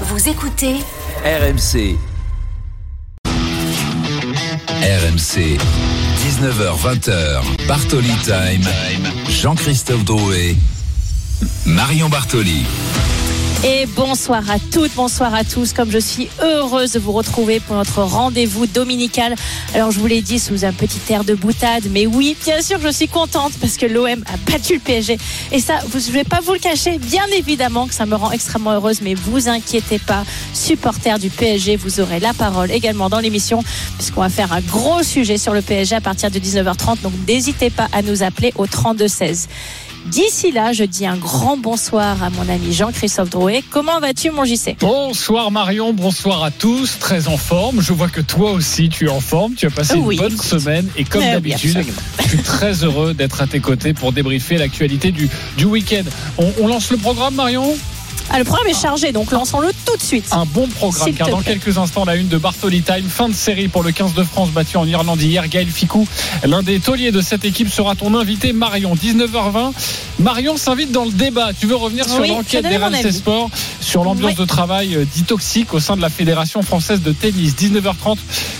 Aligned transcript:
Vous 0.00 0.28
écoutez 0.28 0.74
RMC. 1.24 1.96
RMC. 4.82 5.56
19h20h. 6.18 7.66
Bartoli 7.68 8.10
Time. 8.24 8.68
Jean-Christophe 9.28 10.04
Drouet. 10.04 10.56
Marion 11.64 12.08
Bartoli. 12.08 12.66
Et 13.66 13.86
bonsoir 13.86 14.50
à 14.50 14.58
toutes, 14.58 14.94
bonsoir 14.94 15.32
à 15.32 15.42
tous. 15.42 15.72
Comme 15.72 15.90
je 15.90 15.98
suis 15.98 16.28
heureuse 16.42 16.92
de 16.92 16.98
vous 16.98 17.12
retrouver 17.12 17.60
pour 17.60 17.76
notre 17.76 18.02
rendez-vous 18.02 18.66
dominical. 18.66 19.34
Alors 19.72 19.90
je 19.90 19.98
vous 19.98 20.06
l'ai 20.06 20.20
dit 20.20 20.38
sous 20.38 20.66
un 20.66 20.72
petit 20.72 21.00
air 21.08 21.24
de 21.24 21.32
boutade, 21.32 21.84
mais 21.90 22.04
oui, 22.04 22.36
bien 22.44 22.60
sûr, 22.60 22.78
je 22.78 22.92
suis 22.92 23.08
contente 23.08 23.54
parce 23.58 23.78
que 23.78 23.86
l'OM 23.86 24.22
a 24.26 24.36
battu 24.50 24.74
le 24.74 24.80
PSG. 24.80 25.16
Et 25.50 25.60
ça, 25.60 25.78
je 25.90 25.96
ne 25.96 26.12
vais 26.12 26.24
pas 26.24 26.40
vous 26.44 26.52
le 26.52 26.58
cacher, 26.58 26.98
bien 26.98 27.24
évidemment 27.34 27.86
que 27.86 27.94
ça 27.94 28.04
me 28.04 28.16
rend 28.16 28.32
extrêmement 28.32 28.72
heureuse, 28.72 29.00
mais 29.00 29.14
vous 29.14 29.48
inquiétez 29.48 29.98
pas, 29.98 30.24
supporters 30.52 31.18
du 31.18 31.30
PSG, 31.30 31.76
vous 31.76 32.00
aurez 32.00 32.20
la 32.20 32.34
parole 32.34 32.70
également 32.70 33.08
dans 33.08 33.20
l'émission, 33.20 33.64
puisqu'on 33.96 34.20
va 34.20 34.28
faire 34.28 34.52
un 34.52 34.60
gros 34.60 35.02
sujet 35.02 35.38
sur 35.38 35.54
le 35.54 35.62
PSG 35.62 35.96
à 35.96 36.02
partir 36.02 36.30
de 36.30 36.38
19h30. 36.38 37.00
Donc 37.00 37.14
n'hésitez 37.26 37.70
pas 37.70 37.88
à 37.92 38.02
nous 38.02 38.22
appeler 38.22 38.52
au 38.56 38.66
32 38.66 39.08
16. 39.08 39.48
D'ici 40.06 40.52
là, 40.52 40.72
je 40.74 40.84
dis 40.84 41.06
un 41.06 41.16
grand 41.16 41.56
bonsoir 41.56 42.22
à 42.22 42.28
mon 42.28 42.46
ami 42.48 42.72
Jean-Christophe 42.74 43.30
Drouet. 43.30 43.62
Comment 43.70 44.00
vas-tu, 44.00 44.30
mon 44.30 44.44
JC 44.44 44.76
Bonsoir 44.80 45.50
Marion, 45.50 45.94
bonsoir 45.94 46.44
à 46.44 46.50
tous, 46.50 46.98
très 46.98 47.26
en 47.26 47.38
forme. 47.38 47.80
Je 47.80 47.94
vois 47.94 48.08
que 48.08 48.20
toi 48.20 48.52
aussi 48.52 48.90
tu 48.90 49.06
es 49.06 49.10
en 49.10 49.20
forme, 49.20 49.54
tu 49.54 49.66
as 49.66 49.70
passé 49.70 49.94
Oui, 49.96 50.16
une 50.16 50.20
bonne 50.20 50.32
écoute. 50.34 50.44
semaine 50.46 50.86
et 50.96 51.04
comme 51.04 51.22
oui, 51.22 51.30
d'habitude, 51.30 51.86
je 52.22 52.28
suis 52.28 52.42
très 52.42 52.84
heureux 52.84 53.14
d'être 53.14 53.40
à 53.40 53.46
tes 53.46 53.60
côtés 53.60 53.94
pour 53.94 54.12
débriefer 54.12 54.58
l'actualité 54.58 55.10
du, 55.10 55.28
du 55.56 55.64
week-end. 55.64 56.02
On, 56.36 56.52
on 56.60 56.68
lance 56.68 56.90
le 56.90 56.98
programme 56.98 57.34
Marion? 57.34 57.74
Ah, 58.30 58.38
Le 58.38 58.44
programme 58.44 58.66
est 58.68 58.80
chargé, 58.80 59.12
donc 59.12 59.30
lançons-le 59.30 59.70
tout 59.84 59.96
de 59.96 60.02
suite. 60.02 60.26
Un 60.32 60.44
bon 60.44 60.68
programme 60.68 61.12
car 61.14 61.28
dans 61.28 61.40
plaît. 61.40 61.58
quelques 61.58 61.78
instants 61.78 62.04
la 62.04 62.16
une 62.16 62.28
de 62.28 62.38
Bartoli 62.38 62.82
Time, 62.82 63.08
fin 63.08 63.28
de 63.28 63.34
série 63.34 63.68
pour 63.68 63.82
le 63.82 63.92
15 63.92 64.14
de 64.14 64.24
France 64.24 64.50
battu 64.50 64.76
en 64.76 64.86
Irlande 64.86 65.20
hier, 65.20 65.46
Gaël 65.48 65.68
Ficou. 65.68 66.06
L'un 66.44 66.62
des 66.62 66.80
tauliers 66.80 67.12
de 67.12 67.20
cette 67.20 67.44
équipe 67.44 67.68
sera 67.68 67.94
ton 67.94 68.14
invité 68.14 68.52
Marion, 68.52 68.94
19h20. 68.94 69.72
Marion 70.20 70.56
s'invite 70.56 70.92
dans 70.92 71.04
le 71.04 71.12
débat. 71.12 71.50
Tu 71.58 71.66
veux 71.66 71.76
revenir 71.76 72.08
sur 72.08 72.20
Oui, 72.20 72.28
l'enquête 72.28 72.64
des 72.64 72.76
RMC. 72.76 73.12
Sport 73.12 73.50
sur 73.80 74.04
l'ambiance 74.04 74.34
de 74.34 74.44
travail 74.44 74.96
euh, 74.96 75.04
dit 75.04 75.22
toxique 75.22 75.74
au 75.74 75.80
sein 75.80 75.96
de 75.96 76.02
la 76.02 76.08
Fédération 76.08 76.62
française 76.62 77.02
de 77.02 77.12
tennis. 77.12 77.54
19h30, 77.54 78.16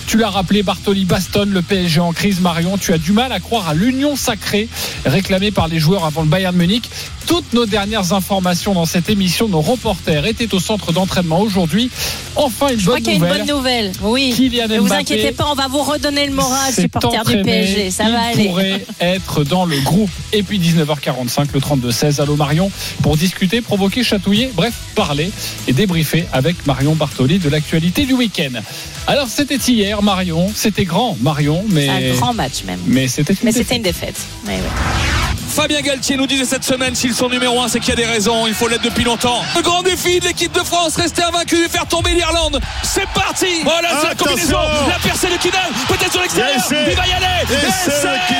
tu 0.07 0.17
l'as 0.17 0.29
rappelé, 0.29 0.63
Bartoli 0.63 1.05
bastonne 1.05 1.51
le 1.51 1.61
PSG 1.61 1.99
en 1.99 2.13
crise. 2.13 2.39
Marion, 2.39 2.77
tu 2.77 2.93
as 2.93 2.97
du 2.97 3.11
mal 3.11 3.31
à 3.31 3.39
croire 3.39 3.69
à 3.69 3.73
l'union 3.73 4.15
sacrée 4.15 4.69
réclamée 5.05 5.51
par 5.51 5.67
les 5.67 5.79
joueurs 5.79 6.05
avant 6.05 6.21
le 6.21 6.27
Bayern 6.27 6.55
Munich. 6.55 6.89
Toutes 7.27 7.53
nos 7.53 7.65
dernières 7.65 8.13
informations 8.13 8.73
dans 8.73 8.85
cette 8.85 9.09
émission, 9.09 9.47
nos 9.55 9.61
reporters 9.61 10.25
étaient 10.25 10.53
au 10.53 10.59
centre 10.59 10.91
d'entraînement 10.91 11.39
aujourd'hui. 11.39 11.89
Enfin, 12.35 12.67
une 12.69 12.77
je 12.79 12.83
crois 12.87 12.95
bonne 12.95 13.03
qu'il 13.03 13.13
y 13.13 13.15
a 13.15 13.15
une 13.15 13.21
nouvelle. 13.23 13.45
bonne 13.45 13.55
nouvelle. 13.55 13.91
Oui. 14.01 14.33
Kylian 14.35 14.67
Ne 14.67 14.79
vous 14.79 14.87
Mbappé 14.87 15.01
inquiétez 15.01 15.31
pas, 15.31 15.45
on 15.49 15.55
va 15.55 15.67
vous 15.69 15.81
redonner 15.81 16.25
le 16.27 16.33
moral, 16.33 16.73
s'est 16.73 16.81
supporter 16.81 17.23
du. 17.23 17.41
PSG. 17.43 17.89
Ça 17.91 18.03
Il 18.05 18.11
va 18.11 18.19
aller. 18.21 18.45
pourrait 18.47 18.85
être 18.99 19.45
dans 19.45 19.65
le 19.65 19.79
groupe. 19.79 20.09
Et 20.33 20.43
puis 20.43 20.59
19h45, 20.59 21.47
le 21.53 21.59
32-16, 21.61 22.21
allô 22.21 22.35
Marion, 22.35 22.69
pour 23.01 23.15
discuter, 23.15 23.61
provoquer, 23.61 24.03
chatouiller, 24.03 24.51
bref, 24.53 24.73
parler 24.93 25.31
et 25.69 25.73
débriefer 25.73 26.25
avec 26.33 26.65
Marion 26.67 26.93
Bartoli 26.95 27.39
de 27.39 27.47
l'actualité 27.47 28.05
du 28.05 28.13
week-end. 28.13 28.59
Alors 29.07 29.27
c'était 29.29 29.55
hier, 29.55 30.01
Marion, 30.01 30.51
c'était 30.53 30.83
grand, 30.83 31.15
Marion, 31.21 31.63
mais, 31.69 31.87
Un 31.87 32.13
grand 32.15 32.33
match 32.33 32.63
même. 32.65 32.79
mais 32.85 33.07
c'était 33.07 33.31
une 33.33 33.39
Mais 33.43 33.51
défaite. 33.51 33.63
c'était 33.67 33.75
une 33.77 33.83
défaite. 33.83 34.17
Oui, 34.47 34.53
oui. 34.55 35.24
Fabien 35.55 35.79
Galtier 35.79 36.17
nous 36.17 36.27
disait 36.27 36.43
cette 36.43 36.65
semaine 36.65 36.95
s'ils 36.95 37.13
sont 37.13 37.29
numéro 37.29 37.61
1 37.61 37.69
c'est 37.69 37.79
qu'il 37.79 37.91
y 37.91 37.93
a 37.93 37.95
des 37.95 38.05
raisons, 38.05 38.45
il 38.45 38.53
faut 38.53 38.67
l'être 38.67 38.81
depuis 38.81 39.05
longtemps. 39.05 39.41
Le 39.55 39.61
grand 39.61 39.83
défi 39.83 40.19
de 40.19 40.25
l'équipe 40.25 40.51
de 40.51 40.59
France, 40.59 40.97
rester 40.97 41.23
invaincu 41.23 41.55
et 41.63 41.69
faire 41.69 41.85
tomber 41.85 42.09
l'Irlande. 42.11 42.59
C'est 42.83 43.07
parti. 43.13 43.63
Voilà, 43.63 43.87
c'est 44.01 44.09
la 44.09 44.15
combinaison, 44.15 44.59
la 44.89 44.99
percée 45.01 45.29
de 45.29 45.37
Kidal, 45.37 45.71
peut-être 45.87 46.11
sur 46.11 46.21
l'extérieur, 46.21 46.61
il 46.71 46.95
va 46.95 47.07
y 47.07 47.13
aller 47.13 47.25
Essai 47.67 48.01
de 48.01 48.35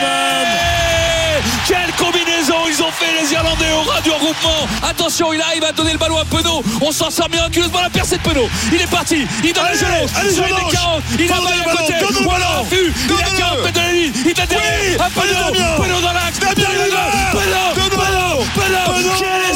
Quelle 1.66 1.94
combinaison 1.97 2.65
les 3.21 3.31
Irlandais 3.33 3.71
au 3.71 3.89
ras 3.89 4.01
du 4.01 4.11
regroupement 4.11 4.67
Attention, 4.88 5.33
il 5.33 5.41
arrive 5.41 5.63
à 5.63 5.71
donner 5.71 5.91
le 5.93 5.97
ballon 5.97 6.17
à 6.17 6.25
Penaud, 6.25 6.63
on 6.81 6.91
s'en 6.91 7.09
sort 7.09 7.29
miraculeusement 7.29 7.81
la 7.81 7.89
percée 7.89 8.17
de 8.17 8.21
Penaud. 8.21 8.49
Il 8.71 8.81
est 8.81 8.88
parti, 8.89 9.25
il 9.43 9.53
donne 9.53 9.63
Allez, 9.66 9.79
allez, 10.16 10.31
sur 10.33 10.43
gauche. 10.47 10.73
40, 10.73 11.03
il 11.19 11.31
a 11.31 11.35
mal 11.35 11.53
à 11.66 11.71
côté, 11.71 11.93
voilà, 12.23 12.63
vu, 12.69 12.93
il 12.93 13.11
a 13.11 13.16
Donne-le. 13.16 13.38
40 13.38 13.63
mètres 13.63 13.73
de 13.73 13.79
la 13.79 13.91
ligne, 13.91 14.13
il 14.25 14.33
t'a 14.33 14.43
Oui. 14.43 14.95
à 14.99 15.09
Penaud. 15.09 15.83
Penaud 15.83 16.01
dans 16.01 16.13
l'axe, 16.13 16.39
Penaud. 16.39 16.55
Penaud. 17.31 18.45
Penaud, 18.55 19.54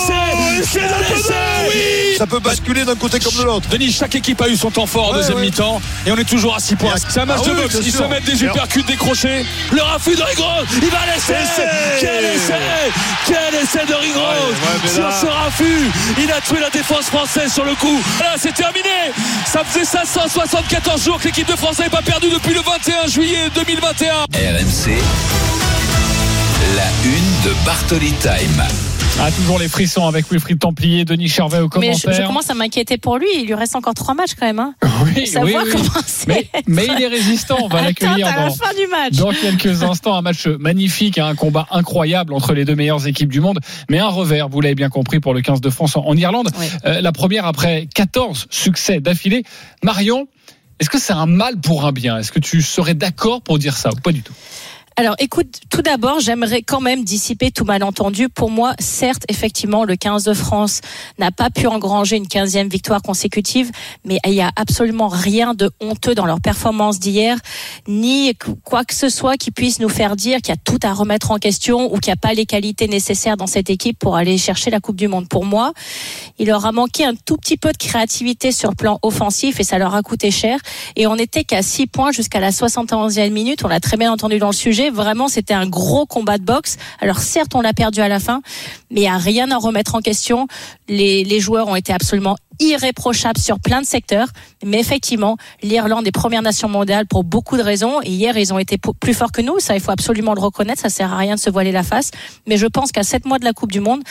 Oui 0.61 2.15
Ça 2.17 2.27
peut 2.27 2.39
basculer 2.39 2.83
d'un 2.83 2.95
côté 2.95 3.19
comme 3.19 3.33
de 3.35 3.43
l'autre. 3.43 3.69
Denis, 3.69 3.91
chaque 3.91 4.15
équipe 4.15 4.41
a 4.41 4.47
eu 4.49 4.57
son 4.57 4.71
temps 4.71 4.85
fort 4.85 5.09
en 5.09 5.11
Ouais, 5.11 5.17
deuxième 5.19 5.37
ouais. 5.37 5.43
mi-temps 5.45 5.81
et 6.05 6.11
on 6.11 6.17
est 6.17 6.23
toujours 6.27 6.55
à 6.55 6.59
6 6.59 6.75
points. 6.75 6.93
C'est 7.07 7.19
un 7.21 7.25
match 7.25 7.39
Ah 7.43 7.47
de 7.47 7.51
oui, 7.53 7.61
boxe. 7.61 7.75
Ils 7.83 7.91
se 7.91 8.03
mettent 8.03 8.25
des 8.25 8.43
uppercuts 8.43 8.83
décrochés. 8.83 9.45
Le 9.71 9.81
raffut 9.81 10.15
de 10.15 10.21
Ringrose, 10.21 10.67
il 10.81 10.89
va 10.89 10.99
laisser. 11.13 11.33
Essai. 11.33 11.67
Quel 11.99 12.25
essai 12.25 12.53
Quel 13.25 13.61
essai 13.61 13.85
de 13.85 13.93
Ringrose 13.93 14.19
Ouais, 14.19 14.49
ouais, 14.51 14.79
mais 14.83 14.89
Sur 14.89 15.11
ce 15.11 15.25
raffut, 15.27 15.91
il 16.21 16.31
a 16.31 16.41
tué 16.41 16.59
la 16.59 16.69
défense 16.69 17.05
française 17.05 17.53
sur 17.53 17.63
le 17.65 17.75
coup. 17.75 18.01
Là, 18.19 18.35
c'est 18.37 18.53
terminé. 18.53 18.89
Ça 19.45 19.63
faisait 19.63 19.85
574 19.85 21.03
jours 21.03 21.19
que 21.19 21.25
l'équipe 21.25 21.47
de 21.49 21.55
France 21.55 21.77
n'avait 21.79 21.89
pas 21.89 22.01
perdu 22.01 22.29
depuis 22.29 22.53
le 22.53 22.61
21 22.61 23.07
juillet 23.07 23.49
2021. 23.55 24.13
RMC. 24.33 24.97
La 26.75 26.83
une 27.05 27.28
de 27.43 27.65
Bartoli 27.65 28.11
Time. 28.21 28.63
Ah, 29.19 29.31
toujours 29.31 29.59
les 29.59 29.67
frissons 29.67 30.05
avec 30.07 30.29
Wilfried 30.29 30.59
Templier, 30.59 31.05
Denis 31.05 31.29
Charvet 31.29 31.59
au 31.59 31.69
Mais 31.79 31.93
je, 31.93 32.01
commentaire. 32.01 32.13
je 32.13 32.27
commence 32.27 32.49
à 32.49 32.53
m'inquiéter 32.53 32.97
pour 32.97 33.17
lui. 33.17 33.27
Il 33.35 33.45
lui 33.45 33.53
reste 33.53 33.75
encore 33.75 33.93
trois 33.93 34.13
matchs 34.13 34.31
quand 34.37 34.45
même. 34.45 34.59
Hein. 34.59 34.73
Oui, 35.03 35.11
oui, 35.41 35.55
oui. 35.55 35.81
Mais, 36.27 36.49
mais 36.67 36.85
il 36.85 37.03
est 37.03 37.07
résistant, 37.19 37.57
on 37.61 37.67
va 37.67 37.81
l'accueillir 37.81 38.27
à 38.27 38.35
la 38.35 38.47
dans, 38.47 38.53
fin 38.53 38.73
du 38.73 38.87
match. 38.87 39.13
Dans 39.13 39.31
quelques 39.31 39.83
instants, 39.83 40.15
un 40.15 40.21
match 40.21 40.47
magnifique, 40.47 41.17
hein, 41.17 41.27
un 41.27 41.35
combat 41.35 41.67
incroyable 41.71 42.33
entre 42.33 42.53
les 42.53 42.65
deux 42.65 42.75
meilleures 42.75 43.07
équipes 43.07 43.31
du 43.31 43.39
monde, 43.39 43.59
mais 43.89 43.99
un 43.99 44.09
revers, 44.09 44.49
vous 44.49 44.61
l'avez 44.61 44.75
bien 44.75 44.89
compris, 44.89 45.19
pour 45.19 45.33
le 45.33 45.41
15 45.41 45.61
de 45.61 45.69
France 45.69 45.95
en, 45.95 46.05
en 46.05 46.15
Irlande. 46.15 46.49
Oui. 46.59 46.65
Euh, 46.85 47.01
la 47.01 47.11
première 47.11 47.45
après 47.45 47.87
14 47.93 48.47
succès 48.49 48.99
d'affilée. 48.99 49.43
Marion, 49.83 50.27
est-ce 50.79 50.89
que 50.89 50.99
c'est 50.99 51.13
un 51.13 51.25
mal 51.25 51.59
pour 51.59 51.85
un 51.85 51.91
bien? 51.91 52.17
Est-ce 52.17 52.31
que 52.31 52.39
tu 52.39 52.61
serais 52.61 52.95
d'accord 52.95 53.41
pour 53.41 53.59
dire 53.59 53.75
ça 53.75 53.89
ou 53.91 53.99
pas 53.99 54.11
du 54.11 54.23
tout? 54.23 54.33
Alors 54.99 55.15
écoute, 55.19 55.61
tout 55.69 55.81
d'abord, 55.81 56.19
j'aimerais 56.19 56.61
quand 56.61 56.81
même 56.81 57.05
dissiper 57.05 57.51
tout 57.51 57.63
malentendu. 57.63 58.27
Pour 58.27 58.51
moi, 58.51 58.73
certes, 58.79 59.23
effectivement, 59.29 59.85
le 59.85 59.95
15 59.95 60.25
de 60.25 60.33
France 60.33 60.81
n'a 61.19 61.31
pas 61.31 61.49
pu 61.49 61.67
engranger 61.67 62.17
une 62.17 62.25
15e 62.25 62.69
victoire 62.69 63.01
consécutive, 63.01 63.71
mais 64.03 64.19
il 64.25 64.33
n'y 64.33 64.41
a 64.41 64.51
absolument 64.57 65.07
rien 65.07 65.53
de 65.53 65.71
honteux 65.79 66.15
dans 66.15 66.25
leur 66.25 66.41
performance 66.41 66.99
d'hier, 66.99 67.37
ni 67.87 68.33
quoi 68.65 68.83
que 68.83 68.93
ce 68.93 69.07
soit 69.07 69.37
qui 69.37 69.51
puisse 69.51 69.79
nous 69.79 69.87
faire 69.87 70.17
dire 70.17 70.41
qu'il 70.41 70.49
y 70.49 70.57
a 70.57 70.61
tout 70.61 70.79
à 70.83 70.91
remettre 70.91 71.31
en 71.31 71.37
question 71.37 71.93
ou 71.93 71.97
qu'il 71.99 72.11
n'y 72.11 72.15
a 72.15 72.27
pas 72.27 72.33
les 72.33 72.45
qualités 72.45 72.89
nécessaires 72.89 73.37
dans 73.37 73.47
cette 73.47 73.69
équipe 73.69 73.97
pour 73.97 74.17
aller 74.17 74.37
chercher 74.37 74.69
la 74.69 74.81
Coupe 74.81 74.97
du 74.97 75.07
Monde. 75.07 75.29
Pour 75.29 75.45
moi, 75.45 75.71
il 76.39 76.47
leur 76.47 76.65
a 76.65 76.73
manqué 76.73 77.05
un 77.05 77.15
tout 77.15 77.37
petit 77.37 77.55
peu 77.55 77.71
de 77.71 77.77
créativité 77.77 78.51
sur 78.51 78.75
plan 78.75 78.99
offensif 79.01 79.61
et 79.61 79.63
ça 79.63 79.77
leur 79.77 79.95
a 79.95 80.01
coûté 80.01 80.29
cher. 80.29 80.59
Et 80.97 81.07
on 81.07 81.15
n'était 81.15 81.45
qu'à 81.45 81.61
6 81.61 81.87
points 81.87 82.11
jusqu'à 82.11 82.41
la 82.41 82.51
71e 82.51 83.29
minute. 83.29 83.63
On 83.63 83.69
l'a 83.69 83.79
très 83.79 83.95
bien 83.95 84.11
entendu 84.11 84.39
dans 84.39 84.47
le 84.47 84.53
sujet. 84.53 84.88
Vraiment, 84.89 85.27
c'était 85.27 85.53
un 85.53 85.67
gros 85.67 86.05
combat 86.05 86.37
de 86.37 86.43
boxe. 86.43 86.77
Alors 86.99 87.19
certes, 87.19 87.55
on 87.55 87.61
l'a 87.61 87.73
perdu 87.73 88.01
à 88.01 88.07
la 88.07 88.19
fin, 88.19 88.41
mais 88.91 89.07
a 89.07 89.17
rien 89.17 89.51
à 89.51 89.57
remettre 89.57 89.95
en 89.95 90.01
question. 90.01 90.47
Les, 90.87 91.23
les 91.23 91.39
joueurs 91.39 91.67
ont 91.67 91.75
été 91.75 91.93
absolument 91.93 92.37
irréprochables 92.59 93.39
sur 93.39 93.59
plein 93.59 93.81
de 93.81 93.85
secteurs. 93.85 94.27
Mais 94.65 94.79
effectivement, 94.79 95.37
l'Irlande 95.63 96.07
est 96.07 96.11
première 96.11 96.41
nation 96.41 96.67
mondiale 96.67 97.05
pour 97.07 97.23
beaucoup 97.23 97.57
de 97.57 97.61
raisons. 97.61 98.01
Hier, 98.01 98.37
ils 98.37 98.53
ont 98.53 98.59
été 98.59 98.77
plus 98.77 99.13
forts 99.13 99.31
que 99.31 99.41
nous. 99.41 99.59
Ça, 99.59 99.75
il 99.75 99.81
faut 99.81 99.91
absolument 99.91 100.33
le 100.33 100.41
reconnaître. 100.41 100.81
Ça 100.81 100.89
sert 100.89 101.13
à 101.13 101.17
rien 101.17 101.35
de 101.35 101.39
se 101.39 101.49
voiler 101.49 101.71
la 101.71 101.83
face. 101.83 102.11
Mais 102.47 102.57
je 102.57 102.65
pense 102.65 102.91
qu'à 102.91 103.03
7 103.03 103.25
mois 103.25 103.39
de 103.39 103.45
la 103.45 103.53
Coupe 103.53 103.71
du 103.71 103.79
Monde, 103.79 104.01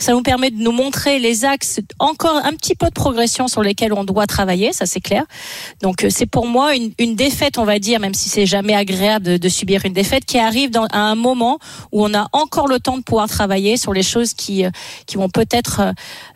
ça 0.00 0.12
nous 0.12 0.22
permet 0.22 0.50
de 0.50 0.56
nous 0.56 0.72
montrer 0.72 1.18
les 1.18 1.44
axes, 1.44 1.80
encore 1.98 2.36
un 2.44 2.52
petit 2.52 2.74
peu 2.74 2.86
de 2.86 2.92
progression 2.92 3.48
sur 3.48 3.62
lesquels 3.62 3.92
on 3.92 4.04
doit 4.04 4.26
travailler. 4.26 4.72
Ça, 4.72 4.86
c'est 4.86 5.00
clair. 5.00 5.24
Donc, 5.82 6.04
euh, 6.04 6.08
c'est 6.10 6.26
pour 6.26 6.46
moi 6.46 6.74
une, 6.76 6.92
une 6.98 7.16
défaite, 7.16 7.58
on 7.58 7.64
va 7.64 7.78
dire, 7.78 7.98
même 7.98 8.14
si 8.14 8.28
c'est 8.28 8.46
jamais 8.46 8.74
agréable 8.74 9.26
de, 9.26 9.36
de 9.36 9.48
subir 9.48 9.84
une 9.84 9.92
défaite, 9.92 10.24
qui 10.24 10.38
arrive 10.38 10.70
dans, 10.70 10.86
à 10.86 11.00
un 11.00 11.14
moment 11.16 11.58
où 11.92 12.04
on 12.04 12.14
a 12.14 12.28
encore 12.32 12.68
le 12.68 12.78
temps 12.78 12.96
de 12.96 13.02
pouvoir 13.02 13.28
travailler 13.28 13.76
sur 13.76 13.92
les 13.92 14.02
choses 14.02 14.34
qui, 14.34 14.64
euh, 14.64 14.70
qui 15.06 15.16
vont 15.16 15.28
peut-être, 15.28 15.80
euh, 15.80 15.92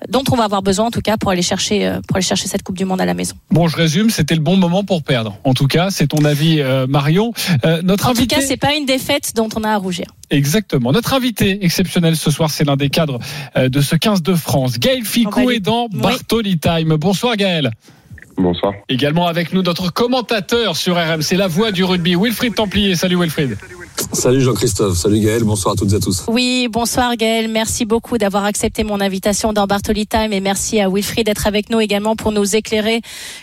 dont 0.08 0.24
on 0.30 0.36
va 0.36 0.44
avoir 0.44 0.62
besoin 0.62 0.86
en 0.86 0.90
tout 0.90 1.00
cas 1.00 1.16
pour 1.16 1.30
aller 1.30 1.42
chercher, 1.42 1.61
euh, 1.70 2.00
pour 2.06 2.16
aller 2.16 2.24
chercher 2.24 2.48
cette 2.48 2.62
Coupe 2.62 2.76
du 2.76 2.84
Monde 2.84 3.00
à 3.00 3.04
la 3.06 3.14
maison. 3.14 3.34
Bon, 3.50 3.68
je 3.68 3.76
résume, 3.76 4.10
c'était 4.10 4.34
le 4.34 4.40
bon 4.40 4.56
moment 4.56 4.84
pour 4.84 5.02
perdre. 5.02 5.36
En 5.44 5.54
tout 5.54 5.66
cas, 5.66 5.90
c'est 5.90 6.08
ton 6.08 6.24
avis, 6.24 6.60
euh, 6.60 6.86
Marion. 6.86 7.32
Euh, 7.64 7.80
notre 7.82 8.08
En 8.08 8.14
tout 8.14 8.26
cas, 8.26 8.40
c'est 8.40 8.56
pas 8.56 8.74
une 8.74 8.86
défaite 8.86 9.32
dont 9.34 9.48
on 9.56 9.64
a 9.64 9.70
à 9.70 9.76
rougir. 9.76 10.06
exactement. 10.30 10.92
Notre 10.92 11.14
invité 11.14 11.64
exceptionnel 11.64 12.16
ce 12.16 12.30
soir, 12.30 12.50
c'est 12.50 12.64
l'un 12.64 12.76
des 12.76 12.90
cadres 12.90 13.18
euh, 13.56 13.68
de 13.68 13.80
ce 13.80 13.96
15 13.96 14.22
de 14.22 14.34
France. 14.34 14.78
Gaël 14.78 15.04
Ficou 15.04 15.50
est 15.50 15.60
dans 15.60 15.88
Oui. 15.92 16.00
Bartoli 16.00 16.58
Time. 16.58 16.96
Bonsoir 16.96 17.36
Gaël. 17.36 17.70
Bonsoir. 18.36 18.72
Également 18.88 19.26
avec 19.26 19.52
nous 19.52 19.62
notre 19.62 19.92
commentateur 19.92 20.76
sur 20.76 20.96
RMC, 20.96 21.36
la 21.36 21.48
voix 21.48 21.70
du 21.70 21.84
rugby, 21.84 22.14
Wilfried 22.16 22.54
Templier. 22.54 22.94
Salut 22.96 23.16
Wilfried. 23.20 23.58
Salut 23.60 23.74
Jean-Christophe, 24.14 24.96
salut 24.96 25.20
Gaël, 25.20 25.42
bonsoir 25.42 25.74
à 25.74 25.76
toutes 25.76 25.92
et 25.92 25.96
à 25.96 25.98
tous. 25.98 26.24
Oui, 26.28 26.68
bonsoir 26.70 27.16
Gaël, 27.16 27.48
merci 27.48 27.84
beaucoup 27.84 28.18
d'avoir 28.18 28.44
accepté 28.44 28.84
mon 28.84 29.00
invitation 29.00 29.52
dans 29.52 29.66
Bartoli 29.66 30.06
Time 30.06 30.32
et 30.32 30.40
merci 30.40 30.80
à 30.80 30.88
Wilfried 30.88 31.26
d'être 31.26 31.46
avec 31.46 31.70
nous 31.70 31.80
également 31.80 32.14
pour 32.14 32.30
nous 32.30 32.54
éclairer, 32.54 33.00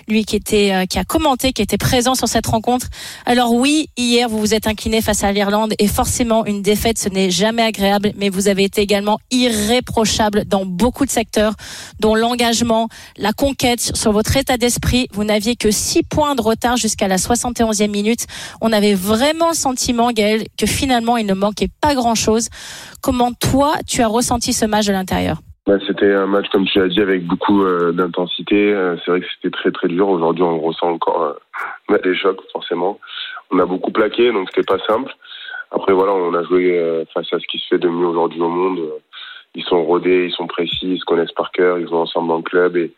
lui 0.08 0.24
qui 0.24 0.38
était 0.38 0.72
euh, 0.72 0.86
qui 0.86 0.98
a 0.98 1.04
commenté, 1.04 1.52
qui 1.52 1.62
était 1.62 1.78
présent 1.78 2.16
sur 2.16 2.28
cette 2.28 2.48
rencontre. 2.48 2.88
Alors 3.26 3.54
oui, 3.54 3.90
hier 3.98 4.30
vous 4.30 4.40
vous 4.40 4.54
êtes 4.54 4.68
incliné 4.68 5.02
face 5.02 5.24
à 5.24 5.32
l'Irlande 5.32 5.74
et 5.80 5.88
forcément 5.88 6.46
une 6.46 6.62
défaite 6.62 6.98
ce 6.98 7.10
n'est 7.10 7.30
jamais 7.30 7.64
agréable, 7.64 8.14
mais 8.16 8.30
vous 8.30 8.48
avez 8.48 8.64
été 8.64 8.82
également 8.82 9.20
irréprochable 9.32 10.46
dans 10.46 10.66
beaucoup 10.66 11.06
de 11.06 11.12
secteurs, 11.12 11.56
dont 12.00 12.16
l'engagement, 12.16 12.88
la 13.18 13.34
conquête 13.34 13.92
sur 13.96 14.12
votre 14.12 14.38
état 14.38 14.58
d'esprit. 14.58 15.08
Vous 15.12 15.24
n'aviez 15.24 15.56
que 15.56 15.72
6 15.72 16.04
points 16.04 16.36
de 16.36 16.42
retard 16.42 16.78
jusqu'à 16.78 17.08
la 17.08 17.18
71e 17.18 17.90
minute. 17.90 18.28
On 18.62 18.72
avait 18.72 18.94
vraiment 18.94 19.50
le 19.50 19.56
sentiment 19.56 20.12
Gaël 20.12 20.39
que 20.58 20.66
finalement 20.66 21.18
il 21.18 21.26
ne 21.26 21.34
manquait 21.34 21.70
pas 21.82 21.96
grand-chose. 21.96 22.50
Comment 23.02 23.32
toi, 23.34 23.74
tu 23.88 24.02
as 24.02 24.08
ressenti 24.08 24.54
ce 24.54 24.66
match 24.66 24.88
de 24.88 24.94
l'intérieur? 24.94 25.38
Bah, 25.70 25.78
C'était 25.86 26.12
un 26.12 26.26
match, 26.26 26.48
comme 26.52 26.66
tu 26.66 26.80
l'as 26.80 26.88
dit, 26.88 27.00
avec 27.00 27.28
beaucoup 27.28 27.62
euh, 27.62 27.92
d'intensité. 27.92 28.74
Euh, 28.74 28.96
c'est 28.98 29.12
vrai 29.12 29.20
que 29.22 29.28
c'était 29.36 29.56
très 29.56 29.70
très 29.70 29.88
dur. 29.88 30.10
Aujourd'hui, 30.10 30.42
on 30.42 30.60
ressent 30.60 30.90
encore 30.90 31.38
euh, 31.92 31.98
des 32.04 32.16
chocs, 32.16 32.42
forcément. 32.52 33.00
On 33.52 33.60
a 33.60 33.68
beaucoup 33.68 33.92
plaqué, 33.92 34.32
donc 34.32 34.50
c'était 34.50 34.66
pas 34.66 34.84
simple. 34.88 35.14
Après, 35.70 35.94
voilà, 35.94 36.14
on 36.14 36.34
a 36.34 36.42
joué 36.44 37.06
face 37.14 37.32
à 37.32 37.38
ce 37.38 37.46
qui 37.48 37.60
se 37.60 37.68
fait 37.68 37.78
de 37.78 37.88
mieux 37.88 38.08
aujourd'hui 38.08 38.42
au 38.42 38.50
monde. 38.50 38.80
Ils 39.54 39.64
sont 39.64 39.84
rodés, 39.84 40.26
ils 40.26 40.32
sont 40.32 40.48
précis, 40.48 40.94
ils 40.94 41.00
se 41.00 41.06
connaissent 41.06 41.34
par 41.34 41.52
cœur, 41.52 41.78
ils 41.78 41.88
jouent 41.88 41.98
ensemble 41.98 42.36
le 42.36 42.42
club 42.42 42.76
et, 42.76 42.92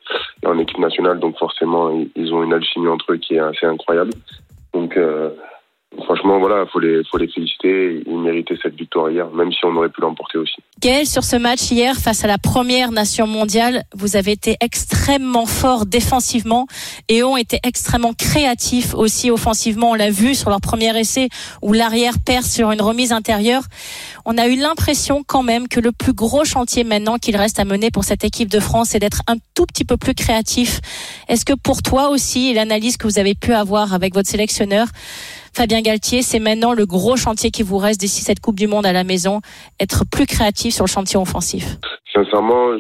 en 0.46 0.58
équipe 0.58 0.78
nationale, 0.78 1.20
donc 1.20 1.38
forcément, 1.38 1.92
ils, 2.16 2.34
ont 2.34 2.42
une 2.42 2.54
alchimie 2.54 2.88
entre 2.88 3.12
eux 3.12 3.18
qui 3.18 3.36
est 3.36 3.40
assez 3.40 3.66
incroyable. 3.66 4.12
Donc, 4.74 4.98
franchement, 6.04 6.40
voilà, 6.40 6.66
faut 6.72 6.80
les, 6.80 7.02
faut 7.10 7.18
les 7.18 7.28
féliciter. 7.28 8.04
Ils 8.06 8.18
méritaient 8.18 8.58
cette 8.62 8.76
victoire 8.76 9.10
hier, 9.10 9.30
même 9.32 9.52
si 9.52 9.60
on 9.66 9.76
aurait 9.76 9.90
pu 9.90 10.02
l'emporter 10.02 10.38
aussi. 10.38 10.56
Gaël, 10.80 11.06
sur 11.06 11.24
ce 11.24 11.36
match 11.36 11.70
hier, 11.72 11.96
face 11.96 12.24
à 12.24 12.28
la 12.28 12.38
première 12.38 12.92
nation 12.92 13.28
mondiale, 13.28 13.84
vous 13.94 14.16
avez 14.16 14.32
été 14.32 14.58
extrêmement 14.62 15.46
fort 15.46 15.86
défensivement 15.86 16.68
et 17.08 17.24
ont 17.24 17.38
été 17.38 17.60
extrêmement 17.64 18.14
créatifs 18.14 18.94
aussi 18.96 19.32
offensivement. 19.32 19.92
On 19.92 19.96
l'a 19.96 20.10
vu 20.10 20.34
sur 20.36 20.50
leur 20.50 20.62
premier 20.62 20.98
essai 20.98 21.30
où 21.62 21.74
l'arrière 21.74 22.16
perce 22.26 22.52
sur 22.52 22.72
une 22.72 22.82
remise 22.82 23.12
intérieure. 23.12 23.64
On 24.26 24.38
a 24.38 24.48
eu 24.48 24.56
l'impression 24.56 25.24
quand 25.26 25.44
même 25.44 25.68
que 25.68 25.80
le 25.80 25.92
plus 25.92 26.14
gros 26.14 26.46
chantier 26.46 26.84
maintenant 26.84 27.18
qu'il 27.18 27.36
reste 27.36 27.60
à 27.60 27.66
mener 27.66 27.92
pour 27.92 28.04
cette 28.04 28.24
équipe 28.24 28.50
de 28.50 28.60
France, 28.60 28.90
c'est 28.90 29.00
d'être 29.00 29.22
un 29.28 29.36
tout 29.56 29.66
petit 29.66 29.86
peu 29.86 29.98
plus 29.98 30.14
créatif. 30.14 30.80
Est-ce 31.28 31.46
que 31.46 31.54
pour 31.54 31.82
toi 31.82 32.10
aussi, 32.10 32.54
l'analyse 32.54 32.98
que 32.98 33.08
vous 33.08 33.20
avez 33.20 33.36
pu 33.36 33.54
avoir 33.54 33.94
avec 33.94 34.14
votre 34.14 34.30
sélectionneur, 34.30 34.88
Fabien 35.54 35.82
Galtier, 35.82 36.22
c'est 36.22 36.40
maintenant 36.40 36.74
le 36.74 36.86
gros 36.86 37.18
chantier 37.18 37.52
qui 37.52 37.64
vous 37.64 37.78
reste 37.78 38.00
d'ici 38.00 38.22
cette 38.22 38.40
Coupe 38.40 38.56
du 38.56 38.68
Monde 38.68 38.86
à 38.86 38.94
la 38.94 39.04
maison, 39.04 39.42
être 39.80 40.04
plus 40.10 40.26
créatif 40.26 40.74
sur 40.74 40.86
le 40.86 40.90
chantier 40.90 41.20
offensif. 41.20 41.78
Sincèrement, 42.14 42.72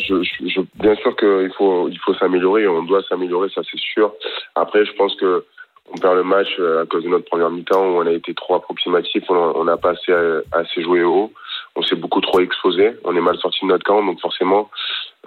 bien 0.75 0.95
sûr 0.95 1.15
qu'il 1.15 1.51
faut, 1.57 1.89
il 1.89 1.99
faut 1.99 2.13
s'améliorer, 2.15 2.67
on 2.67 2.83
doit 2.83 3.01
s'améliorer, 3.07 3.49
ça 3.53 3.61
c'est 3.69 3.79
sûr. 3.79 4.13
Après, 4.55 4.85
je 4.85 4.91
pense 4.93 5.15
que 5.15 5.45
on 5.93 5.97
perd 5.97 6.15
le 6.15 6.23
match 6.23 6.47
à 6.81 6.85
cause 6.85 7.03
de 7.03 7.09
notre 7.09 7.25
première 7.25 7.49
mi-temps 7.49 7.83
où 7.83 8.01
on 8.01 8.07
a 8.07 8.11
été 8.11 8.33
trop 8.33 8.55
approximatif, 8.55 9.23
on 9.29 9.63
n'a 9.65 9.75
pas 9.75 9.91
assez, 9.91 10.13
assez 10.53 10.81
joué 10.81 11.03
haut, 11.03 11.33
on 11.75 11.83
s'est 11.83 11.95
beaucoup 11.95 12.21
trop 12.21 12.39
exposé, 12.39 12.93
on 13.03 13.15
est 13.15 13.21
mal 13.21 13.37
sorti 13.37 13.59
de 13.63 13.67
notre 13.67 13.83
camp, 13.83 14.03
donc 14.03 14.19
forcément, 14.21 14.69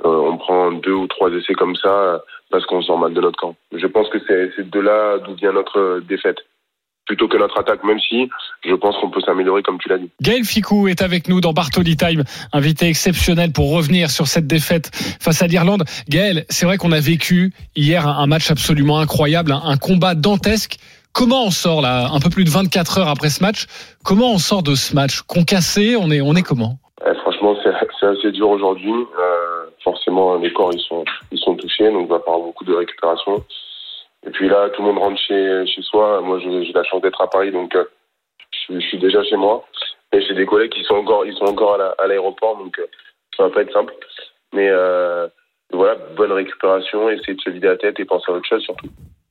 euh, 0.04 0.08
on 0.08 0.38
prend 0.38 0.72
deux 0.72 0.92
ou 0.92 1.06
trois 1.06 1.30
essais 1.30 1.54
comme 1.54 1.76
ça 1.76 2.22
parce 2.50 2.64
qu'on 2.66 2.82
sort 2.82 2.98
mal 2.98 3.12
de 3.12 3.20
notre 3.20 3.38
camp. 3.38 3.56
Je 3.72 3.86
pense 3.86 4.08
que 4.08 4.18
c'est 4.26 4.70
de 4.70 4.80
là 4.80 5.18
d'où 5.18 5.34
vient 5.34 5.52
notre 5.52 6.00
défaite 6.00 6.38
plutôt 7.06 7.28
que 7.28 7.36
notre 7.36 7.58
attaque, 7.58 7.84
même 7.84 7.98
si 8.00 8.28
je 8.64 8.74
pense 8.74 8.96
qu'on 9.00 9.10
peut 9.10 9.20
s'améliorer 9.20 9.62
comme 9.62 9.78
tu 9.78 9.88
l'as 9.88 9.98
dit. 9.98 10.10
Gaël 10.22 10.44
Ficou 10.44 10.88
est 10.88 11.02
avec 11.02 11.28
nous 11.28 11.40
dans 11.40 11.52
Bartoli 11.52 11.96
Time, 11.96 12.24
invité 12.52 12.88
exceptionnel 12.88 13.52
pour 13.52 13.72
revenir 13.72 14.10
sur 14.10 14.26
cette 14.26 14.46
défaite 14.46 14.90
face 15.20 15.42
à 15.42 15.46
l'Irlande. 15.46 15.84
Gaël, 16.08 16.44
c'est 16.48 16.66
vrai 16.66 16.78
qu'on 16.78 16.92
a 16.92 17.00
vécu 17.00 17.52
hier 17.76 18.06
un 18.06 18.26
match 18.26 18.50
absolument 18.50 18.98
incroyable, 18.98 19.52
un 19.52 19.76
combat 19.76 20.14
dantesque. 20.14 20.76
Comment 21.12 21.44
on 21.44 21.50
sort 21.50 21.80
là, 21.80 22.08
un 22.12 22.18
peu 22.18 22.30
plus 22.30 22.44
de 22.44 22.50
24 22.50 22.98
heures 22.98 23.08
après 23.08 23.28
ce 23.28 23.42
match 23.42 23.66
Comment 24.04 24.32
on 24.32 24.38
sort 24.38 24.62
de 24.62 24.74
ce 24.74 24.94
match? 24.94 25.20
Concassé 25.22 25.96
On 25.96 26.10
est, 26.10 26.20
on 26.20 26.34
est 26.34 26.42
comment? 26.42 26.78
Eh, 27.06 27.14
Franchement, 27.20 27.54
c'est 27.62 28.06
assez 28.06 28.32
dur 28.32 28.48
aujourd'hui. 28.50 28.92
Euh, 28.92 29.64
forcément, 29.82 30.36
les 30.36 30.52
corps 30.52 30.70
ils 30.72 30.80
sont, 30.80 31.04
ils 31.30 31.38
sont 31.38 31.54
touchés, 31.54 31.90
donc 31.90 32.06
il 32.06 32.08
va 32.08 32.18
falloir 32.20 32.40
beaucoup 32.40 32.64
de 32.64 32.74
récupération. 32.74 33.44
Et 34.26 34.30
puis 34.30 34.48
là, 34.48 34.70
tout 34.70 34.82
le 34.82 34.88
monde 34.88 35.02
rentre 35.02 35.20
chez, 35.20 35.64
chez 35.66 35.82
soi. 35.82 36.20
Moi, 36.22 36.40
j'ai 36.40 36.72
la 36.72 36.84
chance 36.84 37.02
d'être 37.02 37.20
à 37.20 37.28
Paris, 37.28 37.52
donc 37.52 37.74
euh, 37.76 37.84
je, 38.68 38.78
suis 38.80 38.98
déjà 38.98 39.22
chez 39.24 39.36
moi. 39.36 39.64
Et 40.12 40.22
j'ai 40.22 40.34
des 40.34 40.46
collègues 40.46 40.72
qui 40.72 40.84
sont 40.84 40.94
encore, 40.94 41.26
ils 41.26 41.34
sont 41.34 41.44
encore 41.44 41.78
à 41.98 42.06
l'aéroport, 42.06 42.56
donc 42.56 42.78
euh, 42.78 42.86
ça 43.36 43.44
va 43.44 43.50
pas 43.50 43.62
être 43.62 43.72
simple. 43.72 43.92
Mais 44.54 44.68
euh, 44.68 45.26
voilà, 45.72 45.96
bonne 46.16 46.32
récupération, 46.32 47.10
essayer 47.10 47.34
de 47.34 47.40
se 47.40 47.50
vider 47.50 47.66
la 47.66 47.76
tête 47.76 47.98
et 47.98 48.04
penser 48.04 48.26
à 48.28 48.32
autre 48.32 48.48
chose 48.48 48.62
surtout. 48.62 48.86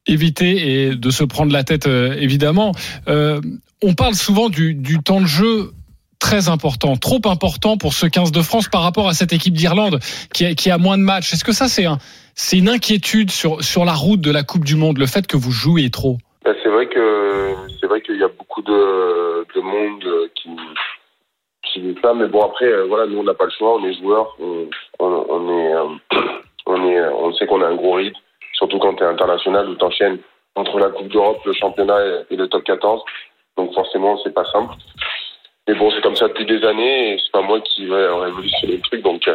Éviter 0.05 0.83
et 0.83 0.95
de 0.95 1.09
se 1.09 1.23
prendre 1.23 1.53
la 1.53 1.63
tête, 1.63 1.87
euh, 1.87 2.13
évidemment. 2.19 2.73
On 3.07 3.93
parle 3.95 4.15
souvent 4.15 4.49
du, 4.49 4.77
temps 5.03 5.21
de 5.21 5.25
jeu 5.25 5.71
très 6.19 6.49
important, 6.49 6.95
trop 6.95 7.21
important 7.25 7.77
pour 7.77 7.93
ce 7.93 8.05
15 8.05 8.31
de 8.31 8.41
France 8.41 8.69
par 8.69 8.81
rapport 8.81 9.07
à 9.07 9.13
cette 9.13 9.33
équipe 9.33 9.53
d'Irlande 9.53 9.99
qui 10.33 10.55
qui 10.55 10.71
a 10.71 10.77
moins 10.77 10.97
de 10.97 11.03
matchs. 11.03 11.33
Est-ce 11.33 11.43
que 11.43 11.51
ça, 11.51 11.67
c'est 11.67 11.85
un, 11.85 11.97
c'est 12.35 12.57
une 12.57 12.69
inquiétude 12.69 13.31
sur, 13.31 13.63
sur 13.63 13.85
la 13.85 13.93
route 13.93 14.21
de 14.21 14.31
la 14.31 14.43
Coupe 14.43 14.65
du 14.65 14.75
Monde, 14.75 14.97
le 14.97 15.05
fait 15.05 15.27
que 15.27 15.37
vous 15.37 15.51
jouez 15.51 15.89
trop 15.89 16.17
ben, 16.43 16.55
C'est 16.63 16.69
vrai 16.69 16.87
que 16.87 17.55
c'est 17.79 17.87
vrai 17.87 18.01
qu'il 18.01 18.17
y 18.17 18.23
a 18.23 18.27
beaucoup 18.27 18.61
de, 18.61 19.45
de 19.55 19.61
monde 19.61 20.29
qui 20.35 20.49
qui 21.63 21.79
dit 21.81 21.95
ça, 22.01 22.13
mais 22.13 22.27
bon 22.27 22.41
après 22.41 22.85
voilà 22.87 23.05
nous 23.07 23.19
on 23.19 23.23
n'a 23.23 23.33
pas 23.33 23.45
le 23.45 23.51
choix, 23.51 23.75
on 23.75 23.85
est 23.85 23.93
joueurs, 23.99 24.35
on, 24.39 24.67
on, 24.99 25.49
est 25.49 25.73
on 26.65 26.87
est 26.87 27.01
on 27.07 27.33
sait 27.33 27.47
qu'on 27.47 27.61
a 27.61 27.67
un 27.67 27.75
gros 27.75 27.93
rythme, 27.93 28.19
surtout 28.53 28.79
quand 28.79 28.95
tu 28.95 29.03
es 29.03 29.07
international 29.07 29.69
où 29.69 29.75
t'enchaînes 29.75 30.19
entre 30.55 30.79
la 30.79 30.89
Coupe 30.89 31.07
d'Europe, 31.07 31.41
le 31.45 31.53
championnat 31.53 31.99
et 32.29 32.35
le 32.35 32.47
top 32.47 32.63
14, 32.63 33.01
donc 33.57 33.73
forcément 33.73 34.19
c'est 34.23 34.33
pas 34.33 34.45
simple. 34.51 34.75
Mais 35.67 35.75
bon 35.75 35.91
c'est 35.91 36.01
comme 36.01 36.15
ça 36.15 36.27
depuis 36.27 36.45
des 36.45 36.63
années 36.65 37.13
et 37.13 37.17
c'est 37.17 37.31
pas 37.31 37.41
moi 37.41 37.61
qui 37.61 37.85
vais 37.85 38.07
révolutionner 38.07 38.75
le 38.75 38.81
truc 38.81 39.01
donc 39.01 39.27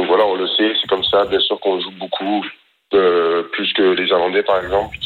donc 0.00 0.08
voilà, 0.08 0.24
on 0.24 0.34
le 0.34 0.46
sait, 0.46 0.72
c'est 0.80 0.88
comme 0.88 1.04
ça. 1.04 1.26
Bien 1.26 1.40
sûr 1.40 1.60
qu'on 1.60 1.78
joue 1.78 1.90
beaucoup, 1.98 2.42
euh, 2.94 3.42
plus 3.52 3.70
que 3.74 3.82
les 3.82 4.06
Irlandais 4.08 4.42
par 4.42 4.62
exemple. 4.64 4.96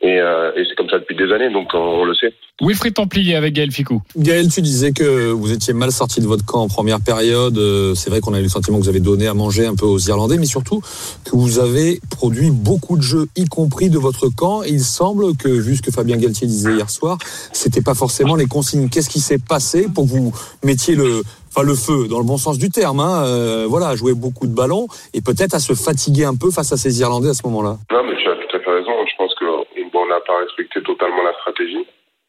Et, 0.00 0.18
euh, 0.18 0.50
et 0.56 0.64
c'est 0.66 0.74
comme 0.74 0.88
ça 0.88 0.98
depuis 0.98 1.14
des 1.14 1.30
années, 1.32 1.50
donc 1.50 1.68
on, 1.74 1.78
on 1.78 2.04
le 2.04 2.14
sait. 2.14 2.32
Wilfried 2.62 2.94
Templier 2.94 3.36
avec 3.36 3.52
Gaël 3.52 3.70
Ficou. 3.70 4.00
Gaël, 4.16 4.48
tu 4.48 4.62
disais 4.62 4.92
que 4.92 5.30
vous 5.30 5.52
étiez 5.52 5.74
mal 5.74 5.92
sorti 5.92 6.20
de 6.22 6.26
votre 6.26 6.46
camp 6.46 6.62
en 6.62 6.68
première 6.68 7.00
période. 7.00 7.58
Euh, 7.58 7.94
C'est 7.94 8.08
vrai 8.08 8.20
qu'on 8.20 8.32
a 8.32 8.40
eu 8.40 8.42
le 8.42 8.48
sentiment 8.48 8.78
que 8.78 8.84
vous 8.84 8.88
avez 8.88 9.00
donné 9.00 9.28
à 9.28 9.34
manger 9.34 9.66
un 9.66 9.76
peu 9.76 9.84
aux 9.84 9.98
Irlandais, 9.98 10.38
mais 10.38 10.46
surtout 10.46 10.80
que 11.24 11.36
vous 11.36 11.58
avez 11.58 12.00
produit 12.10 12.50
beaucoup 12.50 12.96
de 12.96 13.02
jeux, 13.02 13.26
y 13.36 13.44
compris 13.44 13.90
de 13.90 13.98
votre 13.98 14.28
camp. 14.28 14.62
Et 14.62 14.70
il 14.70 14.80
semble 14.80 15.36
que, 15.36 15.48
vu 15.48 15.76
ce 15.76 15.82
que 15.82 15.92
Fabien 15.92 16.16
Galtier 16.16 16.46
disait 16.46 16.72
hier 16.72 16.88
soir, 16.88 17.18
c'était 17.52 17.82
pas 17.82 17.94
forcément 17.94 18.34
les 18.34 18.46
consignes. 18.46 18.88
Qu'est-ce 18.88 19.10
qui 19.10 19.20
s'est 19.20 19.38
passé 19.38 19.88
pour 19.94 20.04
que 20.04 20.10
vous 20.10 20.32
mettiez 20.64 20.96
le, 20.96 21.22
enfin 21.52 21.66
le 21.66 21.74
feu 21.74 22.08
dans 22.08 22.18
le 22.18 22.24
bon 22.24 22.38
sens 22.38 22.58
du 22.58 22.70
terme, 22.70 23.00
hein, 23.00 23.24
euh, 23.26 23.66
voilà, 23.68 23.94
jouer 23.94 24.14
beaucoup 24.14 24.46
de 24.46 24.54
ballons 24.54 24.88
et 25.12 25.20
peut-être 25.20 25.54
à 25.54 25.60
se 25.60 25.74
fatiguer 25.74 26.24
un 26.24 26.36
peu 26.36 26.50
face 26.50 26.72
à 26.72 26.76
ces 26.76 27.00
Irlandais 27.00 27.28
à 27.28 27.34
ce 27.34 27.46
moment-là. 27.46 27.76
Non, 27.92 28.02
mais 28.04 28.16
tu 28.16 28.28
as 28.28 28.36
tout 28.36 28.56
à 28.56 28.60
fait 28.60 28.70
raison. 28.70 28.92
Je 29.04 29.16
pense 29.18 29.34
que 29.34 29.44
bon, 29.44 30.00
on 30.00 30.06
n'a 30.06 30.20
pas 30.20 30.38
respecté 30.38 30.82
totalement 30.82 31.22
la 31.22 31.34
stratégie. 31.34 31.84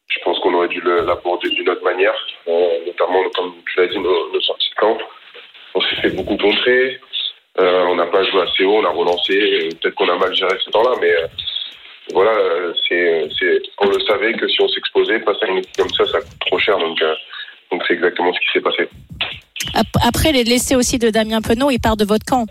Je 0.08 0.18
pense 0.24 0.38
qu'on 0.40 0.52
aurait 0.54 0.68
dû 0.68 0.80
l'aborder 0.82 1.48
d'une 1.48 1.68
autre 1.70 1.82
manière, 1.82 2.14
euh, 2.48 2.86
notamment 2.86 3.24
comme 3.34 3.54
tu 3.66 3.80
l'as 3.80 3.86
dit, 3.86 3.98
nos, 3.98 4.32
nos, 4.32 4.40
sorties 4.40 4.70
de 4.70 4.80
camp. 4.80 4.98
On 5.74 5.80
s'est 5.80 5.96
fait 6.02 6.10
beaucoup 6.10 6.36
contrer. 6.36 7.00
Euh, 7.60 7.86
on 7.88 7.94
n'a 7.94 8.06
pas 8.06 8.22
joué 8.24 8.42
assez 8.42 8.64
haut, 8.64 8.76
on 8.76 8.84
a 8.84 8.90
relancé. 8.90 9.70
Peut-être 9.80 9.94
qu'on 9.94 10.08
a 10.08 10.18
mal 10.18 10.34
géré 10.34 10.54
ce 10.64 10.70
temps-là, 10.70 10.90
mais 11.00 11.14
voilà, 12.12 12.32
c'est, 12.86 13.30
on 13.78 13.86
le 13.86 14.00
savait 14.00 14.34
que 14.34 14.46
si 14.46 14.60
on 14.60 14.68
s'exposait 14.68 15.22
à 15.24 15.46
une 15.46 15.58
équipe 15.58 15.76
comme 15.78 15.90
ça, 15.90 16.04
ça 16.06 16.20
coûte 16.20 16.38
trop 16.46 16.58
cher. 16.58 16.78
Donc 16.78 17.00
donc 17.70 17.82
c'est 17.86 17.94
exactement 17.94 18.32
ce 18.32 18.38
qui 18.40 18.46
s'est 18.52 18.60
passé. 18.60 18.88
Après, 20.06 20.32
les 20.32 20.44
laissés 20.44 20.76
aussi 20.76 20.98
de 20.98 21.10
Damien 21.10 21.40
Penaud, 21.40 21.70
il 21.70 21.80
part 21.80 21.96
de 21.96 22.04
votre 22.04 22.24
camp. 22.24 22.46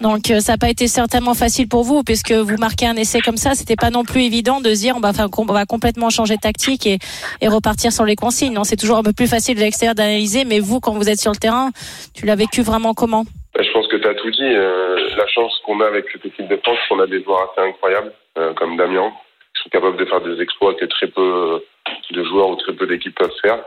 Donc 0.00 0.28
ça 0.40 0.52
n'a 0.52 0.58
pas 0.58 0.70
été 0.70 0.86
certainement 0.86 1.34
facile 1.34 1.68
pour 1.68 1.82
vous, 1.84 2.02
puisque 2.02 2.32
vous 2.32 2.56
marquez 2.56 2.86
un 2.86 2.96
essai 2.96 3.20
comme 3.20 3.36
ça, 3.36 3.54
c'était 3.54 3.76
pas 3.76 3.90
non 3.90 4.02
plus 4.02 4.22
évident 4.22 4.60
de 4.62 4.72
se 4.74 4.80
dire 4.80 4.94
on 4.96 5.00
va, 5.00 5.12
faire, 5.12 5.28
on 5.36 5.44
va 5.44 5.66
complètement 5.66 6.08
changer 6.08 6.36
de 6.36 6.40
tactique 6.40 6.86
et, 6.86 6.98
et 7.42 7.48
repartir 7.48 7.92
sur 7.92 8.06
les 8.06 8.16
consignes. 8.16 8.54
Non, 8.54 8.64
c'est 8.64 8.76
toujours 8.76 8.96
un 8.96 9.02
peu 9.02 9.12
plus 9.12 9.28
facile 9.28 9.56
de 9.56 9.60
l'extérieur 9.60 9.94
d'analyser, 9.94 10.46
mais 10.46 10.58
vous, 10.58 10.80
quand 10.80 10.92
vous 10.92 11.10
êtes 11.10 11.20
sur 11.20 11.32
le 11.32 11.36
terrain, 11.36 11.68
tu 12.14 12.24
l'as 12.24 12.34
vécu 12.34 12.62
vraiment 12.62 12.94
comment? 12.94 13.24
Je 13.58 13.70
pense 13.72 13.88
que 13.88 13.96
tu 13.96 14.08
as 14.08 14.14
tout 14.14 14.30
dit. 14.30 14.40
Euh, 14.42 14.96
la 15.18 15.26
chance 15.26 15.52
qu'on 15.66 15.80
a 15.80 15.86
avec 15.86 16.06
cette 16.10 16.24
équipe 16.24 16.48
de 16.48 16.56
France, 16.56 16.78
c'est 16.80 16.94
qu'on 16.94 17.02
a 17.02 17.06
des 17.06 17.22
joueurs 17.22 17.50
assez 17.52 17.68
incroyables, 17.68 18.12
euh, 18.38 18.54
comme 18.54 18.78
Damien, 18.78 19.10
qui 19.54 19.62
sont 19.64 19.68
capables 19.70 19.98
de 19.98 20.06
faire 20.06 20.22
des 20.22 20.40
exploits 20.40 20.72
que 20.76 20.86
très 20.86 21.08
peu 21.08 21.62
de 22.10 22.24
joueurs 22.24 22.48
ou 22.48 22.56
très 22.56 22.72
peu 22.72 22.86
d'équipes 22.86 23.16
peuvent 23.16 23.30
faire 23.42 23.58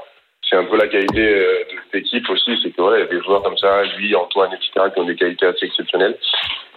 c'est 0.49 0.55
un 0.57 0.65
peu 0.65 0.77
la 0.77 0.87
qualité 0.87 1.21
de 1.25 1.65
cette 1.85 1.95
équipe 2.01 2.29
aussi, 2.29 2.59
c'est 2.61 2.71
que 2.71 2.81
voilà, 2.81 2.97
il 2.97 3.01
y 3.01 3.03
a 3.03 3.07
des 3.07 3.21
joueurs 3.23 3.41
comme 3.43 3.57
ça, 3.57 3.83
lui, 3.97 4.15
Antoine, 4.15 4.51
etc., 4.53 4.87
qui 4.93 4.99
ont 4.99 5.05
des 5.05 5.15
qualités 5.15 5.45
assez 5.45 5.65
exceptionnelles. 5.65 6.17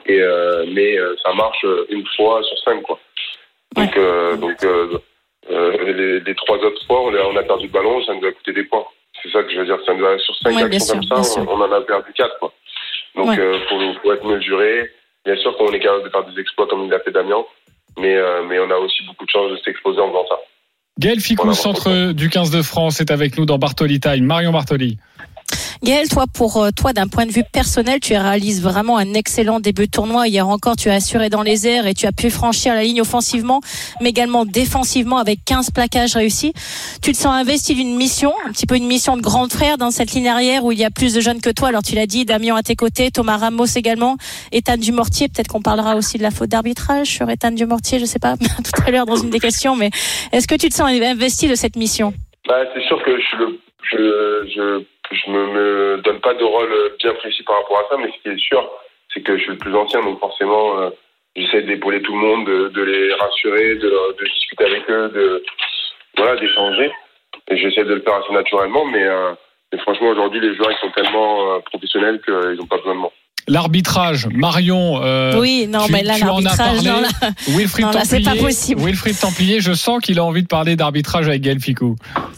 Et 0.06 0.20
euh, 0.20 0.64
mais 0.68 0.96
euh, 0.99 1.16
ça 1.25 1.32
marche 1.35 1.64
une 1.88 2.06
fois 2.16 2.42
sur 2.44 2.58
cinq, 2.61 2.82
quoi. 2.82 2.99
Donc, 3.75 3.96
euh, 3.96 4.37
donc 4.37 4.56
Euh, 5.49 5.92
les, 5.92 6.18
les 6.18 6.35
trois 6.35 6.56
autres 6.58 6.85
fois, 6.88 7.02
on 7.02 7.14
a, 7.14 7.20
on 7.23 7.37
a 7.37 7.42
perdu 7.44 7.66
le 7.66 7.73
ballon, 7.73 8.04
ça 8.04 8.12
nous 8.14 8.26
a 8.26 8.32
coûté 8.32 8.52
des 8.52 8.64
points. 8.64 8.85
C'est 9.23 9.30
ça 9.30 9.44
que 9.44 9.52
je 9.52 9.58
veux 9.61 9.64
dire. 9.64 9.78
Ça 9.87 9.94
nous 9.94 10.04
a, 10.04 10.18
sur 10.18 10.35
cinq 10.38 10.56
Ouais, 10.56 10.62
actions 10.64 11.00
sûr, 11.00 11.08
comme 11.08 11.23
ça, 11.23 11.40
on, 11.40 11.49
on 11.49 11.61
en 11.61 11.70
a 11.70 11.80
perdu 11.82 12.12
quatre. 12.14 12.37
Quoi. 12.40 12.52
Donc, 13.14 13.28
Ouais. 13.28 13.38
euh, 13.38 13.56
faut, 13.68 13.78
faut 14.02 14.12
être 14.12 14.25
mesuré. 14.25 14.90
Bien 15.25 15.37
sûr 15.37 15.56
qu'on 15.56 15.70
est 15.73 15.78
capable 15.78 16.02
de 16.02 16.08
faire 16.11 16.25
des 16.25 16.40
exploits 16.40 16.66
comme 16.66 16.85
il 16.87 16.90
l'a 16.90 16.99
fait 16.99 17.12
Damien, 17.12 17.44
mais, 17.96 18.16
euh, 18.16 18.42
mais 18.42 18.58
on 18.58 18.68
a 18.73 18.76
aussi 18.76 19.04
beaucoup 19.06 19.25
de 19.25 19.30
chances 19.30 19.52
de 19.52 19.56
s'exposer 19.58 20.00
en 20.00 20.08
faisant 20.08 20.26
ça. 20.26 20.38
Gaël 20.99 21.21
Ficou, 21.21 21.53
centre 21.53 22.12
du 22.12 22.31
15 22.31 22.50
de 22.50 22.62
France, 22.62 23.00
est 23.00 23.11
avec 23.11 23.37
nous 23.37 23.45
dans 23.45 23.59
Bartoli 23.59 24.00
Time. 24.00 24.25
Marion 24.25 24.50
Bartoli. 24.50 24.99
Gaël, 25.83 26.09
toi, 26.09 26.25
pour 26.33 26.62
euh, 26.62 26.71
toi, 26.75 26.92
d'un 26.92 27.06
point 27.06 27.26
de 27.26 27.33
vue 27.33 27.45
personnel, 27.52 28.00
tu 28.00 28.14
réalises 28.14 28.62
vraiment 28.62 28.97
un 28.97 29.12
excellent 29.14 29.61
début 29.61 29.87
de 29.87 29.90
tournoi. 29.90 30.26
Hier 30.26 30.49
encore, 30.49 30.76
tu 30.76 30.88
as 30.88 30.95
assuré 30.95 31.28
dans 31.28 31.42
les 31.42 31.68
airs 31.68 31.87
et 31.87 31.95
tu 31.95 32.06
as 32.06 32.12
pu 32.12 32.30
franchir 32.30 32.75
la 32.75 32.83
ligne 32.83 33.00
offensivement, 33.00 33.61
mais 34.00 34.11
également 34.11 34.45
défensivement 34.45 35.18
avec 35.18 35.45
15 35.45 35.71
plaquages 35.71 36.14
réussis. 36.14 36.54
Tu 37.02 37.12
te 37.12 37.16
sens 37.16 37.35
investi 37.35 37.75
d'une 37.75 37.95
mission, 37.95 38.33
un 38.47 38.52
petit 38.52 38.66
peu 38.66 38.76
une 38.76 38.87
mission 38.87 39.16
de 39.16 39.23
grand 39.23 39.52
frère 39.52 39.76
dans 39.76 39.90
cette 39.90 40.12
ligne 40.12 40.28
arrière 40.28 40.64
où 40.64 40.73
il 40.73 40.78
y 40.78 40.85
a 40.85 40.90
plus 40.90 41.14
de 41.14 41.21
jeunes 41.21 41.40
que 41.40 41.50
toi. 41.50 41.68
Alors 41.68 41.83
tu 41.83 41.95
l'as 41.95 42.06
dit, 42.06 42.25
Damien 42.25 42.56
à 42.56 42.62
tes 42.62 42.76
côtés, 42.76 43.11
Thomas 43.11 43.37
Ramos 43.37 43.66
également, 43.76 44.16
Ethan 44.52 44.78
Dumortier. 44.78 45.28
Peut-être 45.28 45.49
qu'on 45.49 45.62
parlera 45.62 45.97
aussi 45.97 46.16
de 46.16 46.23
la 46.23 46.30
faute 46.30 46.49
d'arbitrage 46.49 47.09
sur 47.09 47.28
Ethan 47.28 47.50
Dumortier, 47.50 47.99
je 47.99 48.06
sais 48.06 48.18
pas, 48.18 48.37
tout 48.38 48.83
à 48.87 48.90
l'heure 48.90 49.06
dans 49.06 49.16
une 49.16 49.30
des 49.30 49.40
questions. 49.40 49.76
Mais 49.76 49.90
est-ce 50.33 50.49
que 50.49 50.54
tu 50.54 50.68
te 50.68 50.75
sens 50.75 50.88
investi 50.88 51.49
de 51.49 51.54
cette 51.54 51.76
mission? 51.76 52.14
Bah, 52.49 52.62
c'est 52.75 52.83
sûr 52.87 53.02
que 53.04 53.11
je 53.18 53.56
je, 53.92 54.49
je, 54.54 54.85
je 55.12 55.30
me, 55.30 55.46
me 55.46 56.00
donne 56.02 56.20
pas 56.20 56.34
de 56.34 56.44
rôle 56.44 56.72
bien 57.02 57.14
précis 57.14 57.42
par 57.44 57.56
rapport 57.56 57.78
à 57.78 57.84
ça, 57.90 57.96
mais 57.98 58.10
ce 58.12 58.22
qui 58.22 58.28
est 58.34 58.38
sûr, 58.40 58.68
c'est 59.12 59.20
que 59.22 59.36
je 59.36 59.42
suis 59.42 59.52
le 59.52 59.58
plus 59.58 59.75
ancien, 59.75 60.02
donc 60.02 60.18
forcément, 60.20 60.78
euh, 60.80 60.90
j'essaie 61.36 61.62
d'épauler 61.62 62.02
tout 62.02 62.12
le 62.12 62.18
monde, 62.26 62.46
de, 62.46 62.68
de 62.68 62.82
les 62.82 63.14
rassurer, 63.14 63.76
de, 63.76 63.92
discuter 64.25 64.64
avec 64.64 64.82
eux, 64.90 65.08
de, 65.14 65.42
voilà, 66.16 66.36
d'échanger. 66.40 66.90
Et 67.48 67.56
j'essaie 67.56 67.84
de 67.84 67.94
le 67.94 68.00
faire 68.00 68.14
assez 68.14 68.32
naturellement, 68.32 68.84
mais, 68.86 69.04
euh, 69.04 69.32
mais 69.72 69.78
franchement, 69.80 70.08
aujourd'hui, 70.08 70.40
les 70.40 70.54
joueurs, 70.56 70.70
ils 70.72 70.78
sont 70.80 70.90
tellement 70.94 71.54
euh, 71.54 71.58
professionnels 71.60 72.20
qu'ils 72.25 72.56
n'ont 72.58 72.66
pas 72.66 72.78
besoin 72.78 72.94
de 72.94 73.00
moi. 73.00 73.12
L'arbitrage, 73.48 74.26
Marion. 74.34 75.00
euh, 75.04 75.38
Oui, 75.38 75.68
non, 75.68 75.84
tu- 75.86 75.92
mais 75.92 76.02
là, 76.02 76.14
tu 76.16 76.25
en 76.25 76.38
as 76.38 76.42
l'arbitrage, 76.42 76.56
parlé. 76.82 76.90
non, 76.90 77.00
là, 77.00 77.08
Wilfried 77.46 77.86
Non, 77.86 77.92
là, 77.92 78.00
c'est 78.04 78.20
Templier. 78.20 78.40
pas 78.40 78.46
possible. 78.48 78.80
Wilfried 78.80 79.20
Templier, 79.20 79.60
je 79.60 79.72
sens 79.72 80.00
qu'il 80.02 80.18
a 80.18 80.25
envie 80.25 80.42
de 80.42 80.48
parler 80.48 80.75
d'arbitrage 80.75 81.28
avec 81.28 81.42
Gaël 81.42 81.60
Ficou. 81.60 81.94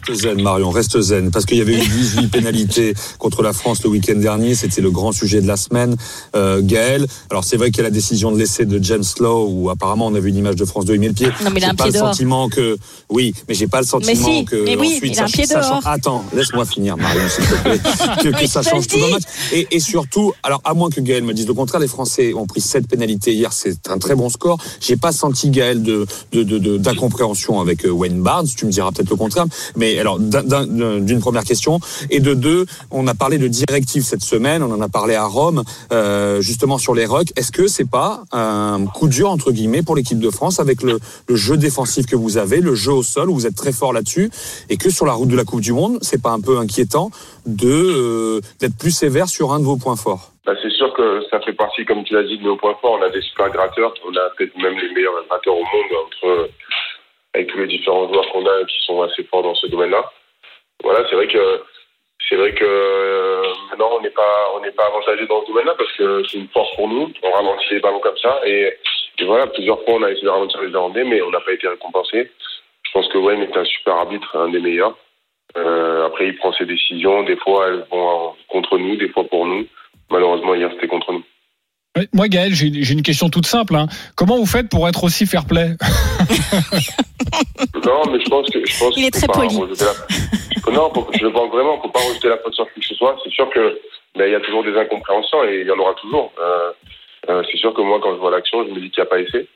Reste 0.08 0.22
zen, 0.22 0.42
Marion, 0.42 0.70
reste 0.70 1.00
zen. 1.00 1.30
Parce 1.30 1.44
qu'il 1.44 1.58
y 1.58 1.60
avait 1.60 1.74
eu 1.74 1.86
18 1.86 2.28
pénalités 2.32 2.94
contre 3.18 3.42
la 3.42 3.52
France 3.52 3.82
le 3.84 3.90
week-end 3.90 4.16
dernier. 4.16 4.54
C'était 4.54 4.80
le 4.80 4.90
grand 4.90 5.12
sujet 5.12 5.40
de 5.40 5.46
la 5.46 5.56
semaine. 5.56 5.96
Euh, 6.34 6.60
Gaël, 6.62 7.06
alors 7.30 7.44
c'est 7.44 7.56
vrai 7.56 7.70
qu'il 7.70 7.78
y 7.78 7.80
a 7.80 7.84
la 7.84 7.90
décision 7.90 8.32
de 8.32 8.38
l'essai 8.38 8.64
de 8.64 8.82
James 8.82 9.04
Lowe, 9.20 9.46
où 9.50 9.70
apparemment 9.70 10.06
on 10.06 10.14
a 10.14 10.20
vu 10.20 10.30
une 10.30 10.36
image 10.36 10.56
de 10.56 10.64
France 10.64 10.84
2, 10.86 10.94
il 10.94 11.00
met 11.00 11.08
le 11.08 11.12
pied. 11.14 11.28
Non, 11.44 11.50
mais 11.52 11.60
il 11.60 11.64
a 11.64 11.66
J'ai 11.68 11.72
un 11.72 11.74
pas 11.74 11.84
pied 11.84 11.92
le 11.92 11.98
dehors. 11.98 12.08
sentiment 12.12 12.48
que. 12.48 12.76
Oui, 13.10 13.34
mais 13.48 13.54
j'ai 13.54 13.66
pas 13.66 13.80
le 13.80 13.86
sentiment 13.86 14.26
si, 14.38 14.44
que. 14.44 14.56
mais 14.64 14.76
oui, 14.76 14.94
ensuite, 14.96 15.12
il 15.14 15.20
a 15.20 15.24
un 15.24 15.26
ça- 15.28 15.32
pied 15.32 15.46
ça 15.46 15.60
dehors. 15.60 15.80
Attends, 15.86 16.24
laisse-moi 16.34 16.64
finir, 16.64 16.96
Marion, 16.96 17.22
s'il 17.28 17.44
te 17.44 17.54
plaît. 17.62 17.80
Que, 18.22 18.28
que 18.40 18.46
ça 18.46 18.62
change 18.62 18.86
tout 18.86 18.96
le 18.96 19.10
match. 19.10 19.22
Et, 19.52 19.68
et 19.70 19.80
surtout, 19.80 20.32
alors 20.42 20.60
à 20.64 20.74
moins 20.74 20.90
que 20.90 21.00
Gaël 21.00 21.22
me 21.22 21.32
dise 21.34 21.46
le 21.46 21.54
contraire, 21.54 21.80
les 21.80 21.86
Français 21.88 22.32
ont 22.34 22.46
pris 22.46 22.60
7 22.60 22.88
pénalités 22.88 23.32
hier, 23.32 23.52
c'est 23.52 23.88
un 23.90 23.98
très 23.98 24.14
bon 24.14 24.28
score. 24.28 24.58
J'ai 24.80 24.96
pas 24.96 25.12
senti 25.12 25.50
Gaël 25.50 25.82
de 25.82 26.06
de- 26.32 26.42
de- 26.42 26.58
de- 26.58 26.78
d'incompréhension 26.78 27.60
avec 27.60 27.84
euh, 27.84 27.90
Wayne 27.90 28.20
Barnes. 28.22 28.46
Tu 28.56 28.66
me 28.66 28.70
diras 28.72 28.90
peut-être 28.92 29.10
le 29.10 29.16
contraire. 29.16 29.46
Mais 29.76 29.97
alors 30.00 30.18
d'un- 30.18 30.42
d'un- 30.42 30.98
d'une 31.00 31.20
première 31.20 31.44
question 31.44 31.80
et 32.10 32.20
de 32.20 32.34
deux, 32.34 32.66
on 32.90 33.06
a 33.06 33.14
parlé 33.14 33.38
de 33.38 33.48
directives 33.48 34.02
cette 34.02 34.22
semaine, 34.22 34.62
on 34.62 34.72
en 34.72 34.80
a 34.80 34.88
parlé 34.88 35.14
à 35.14 35.24
Rome, 35.24 35.62
euh, 35.92 36.40
justement 36.40 36.78
sur 36.78 36.94
les 36.94 37.06
rucks. 37.06 37.32
Est-ce 37.36 37.52
que 37.52 37.66
c'est 37.66 37.88
pas 37.88 38.22
un 38.32 38.86
coup 38.86 39.08
dur 39.08 39.30
entre 39.30 39.52
guillemets 39.52 39.82
pour 39.82 39.96
l'équipe 39.96 40.18
de 40.18 40.30
France 40.30 40.60
avec 40.60 40.82
le, 40.82 40.98
le 41.28 41.36
jeu 41.36 41.56
défensif 41.56 42.06
que 42.06 42.16
vous 42.16 42.38
avez, 42.38 42.60
le 42.60 42.74
jeu 42.74 42.92
au 42.92 43.02
sol 43.02 43.30
où 43.30 43.34
vous 43.34 43.46
êtes 43.46 43.56
très 43.56 43.72
fort 43.72 43.92
là-dessus, 43.92 44.30
et 44.70 44.76
que 44.76 44.90
sur 44.90 45.06
la 45.06 45.12
route 45.12 45.28
de 45.28 45.36
la 45.36 45.44
Coupe 45.44 45.60
du 45.60 45.72
Monde, 45.72 45.98
c'est 46.02 46.22
pas 46.22 46.30
un 46.30 46.40
peu 46.40 46.58
inquiétant 46.58 47.10
de 47.46 47.68
euh, 47.68 48.40
d'être 48.60 48.76
plus 48.76 48.90
sévère 48.90 49.28
sur 49.28 49.52
un 49.52 49.58
de 49.60 49.64
vos 49.64 49.76
points 49.76 49.96
forts? 49.96 50.32
Bah, 50.46 50.54
c'est 50.62 50.70
sûr 50.70 50.92
que 50.94 51.22
ça 51.30 51.40
fait 51.40 51.52
partie, 51.52 51.84
comme 51.84 52.04
tu 52.04 52.14
l'as 52.14 52.22
dit, 52.22 52.38
de 52.38 52.44
nos 52.44 52.56
points 52.56 52.74
forts. 52.80 52.96
On 52.98 53.02
a 53.04 53.10
des 53.10 53.20
super 53.20 53.50
gratteurs. 53.50 53.92
On 54.06 54.12
a 54.16 54.30
peut-être 54.36 54.56
même 54.56 54.74
les 54.80 54.92
meilleurs 54.94 55.12
gratteurs 55.28 55.54
au 55.54 55.66
monde 55.74 55.92
entre, 56.06 56.48
avec 57.38 57.50
tous 57.50 57.58
les 57.58 57.66
différents 57.66 58.08
joueurs 58.08 58.28
qu'on 58.32 58.44
a 58.46 58.64
qui 58.64 58.76
sont 58.84 59.00
assez 59.02 59.22
forts 59.24 59.42
dans 59.42 59.54
ce 59.54 59.68
domaine-là. 59.68 60.10
Voilà, 60.82 61.06
c'est 61.08 61.14
vrai 61.14 61.28
que 61.28 61.62
c'est 62.28 62.36
vrai 62.36 62.52
que 62.52 62.64
euh, 62.64 63.42
maintenant 63.70 63.90
on 63.96 64.00
n'est 64.00 64.10
pas 64.10 64.52
on 64.56 64.60
n'est 64.60 64.72
pas 64.72 64.86
avantagé 64.86 65.26
dans 65.26 65.42
ce 65.42 65.46
domaine-là 65.46 65.74
parce 65.78 65.92
que 65.92 66.22
c'est 66.26 66.38
une 66.38 66.48
force 66.48 66.74
pour 66.74 66.88
nous. 66.88 67.12
On 67.22 67.30
ralentit 67.30 67.74
les 67.74 67.80
ballons 67.80 68.00
comme 68.00 68.18
ça 68.18 68.40
et, 68.44 68.74
et 69.18 69.24
voilà 69.24 69.46
plusieurs 69.46 69.82
fois 69.84 69.94
on 69.94 70.02
a 70.02 70.10
essayé 70.10 70.24
de 70.24 70.30
ralentir 70.30 70.60
les 70.62 70.70
Irlandais 70.70 71.04
mais 71.04 71.22
on 71.22 71.30
n'a 71.30 71.40
pas 71.40 71.52
été 71.52 71.68
récompensé. 71.68 72.30
Je 72.82 72.90
pense 72.92 73.08
que 73.08 73.18
Wayne 73.18 73.42
est 73.42 73.56
un 73.56 73.64
super 73.64 73.94
arbitre, 73.94 74.36
un 74.36 74.48
des 74.48 74.60
meilleurs. 74.60 74.96
Euh, 75.56 76.06
après 76.06 76.26
il 76.26 76.36
prend 76.36 76.52
ses 76.52 76.66
décisions. 76.66 77.22
Des 77.22 77.36
fois 77.36 77.68
elles 77.68 77.86
vont 77.90 78.34
contre 78.48 78.78
nous, 78.78 78.96
des 78.96 79.08
fois 79.10 79.24
pour 79.24 79.46
nous. 79.46 79.66
Malheureusement 80.10 80.54
hier 80.54 80.70
c'était 80.74 80.88
contre 80.88 81.12
nous. 81.12 81.24
Moi, 82.12 82.28
Gaël, 82.28 82.54
j'ai 82.54 82.66
une 82.92 83.02
question 83.02 83.28
toute 83.28 83.46
simple. 83.46 83.74
hein. 83.76 83.86
Comment 84.16 84.36
vous 84.38 84.46
faites 84.46 84.68
pour 84.68 84.88
être 84.88 85.04
aussi 85.04 85.26
fair 85.26 85.44
play? 85.46 85.70
Non, 87.84 88.02
mais 88.10 88.20
je 88.20 88.28
pense 88.28 88.48
que 88.50 88.64
je 88.64 88.78
pense 88.78 88.94
Il 88.96 89.04
est 89.06 89.10
très 89.10 89.26
pas 89.26 89.32
poli. 89.34 89.56
rejeter 89.56 89.84
la- 89.84 90.72
Non, 90.72 90.92
faut- 90.92 91.08
je 91.12 91.22
le 91.24 91.32
pense 91.32 91.50
vraiment, 91.50 91.80
faut 91.80 91.88
pas 91.88 92.00
rejeter 92.00 92.28
la 92.28 92.38
faute 92.38 92.54
sur 92.54 92.66
qui 92.72 92.80
que 92.80 92.86
ce 92.86 92.94
soit. 92.94 93.16
C'est 93.24 93.30
sûr 93.32 93.48
que 93.50 93.78
ben, 94.16 94.26
il 94.26 94.32
y 94.32 94.34
a 94.34 94.40
toujours 94.40 94.64
des 94.64 94.76
incompréhensions 94.76 95.44
et 95.44 95.60
il 95.60 95.66
y 95.66 95.70
en 95.70 95.78
aura 95.78 95.94
toujours. 95.94 96.32
Euh, 96.40 96.70
euh, 97.30 97.42
c'est 97.50 97.56
sûr 97.58 97.72
que 97.74 97.80
moi, 97.82 97.98
quand 98.02 98.12
je 98.14 98.18
vois 98.20 98.30
l'action, 98.30 98.64
je 98.64 98.70
me 98.70 98.80
dis 98.80 98.90
qu'il 98.90 99.02
n'y 99.02 99.06
a 99.06 99.10
pas 99.10 99.20
essai. 99.20 99.46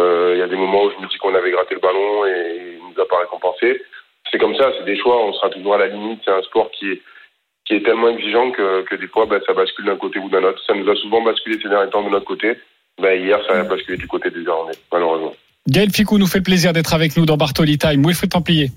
Euh, 0.00 0.32
Il 0.34 0.38
y 0.38 0.42
a 0.42 0.48
des 0.48 0.56
moments 0.56 0.84
où 0.84 0.90
je 0.90 1.02
me 1.02 1.08
dis 1.08 1.16
qu'on 1.18 1.34
avait 1.34 1.50
gratté 1.50 1.74
le 1.74 1.80
ballon 1.80 2.24
et 2.26 2.76
il 2.78 2.94
nous 2.94 3.02
a 3.02 3.06
pas 3.08 3.18
récompensé. 3.20 3.80
C'est 4.30 4.38
comme 4.38 4.54
ça, 4.56 4.70
c'est 4.78 4.84
des 4.84 4.98
choix. 4.98 5.22
On 5.24 5.32
sera 5.32 5.50
toujours 5.50 5.74
à 5.74 5.78
la 5.78 5.88
limite. 5.88 6.20
C'est 6.24 6.32
un 6.32 6.42
sport 6.42 6.70
qui 6.70 6.92
est 6.92 7.02
qui 7.64 7.74
est 7.74 7.84
tellement 7.84 8.08
exigeant 8.08 8.50
que, 8.50 8.82
que 8.84 8.96
des 8.96 9.06
fois, 9.06 9.26
ben, 9.26 9.40
ça 9.46 9.52
bascule 9.52 9.86
d'un 9.86 9.96
côté 9.96 10.18
ou 10.18 10.28
d'un 10.28 10.42
autre. 10.44 10.60
Ça 10.66 10.74
nous 10.74 10.88
a 10.90 10.96
souvent 10.96 11.22
basculé 11.22 11.58
ces 11.62 11.68
derniers 11.68 11.90
temps 11.90 12.02
de 12.02 12.10
notre 12.10 12.26
côté. 12.26 12.56
Ben, 13.00 13.20
hier, 13.20 13.38
ça 13.46 13.60
a 13.60 13.62
basculé 13.62 13.96
du 13.96 14.06
côté 14.06 14.30
des 14.30 14.42
Irlandais, 14.42 14.76
malheureusement. 14.92 15.34
Gaël 15.68 15.90
Ficou 15.90 16.18
nous 16.18 16.26
fait 16.26 16.40
plaisir 16.40 16.72
d'être 16.72 16.94
avec 16.94 17.16
nous 17.16 17.26
dans 17.26 17.36
Bartoli 17.36 17.78
Time. 17.78 18.04
Wilfried 18.04 18.32
Templier. 18.32 18.70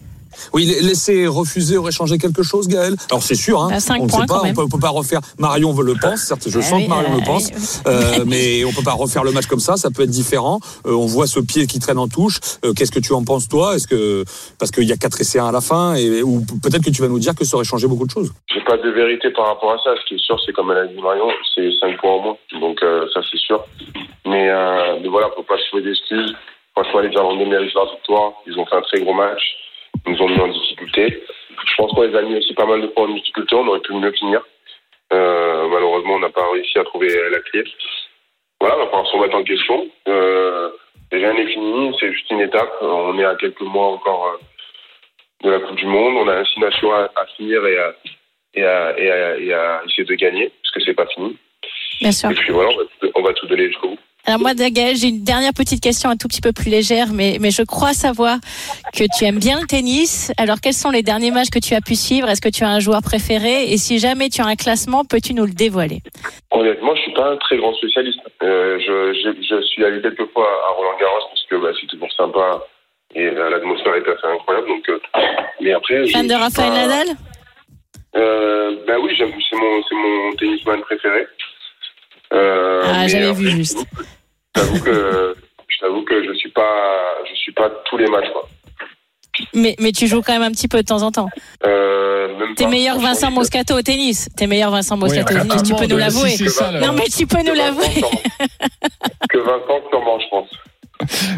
Oui, 0.54 0.66
laisser 0.82 1.28
refuser 1.28 1.78
aurait 1.78 1.92
changé 1.92 2.18
quelque 2.18 2.44
chose, 2.44 2.68
Gaël? 2.68 2.96
Alors 3.10 3.24
c'est 3.24 3.36
sûr, 3.36 3.62
hein, 3.62 3.70
À 3.72 3.80
cinq 3.80 4.02
on 4.02 4.06
ne 4.06 4.10
points, 4.10 4.22
sait 4.22 4.26
pas, 4.28 4.40
on 4.40 4.44
même. 4.44 4.56
peut, 4.56 4.62
on 4.64 4.70
peut 4.70 4.80
pas 4.80 4.90
refaire. 4.90 5.22
Marion 5.40 5.72
veut 5.74 5.84
le 5.86 5.96
pense, 5.96 6.22
certes, 6.22 6.48
je 6.48 6.60
Ah 6.60 6.62
sens 6.62 6.74
oui, 6.80 6.84
que 6.86 6.90
Marion 6.90 7.14
euh, 7.14 7.18
le 7.20 7.24
pense, 7.26 7.82
euh, 7.88 8.24
mais 8.28 8.64
on 8.66 8.72
peut 8.72 8.84
pas 8.84 8.94
refaire 8.94 9.24
le 9.24 9.32
match 9.32 9.48
comme 9.48 9.60
ça. 9.60 9.78
Ça 9.78 9.90
peut 9.92 10.04
être 10.04 10.10
différent. 10.10 10.60
Euh, 10.86 10.94
on 10.94 11.06
voit 11.06 11.28
ce 11.28 11.40
pied 11.40 11.68
qui 11.68 11.80
traîne 11.80 11.98
en 11.98 12.08
touche. 12.08 12.40
Euh, 12.66 12.74
Qu'est-ce 12.74 12.92
que 12.92 13.00
tu 13.00 13.14
en 13.14 13.24
penses 13.24 13.48
toi? 13.48 13.76
Est-ce 13.76 13.88
que 13.88 14.24
parce 14.60 14.72
qu'il 14.72 14.84
y 14.84 14.92
a 14.92 14.98
4 14.98 15.22
essais 15.22 15.40
à 15.40 15.52
la 15.52 15.62
fin, 15.62 15.96
et 15.96 16.22
ou 16.24 16.44
peut-être 16.62 16.84
que 16.84 16.90
tu 16.90 17.02
vas 17.02 17.08
nous 17.08 17.20
dire 17.20 17.36
que 17.36 17.46
ça 17.46 17.56
aurait 17.58 17.66
changé 17.66 17.88
beaucoup 17.88 18.06
de 18.06 18.12
choses. 18.12 18.32
J'ai 18.54 18.62
pas 18.62 18.78
de 18.78 18.90
vérité 18.90 19.30
par 19.32 19.48
rapport 19.48 19.72
à 19.72 19.78
ça. 19.84 19.92
Ce 20.02 20.08
qui 20.08 20.16
est 20.16 20.24
sûr, 20.24 20.38
c'est 20.46 20.52
comme 20.54 20.72
elle 20.72 20.78
a 20.78 20.88
dit 20.88 21.02
Marion, 21.02 21.28
c'est 21.56 21.70
5 21.82 22.00
points 22.00 22.12
en 22.12 22.20
moins. 22.20 22.38
Donc 22.60 22.82
euh, 22.84 23.06
ça, 23.14 23.22
c'est 23.32 23.40
sûr. 23.40 23.64
Mais, 24.26 24.50
euh, 24.50 25.00
mais 25.02 25.10
voilà, 25.10 25.30
faut 25.36 25.44
pas 25.44 25.58
se 25.58 25.68
trouver 25.68 25.84
d'excuses. 25.84 26.34
Franchement, 26.76 27.02
les 27.02 27.10
Irlandais 27.10 27.46
méritent 27.46 27.74
leur 27.76 27.92
victoire. 27.94 28.32
Ils 28.48 28.58
ont 28.58 28.66
fait 28.66 28.76
un 28.76 28.82
très 28.82 29.02
gros 29.02 29.14
match. 29.14 29.42
Nous 30.06 30.22
ont 30.22 30.28
mis 30.28 30.40
en 30.40 30.48
difficulté. 30.48 31.24
Je 31.66 31.76
pense 31.78 31.92
qu'on 31.94 32.02
les 32.04 32.16
a 32.16 32.22
mis 32.22 32.38
aussi 32.38 32.54
pas 32.54 32.66
mal 32.66 32.82
de 32.82 32.88
fois 32.88 33.04
en 33.04 33.14
difficulté. 33.14 33.56
On 33.56 33.68
aurait 33.68 33.80
pu 33.80 33.94
mieux 33.94 34.12
finir. 34.12 34.42
Euh, 35.12 35.68
malheureusement, 35.70 36.16
on 36.16 36.20
n'a 36.20 36.30
pas 36.30 36.52
réussi 36.52 36.78
à 36.80 36.84
trouver 36.84 37.10
la 37.30 37.40
clé. 37.40 37.64
Voilà, 38.60 38.76
on 38.76 38.80
va 38.80 38.86
falloir 38.86 39.08
se 39.08 39.16
remettre 39.16 39.36
en 39.36 39.44
question. 39.44 39.88
Euh, 40.08 40.72
rien 41.12 41.34
n'est 41.34 41.48
fini. 41.48 41.96
C'est 42.00 42.12
juste 42.12 42.30
une 42.32 42.42
étape. 42.42 42.72
On 42.82 43.18
est 43.20 43.26
à 43.26 43.36
quelques 43.36 43.62
mois 43.62 43.88
encore 43.88 44.28
euh, 44.28 44.38
de 45.44 45.52
la 45.52 45.60
Coupe 45.60 45.76
du 45.76 45.86
Monde. 45.86 46.16
On 46.18 46.28
a 46.28 46.40
un 46.40 46.44
nations 46.58 46.94
à, 46.94 47.10
à 47.16 47.26
finir 47.38 47.66
et 47.66 47.78
à, 47.78 47.96
et 48.56 48.64
à, 48.64 49.00
et 49.00 49.12
à, 49.12 49.38
et 49.38 49.54
à 49.54 49.82
essayer 49.86 50.06
de 50.06 50.16
gagner, 50.16 50.52
parce 50.62 50.74
que 50.74 50.84
c'est 50.84 50.94
pas 50.94 51.08
fini. 51.08 51.38
Bien 52.02 52.12
sûr. 52.12 52.32
Et 52.32 52.36
puis 52.36 52.52
voilà, 52.52 52.70
on 52.72 52.78
va, 52.78 53.12
on 53.16 53.22
va 53.22 53.34
tout 53.34 53.48
donner 53.48 53.68
jusqu'au 53.68 53.90
bout. 53.90 54.00
Alors 54.26 54.40
moi, 54.40 54.54
Gaël, 54.54 54.96
j'ai 54.96 55.10
une 55.10 55.24
dernière 55.24 55.52
petite 55.54 55.84
question 55.84 56.10
un 56.10 56.16
tout 56.16 56.30
petit 56.30 56.40
peu 56.40 56.54
plus 56.54 56.70
légère, 56.70 57.08
mais, 57.12 57.38
mais 57.42 57.52
je 57.52 57.62
crois 57.62 57.92
savoir 57.94 58.38
que 58.98 59.04
tu 59.18 59.26
aimes 59.26 59.40
bien 59.40 59.60
le 59.60 59.68
tennis. 59.68 60.32
Alors 60.38 60.62
quels 60.62 60.74
sont 60.74 60.92
les 60.92 61.04
derniers 61.04 61.32
matchs 61.32 61.50
que 61.50 61.60
tu 61.60 61.74
as 61.74 61.82
pu 61.82 61.96
suivre? 61.96 62.30
Est-ce 62.30 62.40
que 62.40 62.48
tu 62.48 62.64
as 62.64 62.70
un 62.70 62.80
joueur 62.80 63.02
préféré? 63.02 63.72
Et 63.74 63.78
si 63.78 64.00
jamais 64.00 64.30
tu 64.30 64.40
as 64.42 64.46
un 64.46 64.56
classement, 64.56 65.04
peux-tu 65.04 65.34
nous 65.34 65.46
le 65.46 65.52
dévoiler? 65.52 66.02
Honnêtement, 66.52 66.96
je 66.96 67.02
suis 67.02 67.14
pas 67.14 67.32
un 67.34 67.38
très 67.38 67.58
grand 67.58 67.74
spécialiste. 67.76 68.20
Euh, 68.44 68.80
je, 68.80 69.14
je, 69.14 69.56
je 69.56 69.62
suis 69.66 69.84
allé 69.84 70.02
quelques 70.02 70.32
fois 70.32 70.48
à 70.70 70.74
Roland 70.74 70.98
Garros 70.98 71.28
parce 71.28 71.44
que 71.50 71.56
bah, 71.58 71.78
c'est 71.82 71.88
toujours 71.88 72.12
sympa 72.14 72.64
et 73.16 73.26
euh, 73.28 73.50
l'atmosphère 73.50 73.96
est 73.96 74.08
assez 74.08 74.28
incroyable. 74.34 74.68
Donc, 74.70 74.88
euh, 74.88 75.00
mais 75.60 75.74
après, 75.74 76.08
Fan 76.08 76.28
de 76.28 76.34
Raphaël 76.34 76.72
pas- 76.72 76.88
Nadal? 76.88 77.08
Ben 78.88 78.98
oui, 79.02 79.14
c'est 79.18 79.26
mon, 79.26 79.82
c'est 79.90 79.96
mon 79.96 80.36
tennisman 80.38 80.80
préféré. 80.82 81.28
Euh, 82.34 82.82
Ah, 82.86 83.08
j'avais 83.08 83.32
vu 83.34 83.50
juste. 83.50 83.86
Je 84.56 84.62
t'avoue 84.62 84.80
que 84.84 85.36
je 85.68 85.78
t'avoue 85.80 86.04
que 86.04 86.24
je 86.26 86.34
suis 86.34 86.52
pas, 86.52 87.16
je 87.30 87.36
suis 87.36 87.52
pas 87.54 87.70
tous 87.90 87.98
les 87.98 88.08
matchs. 88.08 88.30
Quoi. 88.32 88.48
mais, 89.54 89.76
mais 89.80 89.92
tu 89.92 90.08
joues 90.08 90.22
quand 90.22 90.34
même 90.34 90.44
un 90.44 90.52
petit 90.52 90.68
peu 90.68 90.78
de 90.82 90.86
temps 90.88 91.02
en 91.02 91.12
temps. 91.12 91.30
Euh, 91.66 92.28
T'es 92.56 92.68
meilleur 92.68 93.00
Vincent 93.00 93.32
Moscato 93.32 93.76
au 93.76 93.82
tennis. 93.82 94.30
T'es 94.38 94.48
meilleur 94.48 94.70
Vincent 94.72 94.96
Moscato 94.98 95.34
Oui, 95.34 95.40
au 95.42 95.44
tennis, 95.48 95.64
tu 95.64 95.74
peux 95.76 95.88
nous 95.88 95.98
l'avouer. 95.98 96.30
si 96.30 96.44
Non 96.82 96.94
mais 96.94 97.06
tu 97.06 97.26
peux 97.28 97.42
nous 97.44 97.54
l'avouer. 97.56 97.88
Que 99.30 99.38
Vincent 99.40 99.82
sûrement, 99.90 100.20
je 100.20 100.28
pense. 100.30 100.50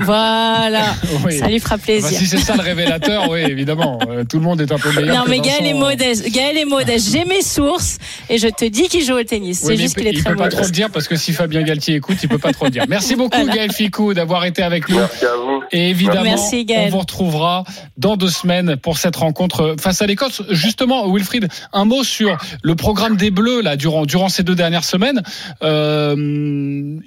Voilà. 0.02 0.94
Oui. 1.26 1.40
Ça 1.40 1.48
lui 1.48 1.60
fera 1.60 1.78
plaisir. 1.78 2.10
si 2.20 2.28
c'est 2.28 2.38
ça 2.38 2.56
le 2.56 2.62
révélateur, 2.62 3.30
oui, 3.30 3.40
évidemment. 3.42 3.98
Euh, 4.08 4.24
tout 4.26 4.38
le 4.38 4.44
monde 4.44 4.62
est 4.62 4.72
un 4.72 4.78
peu 4.78 4.92
meilleur. 4.92 5.16
Non, 5.16 5.24
mais 5.28 5.40
Gaël 5.40 5.66
est 5.66 5.72
son- 5.72 5.80
modeste. 5.80 6.30
Gaël 6.32 6.58
est 6.58 6.66
modeste. 6.66 7.10
J'ai 7.12 7.26
mes 7.26 7.42
sources 7.42 7.98
et 8.30 8.38
je 8.38 8.48
te 8.48 8.66
dis 8.66 8.88
qu'il 8.90 9.04
joue 9.04 9.16
au 9.18 9.24
tennis. 9.24 9.62
Oui, 9.64 9.76
C'est 9.76 9.82
juste 9.82 9.96
il 9.98 10.00
qu'il 10.04 10.08
est 10.08 10.12
peut- 10.12 10.18
il 10.18 10.24
très 10.24 10.32
peut 10.34 10.38
pas 10.38 10.50
trop 10.50 10.66
le 10.66 10.70
dire 10.72 10.90
parce 10.92 11.08
que 11.08 11.16
si 11.16 11.34
Fabien 11.34 11.64
Galtier 11.64 11.96
écoute, 11.96 12.18
il 12.22 12.30
peut 12.30 12.38
pas 12.38 12.52
trop 12.54 12.66
le 12.66 12.72
dire. 12.72 12.84
Merci 12.88 13.16
beaucoup 13.16 13.36
Voilà. 13.38 13.54
Gaël 13.56 13.72
Ficou 13.72 14.14
d'avoir 14.14 14.46
été 14.46 14.62
avec 14.62 14.88
nous. 14.90 14.98
Merci 14.98 15.26
à 15.26 15.36
vous. 15.36 15.64
Et 15.72 15.90
évidemment, 15.90 16.24
Merci, 16.24 16.66
Gaël. 16.66 16.88
on 16.88 16.92
vous 16.92 17.00
retrouvera 17.00 17.64
dans 17.98 18.18
deux 18.18 18.30
semaines 18.30 18.76
pour 18.78 18.98
cette 19.00 19.16
rencontre 19.16 19.76
face 19.80 20.02
à 20.02 20.06
l'Écosse. 20.06 20.44
Justement, 20.52 21.12
Wilfried, 21.12 21.48
un 21.74 21.86
mot 21.86 22.04
sur 22.04 22.38
le 22.62 22.76
programme 22.76 23.16
des 23.18 23.32
Bleus 23.32 23.62
là 23.62 23.78
durant 23.78 24.06
durant 24.06 24.30
ces 24.30 24.44
deux 24.44 24.56
dernières 24.56 24.84
semaines. 24.86 25.24
Euh, 25.64 26.16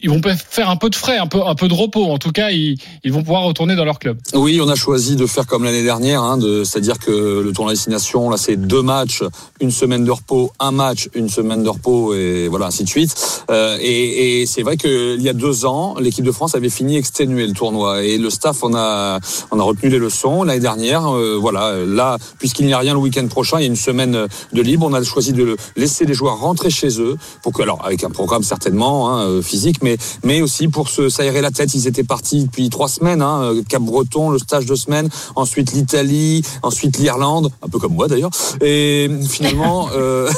ils 0.03 0.11
vont 0.11 0.21
faire 0.51 0.71
un 0.71 0.77
peu 0.77 0.91
de 0.91 0.97
frais, 0.97 1.19
un 1.19 1.27
peu 1.27 1.47
un 1.47 1.55
peu 1.55 1.69
de 1.69 1.75
repos. 1.75 2.11
En 2.11 2.19
tout 2.19 2.33
cas, 2.33 2.38
ils, 2.51 2.79
vont 3.13 3.23
pouvoir 3.23 3.43
retourner 3.43 3.77
dans 3.77 3.85
leur 3.85 3.99
club. 3.99 4.19
Oui, 4.35 4.61
on 4.63 4.69
a 4.69 4.75
choisi 4.75 5.17
de 5.17 5.27
faire 5.27 5.47
comme 5.47 5.65
l'année 5.65 5.83
dernière, 5.83 6.23
hein, 6.23 6.39
c'est-à-dire 6.65 6.99
que 6.99 7.43
le 7.43 7.53
tournoi 7.53 7.73
destination, 7.73 8.31
là, 8.31 8.37
c'est 8.37 8.57
deux 8.57 8.83
matchs, 8.83 9.23
une 9.61 9.71
semaine 9.71 10.05
de 10.05 10.11
repos, 10.11 10.53
un 10.61 10.71
match, 10.71 11.09
une 11.15 11.29
semaine 11.29 11.63
de 11.63 11.69
repos, 11.69 12.15
et 12.15 12.49
voilà, 12.49 12.67
ainsi 12.67 12.85
de 12.85 12.89
suite. 12.89 13.15
Euh, 13.51 13.77
et 13.81 14.45
c'est 14.47 14.63
vrai 14.63 14.77
qu'il 14.77 15.21
y 15.21 15.29
a 15.29 15.33
deux 15.33 15.65
ans, 15.65 15.97
l'équipe 15.99 16.25
de 16.25 16.33
France 16.33 16.55
avait 16.55 16.71
fini 16.71 16.97
exténué 16.97 17.47
le 17.47 17.53
tournoi, 17.53 18.05
et 18.05 18.19
le 18.19 18.31
staff, 18.31 18.63
on 18.63 18.75
a, 18.75 19.19
retenu 19.51 19.91
les 19.91 19.99
leçons 19.99 20.45
l'année 20.45 20.61
dernière. 20.61 21.07
euh, 21.15 21.37
voilà, 21.39 21.75
là, 21.85 22.19
puisqu'il 22.39 22.67
n'y 22.67 22.73
a 22.73 22.79
rien 22.79 22.95
le 22.95 23.01
week-end 23.01 23.27
prochain, 23.27 23.59
il 23.59 23.63
y 23.63 23.65
a 23.65 23.69
une 23.69 23.77
semaine 23.77 24.27
de 24.53 24.63
libre, 24.63 24.87
on 24.87 24.95
a 24.95 25.03
choisi 25.03 25.33
de 25.33 25.57
laisser 25.77 26.05
les 26.05 26.15
joueurs 26.15 26.39
rentrer 26.39 26.71
chez 26.71 27.01
eux, 27.01 27.17
pour 27.43 27.53
que, 27.53 27.63
avec 27.85 28.05
un 28.05 28.11
programme 28.11 28.43
certainement 28.43 29.11
hein, 29.11 29.27
euh, 29.27 29.43
physique, 29.43 29.81
mais 29.83 30.41
aussi 30.41 30.69
pour 30.69 30.89
s'aérer 30.89 31.41
la 31.41 31.51
tête. 31.51 31.75
Ils 31.75 31.87
étaient 31.87 32.05
partis 32.05 32.28
depuis 32.37 32.69
trois 32.71 32.89
semaines, 32.89 33.23
hein, 33.23 33.41
euh, 33.43 33.63
Cap 33.69 33.83
Breton, 33.83 34.31
le 34.31 34.39
stage 34.39 34.67
de 34.67 34.75
semaine, 34.75 35.09
ensuite 35.37 35.73
l'Italie, 35.73 36.43
ensuite 36.63 36.99
l'Irlande, 36.99 37.51
un 37.63 37.69
peu 37.69 37.79
comme 37.79 37.95
moi 37.95 38.09
d'ailleurs. 38.09 38.31
Et 38.61 39.09
finalement, 39.29 39.89
euh, 39.97 40.31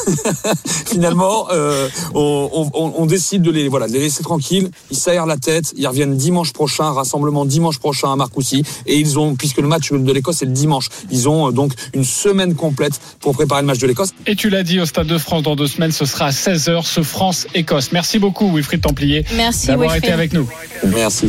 finalement, 0.86 1.48
euh, 1.52 1.88
on, 2.14 2.70
on- 2.74 2.92
on 2.96 3.06
décide 3.06 3.42
de 3.42 3.50
les 3.50 3.68
voilà, 3.68 3.86
de 3.88 3.92
les 3.92 4.00
laisser 4.00 4.22
tranquilles. 4.22 4.70
Ils 4.90 4.96
s'aèrent 4.96 5.26
la 5.26 5.36
tête. 5.36 5.72
Ils 5.76 5.86
reviennent 5.86 6.16
dimanche 6.16 6.52
prochain, 6.52 6.90
rassemblement 6.90 7.44
dimanche 7.44 7.78
prochain 7.78 8.12
à 8.12 8.16
Marcoussis. 8.16 8.62
Et 8.86 8.98
ils 8.98 9.18
ont, 9.18 9.34
puisque 9.36 9.58
le 9.58 9.68
match 9.68 9.92
de 9.92 10.12
l'Écosse 10.12 10.36
c'est 10.38 10.46
le 10.46 10.52
dimanche, 10.52 10.88
ils 11.10 11.28
ont 11.28 11.50
donc 11.50 11.72
une 11.94 12.04
semaine 12.04 12.54
complète 12.54 13.00
pour 13.20 13.32
préparer 13.34 13.60
le 13.62 13.66
match 13.66 13.78
de 13.78 13.86
l'Écosse. 13.86 14.10
Et 14.26 14.36
tu 14.36 14.50
l'as 14.50 14.62
dit 14.62 14.80
au 14.80 14.86
Stade 14.86 15.06
de 15.06 15.18
France 15.18 15.42
dans 15.42 15.56
deux 15.56 15.66
semaines, 15.66 15.92
ce 15.92 16.04
sera 16.04 16.26
à 16.26 16.30
16h, 16.30 16.84
ce 16.84 17.02
France-Écosse. 17.02 17.92
Merci 17.92 18.18
beaucoup 18.18 18.50
Wilfried 18.54 18.80
Templier 18.82 19.24
Merci, 19.36 19.68
d'avoir 19.68 19.94
été 19.96 20.12
avec 20.12 20.32
nous. 20.32 20.48
Merci. 20.94 21.28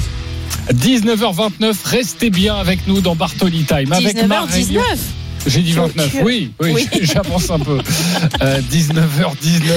19h29, 0.74 1.75
restez 1.86 2.29
bien 2.29 2.55
avec 2.55 2.88
nous 2.88 3.01
dans 3.01 3.15
Bartoli 3.15 3.63
Time. 3.65 3.91
Avec 3.91 4.15
19h19. 4.15 4.79
J'ai 5.48 5.62
dit 5.62 5.72
Tu- 5.72 5.78
29, 5.80 6.12
tu- 6.12 6.22
oui, 6.24 6.52
oui, 6.60 6.72
Oui. 6.74 6.88
j'avance 7.02 7.50
un 7.50 7.60
peu. 7.60 7.80
Euh, 8.42 8.62
19h19 8.72 9.72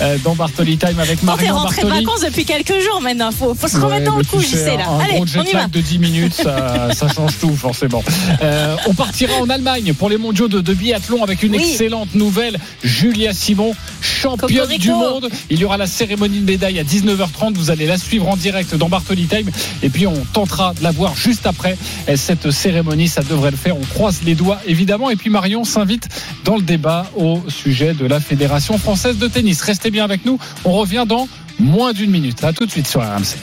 euh, 0.00 0.16
dans 0.24 0.34
Bartoli 0.34 0.76
Time 0.76 0.98
avec 0.98 1.22
Marion 1.22 1.54
rentré 1.56 1.82
de 1.82 1.88
vacances 1.88 2.20
depuis 2.22 2.44
quelques 2.44 2.78
jours 2.80 3.00
maintenant, 3.00 3.30
faut, 3.30 3.54
faut 3.54 3.68
se 3.68 3.76
remettre 3.76 3.96
Ouais, 3.96 4.04
dans 4.04 4.16
le 4.16 4.24
coup, 4.24 4.40
tu 4.40 4.46
sais, 4.56 4.76
là. 4.76 4.88
Un 4.88 4.98
Allez, 5.00 5.12
gros 5.14 5.22
on 5.22 5.26
jet 5.26 5.48
y 5.48 5.52
va. 5.52 5.66
de 5.68 5.80
10 5.80 5.98
minutes, 5.98 6.34
ça, 6.34 6.88
ça 6.94 7.08
change 7.08 7.38
tout 7.40 7.54
forcément. 7.54 8.02
Euh, 8.42 8.76
on 8.86 8.94
partira 8.94 9.34
en 9.40 9.48
Allemagne 9.48 9.92
pour 9.94 10.08
les 10.10 10.16
mondiaux 10.18 10.48
de, 10.48 10.60
de 10.60 10.74
biathlon 10.74 11.22
avec 11.22 11.42
une 11.42 11.52
Oui. 11.54 11.62
excellente 11.62 12.14
nouvelle. 12.14 12.58
Julia 12.82 13.32
Simon, 13.32 13.74
championne 14.00 14.48
Cocorico. 14.62 14.82
du 14.82 14.90
monde. 14.90 15.28
Il 15.50 15.60
y 15.60 15.64
aura 15.64 15.76
la 15.76 15.86
cérémonie 15.86 16.40
de 16.40 16.44
médaille 16.46 16.78
à 16.80 16.84
19h30. 16.84 17.54
Vous 17.54 17.70
allez 17.70 17.86
la 17.86 17.98
suivre 17.98 18.28
en 18.28 18.36
direct 18.36 18.74
dans 18.74 18.88
Bartoli 18.88 19.26
Time. 19.26 19.50
Et 19.82 19.88
puis 19.88 20.06
on 20.06 20.24
tentera 20.32 20.74
de 20.74 20.82
la 20.82 20.90
voir 20.90 21.14
juste 21.16 21.46
après 21.46 21.76
Et 22.08 22.16
cette 22.16 22.50
cérémonie. 22.50 23.08
Ça 23.08 23.22
devrait 23.22 23.50
le 23.52 23.56
faire. 23.56 23.76
On 23.76 23.84
croise 23.94 24.20
les 24.24 24.34
doigts 24.34 24.58
évidemment. 24.66 24.95
Et 25.10 25.16
puis 25.16 25.30
Marion 25.30 25.64
s'invite 25.64 26.08
dans 26.44 26.56
le 26.56 26.62
débat 26.62 27.06
au 27.16 27.42
sujet 27.48 27.92
de 27.92 28.06
la 28.06 28.18
Fédération 28.18 28.78
française 28.78 29.18
de 29.18 29.28
tennis. 29.28 29.60
Restez 29.60 29.90
bien 29.90 30.04
avec 30.04 30.24
nous. 30.24 30.38
On 30.64 30.72
revient 30.72 31.04
dans 31.06 31.28
moins 31.58 31.92
d'une 31.92 32.10
minute. 32.10 32.42
À 32.44 32.52
tout 32.52 32.66
de 32.66 32.70
suite 32.70 32.86
sur 32.86 33.02
RMC. 33.02 33.36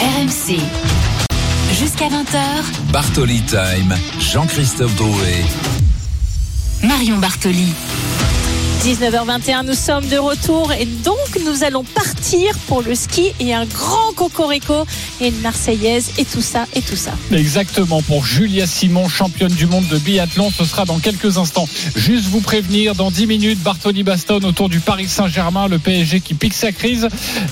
RMC. 0.00 0.58
Jusqu'à 1.78 2.08
20h, 2.08 2.92
Bartoli 2.92 3.40
Time, 3.42 3.94
Jean-Christophe 4.18 4.94
Drouet. 4.96 5.44
Marion 6.82 7.18
Bartoli. 7.18 7.72
19h21, 8.80 9.66
nous 9.66 9.74
sommes 9.74 10.06
de 10.06 10.16
retour 10.16 10.72
et 10.72 10.86
donc 10.86 11.16
nous 11.44 11.64
allons 11.64 11.84
partir 11.84 12.56
pour 12.66 12.80
le 12.80 12.94
ski 12.94 13.32
et 13.38 13.52
un 13.52 13.66
grand 13.66 14.14
cocorico 14.16 14.86
et 15.20 15.28
une 15.28 15.40
marseillaise 15.42 16.12
et 16.16 16.24
tout 16.24 16.40
ça 16.40 16.64
et 16.74 16.80
tout 16.80 16.96
ça. 16.96 17.12
Exactement, 17.30 18.00
pour 18.00 18.24
Julia 18.24 18.66
Simon, 18.66 19.06
championne 19.06 19.52
du 19.52 19.66
monde 19.66 19.86
de 19.88 19.98
biathlon, 19.98 20.50
ce 20.50 20.64
sera 20.64 20.86
dans 20.86 20.98
quelques 20.98 21.36
instants. 21.36 21.68
Juste 21.94 22.24
vous 22.28 22.40
prévenir, 22.40 22.94
dans 22.94 23.10
10 23.10 23.26
minutes, 23.26 23.62
Bartoli 23.62 24.02
Baston 24.02 24.40
autour 24.44 24.70
du 24.70 24.80
Paris 24.80 25.08
Saint-Germain, 25.08 25.68
le 25.68 25.78
PSG 25.78 26.20
qui 26.20 26.32
pique 26.32 26.54
sa 26.54 26.72
crise. 26.72 27.06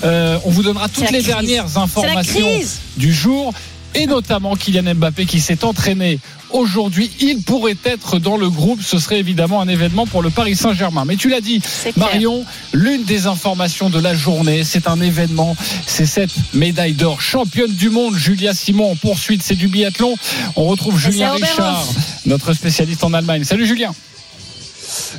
Euh, 0.05 0.39
on 0.47 0.51
vous 0.51 0.63
donnera 0.63 0.89
toutes 0.89 1.11
les 1.11 1.19
crise. 1.19 1.27
dernières 1.27 1.77
informations 1.77 2.49
du 2.97 3.13
jour 3.13 3.53
et 3.95 4.07
notamment 4.07 4.55
Kylian 4.57 4.95
Mbappé 4.95 5.27
qui 5.27 5.41
s'est 5.41 5.65
entraîné 5.65 6.19
aujourd'hui. 6.51 7.11
Il 7.21 7.43
pourrait 7.43 7.77
être 7.85 8.19
dans 8.19 8.37
le 8.37 8.49
groupe, 8.49 8.81
ce 8.83 8.99
serait 8.99 9.19
évidemment 9.19 9.61
un 9.61 9.69
événement 9.69 10.07
pour 10.07 10.23
le 10.23 10.31
Paris 10.31 10.57
Saint-Germain. 10.57 11.05
Mais 11.05 11.17
tu 11.17 11.29
l'as 11.29 11.41
dit. 11.41 11.61
Marion, 11.97 12.45
l'une 12.73 13.05
des 13.05 13.27
informations 13.27 13.91
de 13.91 13.99
la 14.01 14.15
journée, 14.15 14.65
c'est 14.65 14.89
un 14.89 15.01
événement, 15.01 15.57
c'est 15.87 16.07
cette 16.07 16.31
médaille 16.55 16.95
d'or. 16.95 17.21
Championne 17.21 17.73
du 17.73 17.91
monde, 17.91 18.15
Julia 18.17 18.55
Simon 18.55 18.93
en 18.93 18.97
poursuite, 18.97 19.43
c'est 19.43 19.57
du 19.57 19.69
biathlon. 19.69 20.15
On 20.57 20.65
retrouve 20.67 20.99
Julien. 20.99 21.33
Richard, 21.33 21.85
notre 22.27 22.53
spécialiste 22.53 23.05
en 23.05 23.13
Allemagne. 23.15 23.45
Salut 23.45 23.67
Julien. 23.67 23.93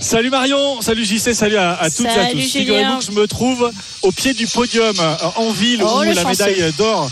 Salut 0.01 0.31
Marion, 0.31 0.81
salut 0.81 1.05
JC, 1.05 1.33
salut 1.35 1.57
à, 1.57 1.73
à 1.79 1.89
toutes 1.91 2.07
et 2.07 2.09
à 2.09 2.25
tous. 2.25 2.37
Julien. 2.39 2.47
Figurez-vous 2.49 2.97
que 2.99 3.03
je 3.05 3.11
me 3.11 3.27
trouve 3.27 3.71
au 4.01 4.11
pied 4.11 4.33
du 4.33 4.47
podium 4.47 4.95
euh, 4.99 5.15
en 5.35 5.51
ville 5.51 5.83
Oh, 5.85 5.99
où 5.99 6.03
la 6.03 6.15
chanceux. 6.15 6.29
médaille 6.45 6.73
d'or 6.77 7.07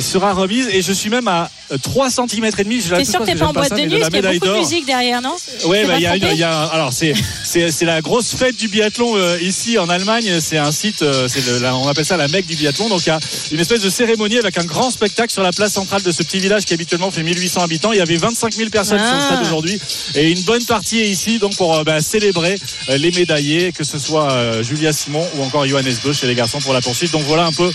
sera 0.00 0.32
remise. 0.32 0.68
Et 0.68 0.82
je 0.82 0.92
suis 0.92 1.10
même 1.10 1.28
à 1.28 1.50
3 1.82 2.10
cm 2.10 2.44
et 2.58 2.64
demi. 2.64 2.80
T'es 2.82 3.04
sûr 3.04 3.20
que 3.20 3.24
t'es 3.26 3.34
pas 3.34 3.46
en 3.46 3.52
boîte 3.52 3.70
de 3.70 3.82
nuit 3.82 3.98
parce 4.00 4.10
qu'il 4.10 4.22
y 4.22 4.26
a 4.26 4.32
beaucoup 4.32 4.46
de 4.46 4.58
musique 4.58 4.86
derrière, 4.86 5.22
non? 5.22 5.34
T'es 5.60 5.68
bah, 5.86 5.94
il 5.98 6.02
y 6.02 6.06
trompé 6.06 6.28
il 6.32 6.38
y 6.38 6.42
a 6.42 6.62
alors 6.64 6.92
c'est 6.92 7.12
c'est 7.44 7.70
c'est 7.70 7.84
la 7.84 8.00
grosse 8.00 8.34
fête 8.34 8.56
du 8.56 8.68
biathlon 8.68 9.16
euh, 9.16 9.38
ici 9.40 9.78
en 9.78 9.88
Allemagne. 9.88 10.40
C'est 10.40 10.58
un 10.58 10.72
site, 10.72 11.02
euh, 11.02 11.28
c'est 11.28 11.44
le- 11.46 11.58
la- 11.58 11.76
on 11.76 11.88
appelle 11.88 12.04
ça 12.04 12.16
la 12.16 12.28
Mecque 12.28 12.46
du 12.46 12.56
biathlon. 12.56 12.88
Donc 12.88 13.00
il 13.02 13.08
y 13.08 13.10
a 13.10 13.20
une 13.52 13.60
espèce 13.60 13.80
de 13.82 13.90
cérémonie 13.90 14.38
avec 14.38 14.58
un 14.58 14.64
grand 14.64 14.90
spectacle 14.90 15.32
sur 15.32 15.42
la 15.42 15.52
place 15.52 15.72
centrale 15.72 16.02
de 16.02 16.10
ce 16.12 16.22
petit 16.22 16.38
village 16.40 16.64
qui 16.64 16.74
habituellement 16.74 17.10
fait 17.10 17.22
1800 17.22 17.62
habitants. 17.62 17.92
Il 17.92 17.98
y 17.98 18.02
avait 18.02 18.16
25 18.16 18.52
000 18.54 18.70
personnes 18.70 18.98
sur 18.98 19.06
le 19.06 19.12
Ah. 19.22 19.26
stade 19.26 19.42
aujourd'hui 19.42 19.78
et 20.14 20.30
une 20.30 20.40
bonne 20.42 20.64
partie 20.64 21.00
est 21.00 21.08
ici 21.08 21.38
donc 21.38 21.56
pour 21.56 21.74
euh, 21.76 21.84
bah, 21.84 22.00
célébrer 22.00 22.56
euh, 22.88 22.96
les 22.96 23.10
médaillés, 23.12 23.72
que 23.72 23.84
ce 23.84 23.98
soit 23.98 24.30
euh, 24.32 24.62
Julia 24.62 24.92
Simon 24.92 25.26
ou 25.36 25.42
encore 25.42 25.66
Johannes 25.66 25.94
Bö 26.04 26.12
chez 26.12 26.26
les 26.26 26.34
garçons 26.34 26.58
pour 26.60 26.72
la 26.72 26.80
poursuite. 26.80 27.12
Donc 27.12 27.22
voilà 27.22 27.46
un 27.46 27.52
peu 27.52 27.70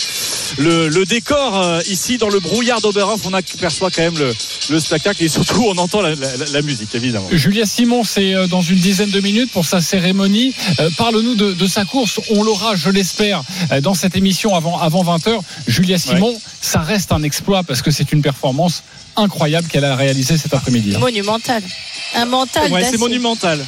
le, 0.57 0.87
le 0.87 1.05
décor 1.05 1.61
euh, 1.61 1.79
ici 1.87 2.17
dans 2.17 2.29
le 2.29 2.39
brouillard 2.39 2.81
d'Oberhof. 2.81 3.21
On 3.25 3.33
aperçoit 3.33 3.86
quand 3.89 4.01
même 4.01 4.17
le, 4.17 4.33
le 4.69 4.79
spectacle 4.79 5.23
et 5.23 5.27
surtout 5.29 5.65
on 5.67 5.77
entend 5.77 6.01
la, 6.01 6.15
la- 6.15 6.35
la 6.51 6.61
musique 6.61 6.93
évidemment. 6.95 7.27
Julia 7.31 7.65
Simon, 7.65 8.03
c'est 8.03 8.33
euh, 8.33 8.47
dans 8.47 8.61
une 8.61 8.77
dizaine 8.77 9.09
de 9.09 9.19
minutes 9.19 9.51
pour 9.51 9.65
sa 9.65 9.81
cérémonie. 9.81 10.53
Euh, 10.79 10.89
Parle-nous 10.97 11.35
de, 11.35 11.53
de 11.53 11.67
sa 11.67 11.85
course. 11.85 12.19
On 12.31 12.43
l'aura, 12.43 12.75
je 12.75 12.89
l'espère, 12.89 13.41
euh, 13.71 13.81
dans 13.81 13.93
cette 13.93 14.15
émission 14.15 14.55
avant, 14.55 14.79
avant 14.79 15.03
20h. 15.03 15.39
Julia 15.67 15.97
Simon, 15.97 16.39
ça 16.61 16.79
reste 16.79 17.11
un 17.11 17.23
exploit 17.23 17.63
parce 17.63 17.81
que 17.81 17.91
c'est 17.91 18.11
une 18.11 18.21
performance 18.21 18.83
incroyable 19.15 19.67
qu'elle 19.67 19.85
a 19.85 19.95
réalisée 19.95 20.37
cet 20.37 20.53
après-midi. 20.53 20.93
hein. 20.95 20.99
Monumental. 20.99 21.63
Un 22.15 22.25
mental 22.25 22.71
Ouais, 22.71 22.83
c'est 22.89 22.97
monumental. 22.99 23.59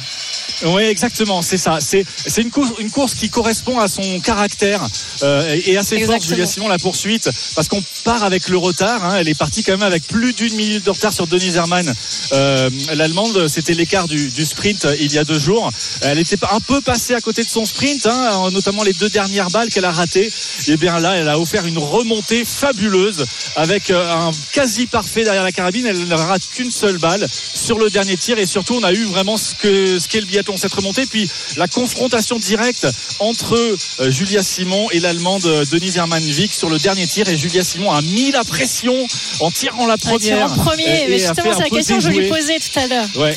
Oui, 0.64 0.82
exactement, 0.82 1.42
c'est 1.42 1.56
ça. 1.58 1.78
C'est 1.80 2.04
c'est 2.26 2.42
une 2.42 2.50
course, 2.50 2.70
une 2.78 2.90
course 2.90 3.14
qui 3.14 3.30
correspond 3.30 3.78
à 3.78 3.88
son 3.88 4.20
caractère 4.20 4.86
euh, 5.22 5.58
et 5.64 5.76
à 5.76 5.82
ses 5.82 5.96
forces. 6.00 6.26
Julia 6.26 6.46
Simon, 6.46 6.68
la 6.68 6.78
poursuite, 6.78 7.30
parce 7.54 7.68
qu'on 7.68 7.82
part 8.04 8.24
avec 8.24 8.48
le 8.48 8.58
retard. 8.58 9.04
hein. 9.04 9.16
elle 9.18 9.28
est 9.28 9.34
partie 9.34 9.62
quand 9.62 9.72
même 9.72 9.82
avec 9.82 10.06
plus 10.06 10.32
d'une 10.34 10.54
minute 10.54 10.84
de 10.84 10.90
retard 10.90 11.12
sur 11.12 11.26
Denise 11.26 11.56
Hermann, 11.56 11.92
euh, 12.32 12.70
l'allemande. 12.94 13.48
C'était 13.48 13.74
l'écart 13.74 14.06
du, 14.08 14.28
du 14.28 14.44
sprint 14.44 14.84
euh, 14.84 14.96
il 15.00 15.12
y 15.12 15.18
a 15.18 15.24
deux 15.24 15.38
jours. 15.38 15.70
Elle 16.02 16.18
était 16.18 16.36
un 16.50 16.60
peu 16.60 16.80
passée 16.80 17.14
à 17.14 17.20
côté 17.20 17.42
de 17.42 17.48
son 17.48 17.64
sprint, 17.64 18.06
hein, 18.06 18.50
notamment 18.52 18.82
les 18.82 18.92
deux 18.92 19.08
dernières 19.08 19.50
balles 19.50 19.68
qu'elle 19.70 19.84
a 19.84 19.92
ratées. 19.92 20.30
Et 20.68 20.76
bien 20.76 20.98
là, 21.00 21.16
elle 21.16 21.28
a 21.28 21.38
offert 21.38 21.66
une 21.66 21.78
remontée 21.78 22.44
fabuleuse 22.44 23.24
avec 23.56 23.90
euh, 23.90 24.12
un 24.12 24.30
quasi 24.52 24.86
parfait 24.86 25.24
derrière 25.24 25.42
la 25.42 25.52
carabine. 25.52 25.86
Elle 25.86 26.06
ne 26.06 26.14
rate 26.14 26.42
qu'une 26.54 26.70
seule 26.70 26.98
balle 26.98 27.26
sur 27.54 27.78
le 27.78 27.88
dernier 27.90 28.16
tir 28.16 28.38
et 28.38 28.46
surtout 28.46 28.74
on 28.74 28.82
a 28.82 28.92
eu 28.92 29.04
vraiment 29.04 29.36
ce 29.36 29.54
que 29.54 29.98
ce 29.98 30.08
qu'est 30.08 30.20
le 30.20 30.26
biathlon 30.26 30.49
cette 30.56 30.72
remontée 30.72 31.06
puis 31.06 31.28
la 31.56 31.68
confrontation 31.68 32.38
directe 32.38 32.86
entre 33.18 33.56
euh, 34.00 34.10
Julia 34.10 34.42
Simon 34.42 34.88
et 34.90 35.00
l'allemande 35.00 35.44
euh, 35.46 35.64
Denise 35.70 35.96
Hermann-Wick 35.96 36.52
sur 36.52 36.70
le 36.70 36.78
dernier 36.78 37.06
tir 37.06 37.28
et 37.28 37.36
Julia 37.36 37.62
Simon 37.62 37.92
a 37.92 38.02
mis 38.02 38.30
la 38.30 38.44
pression 38.44 38.94
en 39.40 39.50
tirant 39.50 39.86
la 39.86 39.96
première 39.96 40.48
le 40.48 40.54
premier, 40.54 41.06
mais 41.08 41.18
justement, 41.18 41.52
c'est 41.52 41.64
la 41.64 41.70
question 41.70 41.96
que 41.96 42.04
je 42.04 42.08
lui 42.08 42.28
posais 42.28 42.58
tout 42.58 42.78
à 42.78 42.86
l'heure. 42.86 43.08
Ouais. 43.16 43.36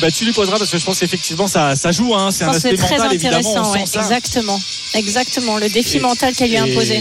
Bah, 0.00 0.10
tu 0.10 0.24
lui 0.24 0.32
poseras 0.32 0.58
parce 0.58 0.70
que 0.70 0.78
je 0.78 0.84
pense 0.84 0.98
qu'effectivement 0.98 1.46
ça, 1.46 1.76
ça 1.76 1.92
joue, 1.92 2.14
hein. 2.14 2.30
c'est 2.30 2.44
un 2.44 2.50
aspect 2.50 2.74
très 2.76 2.96
mental 2.96 3.14
évidemment. 3.14 3.38
intéressant, 3.38 3.72
ouais, 3.72 3.82
exactement. 3.82 4.60
Exactement, 4.94 5.58
le 5.58 5.68
défi 5.68 5.98
Et- 5.98 6.00
mental 6.00 6.34
qu'elle 6.34 6.50
lui 6.50 6.56
a 6.56 6.62
imposé. 6.62 7.00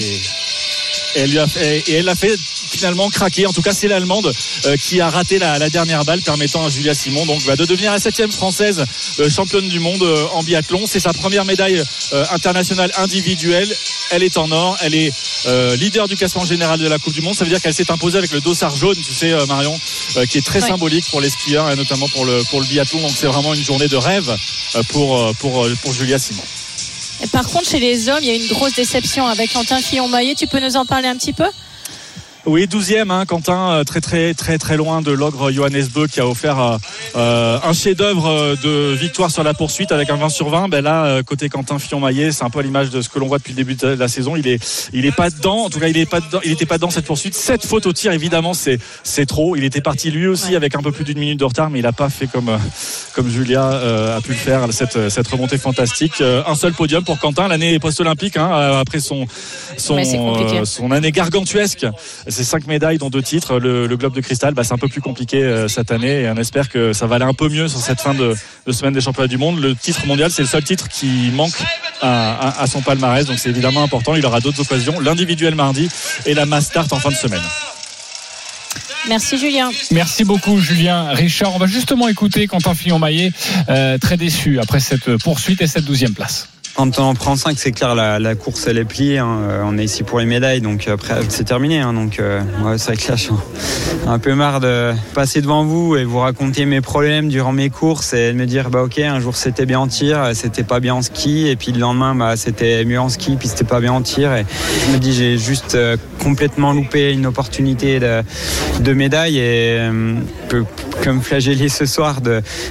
Et 1.15 1.21
elle, 1.21 1.31
lui 1.31 1.39
a 1.39 1.47
fait, 1.47 1.79
et 1.87 1.93
elle 1.95 2.09
a 2.09 2.15
fait 2.15 2.37
finalement 2.37 3.09
craquer. 3.09 3.45
En 3.45 3.53
tout 3.53 3.61
cas, 3.61 3.73
c'est 3.73 3.87
l'Allemande 3.87 4.31
euh, 4.65 4.77
qui 4.77 5.01
a 5.01 5.09
raté 5.09 5.39
la, 5.39 5.59
la, 5.59 5.69
dernière 5.69 6.05
balle, 6.05 6.21
permettant 6.21 6.65
à 6.65 6.69
Julia 6.69 6.93
Simon 6.93 7.25
donc 7.25 7.43
bah, 7.45 7.55
de 7.55 7.65
devenir 7.65 7.91
la 7.91 7.99
septième 7.99 8.31
française 8.31 8.85
euh, 9.19 9.29
championne 9.29 9.67
du 9.67 9.79
monde 9.79 10.03
euh, 10.03 10.25
en 10.33 10.43
biathlon. 10.43 10.85
C'est 10.85 10.99
sa 10.99 11.13
première 11.13 11.45
médaille 11.45 11.83
internationale 12.31 12.91
individuelle. 12.97 13.73
Elle 14.11 14.23
est 14.23 14.37
en 14.37 14.51
or. 14.51 14.77
Elle 14.81 14.95
est 14.95 15.11
leader 15.77 16.07
du 16.07 16.15
classement 16.15 16.45
général 16.45 16.79
de 16.79 16.87
la 16.87 16.99
Coupe 16.99 17.13
du 17.13 17.21
Monde. 17.21 17.35
Ça 17.35 17.43
veut 17.43 17.49
dire 17.49 17.61
qu'elle 17.61 17.73
s'est 17.73 17.91
imposée 17.91 18.17
avec 18.17 18.31
le 18.31 18.41
dossard 18.41 18.75
jaune, 18.75 18.97
tu 18.97 19.13
sais, 19.13 19.33
Marion, 19.47 19.79
qui 20.29 20.37
est 20.37 20.45
très 20.45 20.61
symbolique 20.61 21.05
pour 21.09 21.21
les 21.21 21.29
skieurs 21.29 21.69
et 21.69 21.75
notamment 21.75 22.07
pour 22.09 22.25
le 22.25 22.43
pour 22.49 22.59
le 22.59 22.67
biathlon. 22.67 23.01
Donc 23.01 23.11
c'est 23.15 23.27
vraiment 23.27 23.53
une 23.53 23.63
journée 23.63 23.87
de 23.87 23.97
rêve 23.97 24.35
pour 24.89 25.33
pour 25.37 25.67
pour 25.81 25.93
Julia 25.93 26.19
Simon. 26.19 26.43
Par 27.31 27.47
contre, 27.47 27.67
chez 27.69 27.79
les 27.79 28.09
hommes, 28.09 28.19
il 28.21 28.27
y 28.27 28.31
a 28.31 28.35
une 28.35 28.47
grosse 28.47 28.73
déception 28.73 29.25
avec 29.27 29.53
Quentin 29.53 29.79
Fillon-Maillet. 29.79 30.35
Tu 30.35 30.47
peux 30.47 30.59
nous 30.59 30.75
en 30.75 30.85
parler 30.85 31.07
un 31.07 31.15
petit 31.15 31.33
peu? 31.33 31.45
Oui, 32.47 32.65
12e, 32.65 33.11
hein, 33.11 33.25
Quentin, 33.27 33.71
euh, 33.71 33.83
très 33.83 34.01
très 34.01 34.33
très 34.33 34.57
très 34.57 34.75
loin 34.75 35.03
de 35.03 35.11
l'ogre 35.11 35.51
Johannes 35.51 35.85
Beu 35.93 36.07
qui 36.07 36.19
a 36.19 36.27
offert 36.27 36.59
euh, 36.59 36.77
euh, 37.15 37.59
un 37.63 37.71
chef-d'œuvre 37.71 38.55
de 38.63 38.95
victoire 38.95 39.29
sur 39.29 39.43
la 39.43 39.53
poursuite 39.53 39.91
avec 39.91 40.09
un 40.09 40.15
20 40.15 40.29
sur 40.29 40.49
20. 40.49 40.67
Ben 40.67 40.83
là, 40.83 41.21
côté 41.21 41.49
Quentin 41.49 41.77
Fillon-Maillet, 41.77 42.31
c'est 42.31 42.43
un 42.43 42.49
peu 42.49 42.57
à 42.57 42.61
l'image 42.63 42.89
de 42.89 43.03
ce 43.03 43.09
que 43.09 43.19
l'on 43.19 43.27
voit 43.27 43.37
depuis 43.37 43.51
le 43.51 43.57
début 43.57 43.75
de 43.75 43.89
la 43.89 44.07
saison. 44.07 44.35
Il 44.35 44.47
est 44.47 44.89
il 44.91 45.05
est 45.05 45.15
pas 45.15 45.29
dedans. 45.29 45.65
En 45.65 45.69
tout 45.69 45.79
cas, 45.79 45.87
il 45.87 45.97
est 45.97 46.09
pas 46.09 46.19
dedans. 46.19 46.39
Il 46.43 46.51
était 46.51 46.65
pas 46.65 46.79
dans 46.79 46.89
cette 46.89 47.05
poursuite. 47.05 47.35
Sept 47.35 47.63
fautes 47.63 47.85
au 47.85 47.93
tir, 47.93 48.11
évidemment, 48.11 48.55
c'est 48.55 48.79
c'est 49.03 49.27
trop. 49.27 49.55
Il 49.55 49.63
était 49.63 49.81
parti 49.81 50.09
lui 50.09 50.25
aussi 50.25 50.55
avec 50.55 50.73
un 50.73 50.81
peu 50.81 50.91
plus 50.91 51.03
d'une 51.03 51.19
minute 51.19 51.39
de 51.39 51.45
retard, 51.45 51.69
mais 51.69 51.77
il 51.77 51.85
a 51.85 51.93
pas 51.93 52.09
fait 52.09 52.25
comme 52.25 52.57
comme 53.13 53.29
Julia 53.29 53.67
a 54.15 54.21
pu 54.21 54.31
le 54.31 54.37
faire 54.37 54.65
cette 54.71 55.09
cette 55.09 55.27
remontée 55.27 55.59
fantastique. 55.59 56.21
un 56.21 56.55
seul 56.55 56.73
podium 56.73 57.03
pour 57.03 57.19
Quentin 57.19 57.47
l'année 57.47 57.77
post-olympique 57.77 58.37
hein, 58.37 58.79
après 58.79 58.99
son 58.99 59.27
son 59.77 60.01
son 60.65 60.91
année 60.91 61.11
gargantuesque 61.11 61.85
c'est 62.31 62.43
cinq 62.43 62.67
médailles 62.67 62.97
dont 62.97 63.09
deux 63.09 63.21
titres. 63.21 63.59
Le, 63.59 63.87
globe 63.95 64.13
de 64.13 64.21
cristal, 64.21 64.53
bah, 64.53 64.63
c'est 64.63 64.73
un 64.73 64.77
peu 64.77 64.87
plus 64.87 65.01
compliqué 65.01 65.43
euh, 65.43 65.67
cette 65.67 65.91
année 65.91 66.21
et 66.21 66.29
on 66.29 66.37
espère 66.37 66.69
que 66.69 66.93
ça 66.93 67.05
va 67.05 67.15
aller 67.15 67.25
un 67.25 67.33
peu 67.33 67.49
mieux 67.49 67.67
sur 67.67 67.79
cette 67.79 68.01
fin 68.01 68.13
de, 68.13 68.35
semaine 68.71 68.93
des 68.93 69.01
championnats 69.01 69.27
du 69.27 69.37
monde. 69.37 69.59
Le 69.59 69.75
titre 69.75 70.05
mondial, 70.07 70.31
c'est 70.31 70.41
le 70.41 70.47
seul 70.47 70.63
titre 70.63 70.87
qui 70.87 71.29
manque 71.33 71.53
à, 72.01 72.65
son 72.67 72.81
palmarès, 72.81 73.25
donc 73.27 73.37
c'est 73.37 73.49
évidemment 73.49 73.83
important. 73.83 74.15
Il 74.15 74.25
aura 74.25 74.39
d'autres 74.39 74.61
occasions, 74.61 74.99
l'individuel 74.99 75.53
mardi 75.53 75.87
et 76.25 76.33
la 76.33 76.45
mass 76.45 76.65
start 76.65 76.91
en 76.93 76.99
fin 76.99 77.09
de 77.09 77.15
semaine. 77.15 77.41
Merci 79.07 79.37
Julien. 79.37 79.69
Merci 79.91 80.23
beaucoup 80.23 80.57
Julien. 80.59 81.09
Richard, 81.09 81.53
on 81.53 81.59
va 81.59 81.67
justement 81.67 82.07
écouter 82.07 82.47
Quentin 82.47 82.73
Fillon-Maillet, 82.73 83.31
euh, 83.69 83.97
très 83.97 84.17
déçu 84.17 84.59
après 84.59 84.79
cette 84.79 85.17
poursuite 85.17 85.61
et 85.61 85.67
cette 85.67 85.85
douzième 85.85 86.13
place. 86.13 86.47
Quand 86.73 86.99
on 86.99 87.03
en 87.03 87.15
prend 87.15 87.35
5, 87.35 87.59
c'est 87.59 87.73
clair, 87.73 87.95
la, 87.95 88.35
course 88.35 88.65
elle 88.67 88.77
est 88.77 88.85
pliée. 88.85 89.17
Hein. 89.17 89.39
Euh, 89.41 89.63
on 89.65 89.77
est 89.77 89.83
ici 89.83 90.03
pour 90.03 90.19
les 90.19 90.25
médailles, 90.25 90.61
donc 90.61 90.87
après 90.87 91.15
c'est 91.27 91.43
terminé. 91.43 91.79
Hein. 91.79 91.93
Donc 91.93 92.19
euh, 92.19 92.41
là, 92.63 92.77
je 92.77 93.15
suis 93.15 93.31
un 94.07 94.19
peu 94.19 94.35
marre 94.35 94.61
de 94.61 94.93
passer 95.13 95.41
devant 95.41 95.65
vous 95.65 95.97
et 95.97 96.05
vous 96.05 96.19
raconter 96.19 96.65
mes 96.65 96.79
problèmes 96.79 97.27
durant 97.27 97.51
mes 97.51 97.69
courses 97.69 98.13
et 98.13 98.31
de 98.31 98.37
me 98.37 98.45
dire 98.45 98.69
bah 98.69 98.83
ok, 98.83 98.99
un 98.99 99.19
jour 99.19 99.35
c'était 99.35 99.65
bien 99.65 99.79
en 99.79 99.87
tir, 99.87 100.31
c'était 100.33 100.63
pas 100.63 100.79
bien 100.79 100.95
en 100.95 101.01
ski, 101.01 101.47
et 101.49 101.57
puis 101.57 101.73
le 101.73 101.79
lendemain 101.79 102.15
bah, 102.15 102.37
c'était 102.37 102.85
mieux 102.85 102.99
en 102.99 103.09
ski, 103.09 103.35
puis 103.37 103.49
c'était 103.49 103.65
pas 103.65 103.81
bien 103.81 103.91
en 103.91 104.01
tir. 104.01 104.33
Et 104.33 104.45
je 104.87 104.93
me 104.93 104.97
dis 104.97 105.13
j'ai 105.13 105.37
juste 105.37 105.75
euh, 105.75 105.97
complètement 106.23 106.71
loupé 106.71 107.11
une 107.11 107.25
opportunité 107.25 107.99
de, 107.99 108.93
médaille 108.93 109.37
et 109.37 109.77
euh, 109.77 110.15
comme 111.03 111.21
flagellé 111.21 111.67
ce 111.69 111.85
soir 111.85 112.19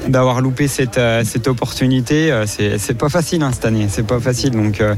d'avoir 0.07 0.41
loupé 0.41 0.69
cette, 0.69 1.01
cette 1.25 1.49
opportunité. 1.49 2.33
C'est 2.47 2.97
pas 2.97 3.09
facile 3.09 3.43
hein, 3.43 3.51
cette 3.53 3.65
année 3.65 3.89
c'est 3.91 4.07
pas 4.07 4.21
facile. 4.21 4.53
Donc, 4.53 4.81
euh, 4.81 4.95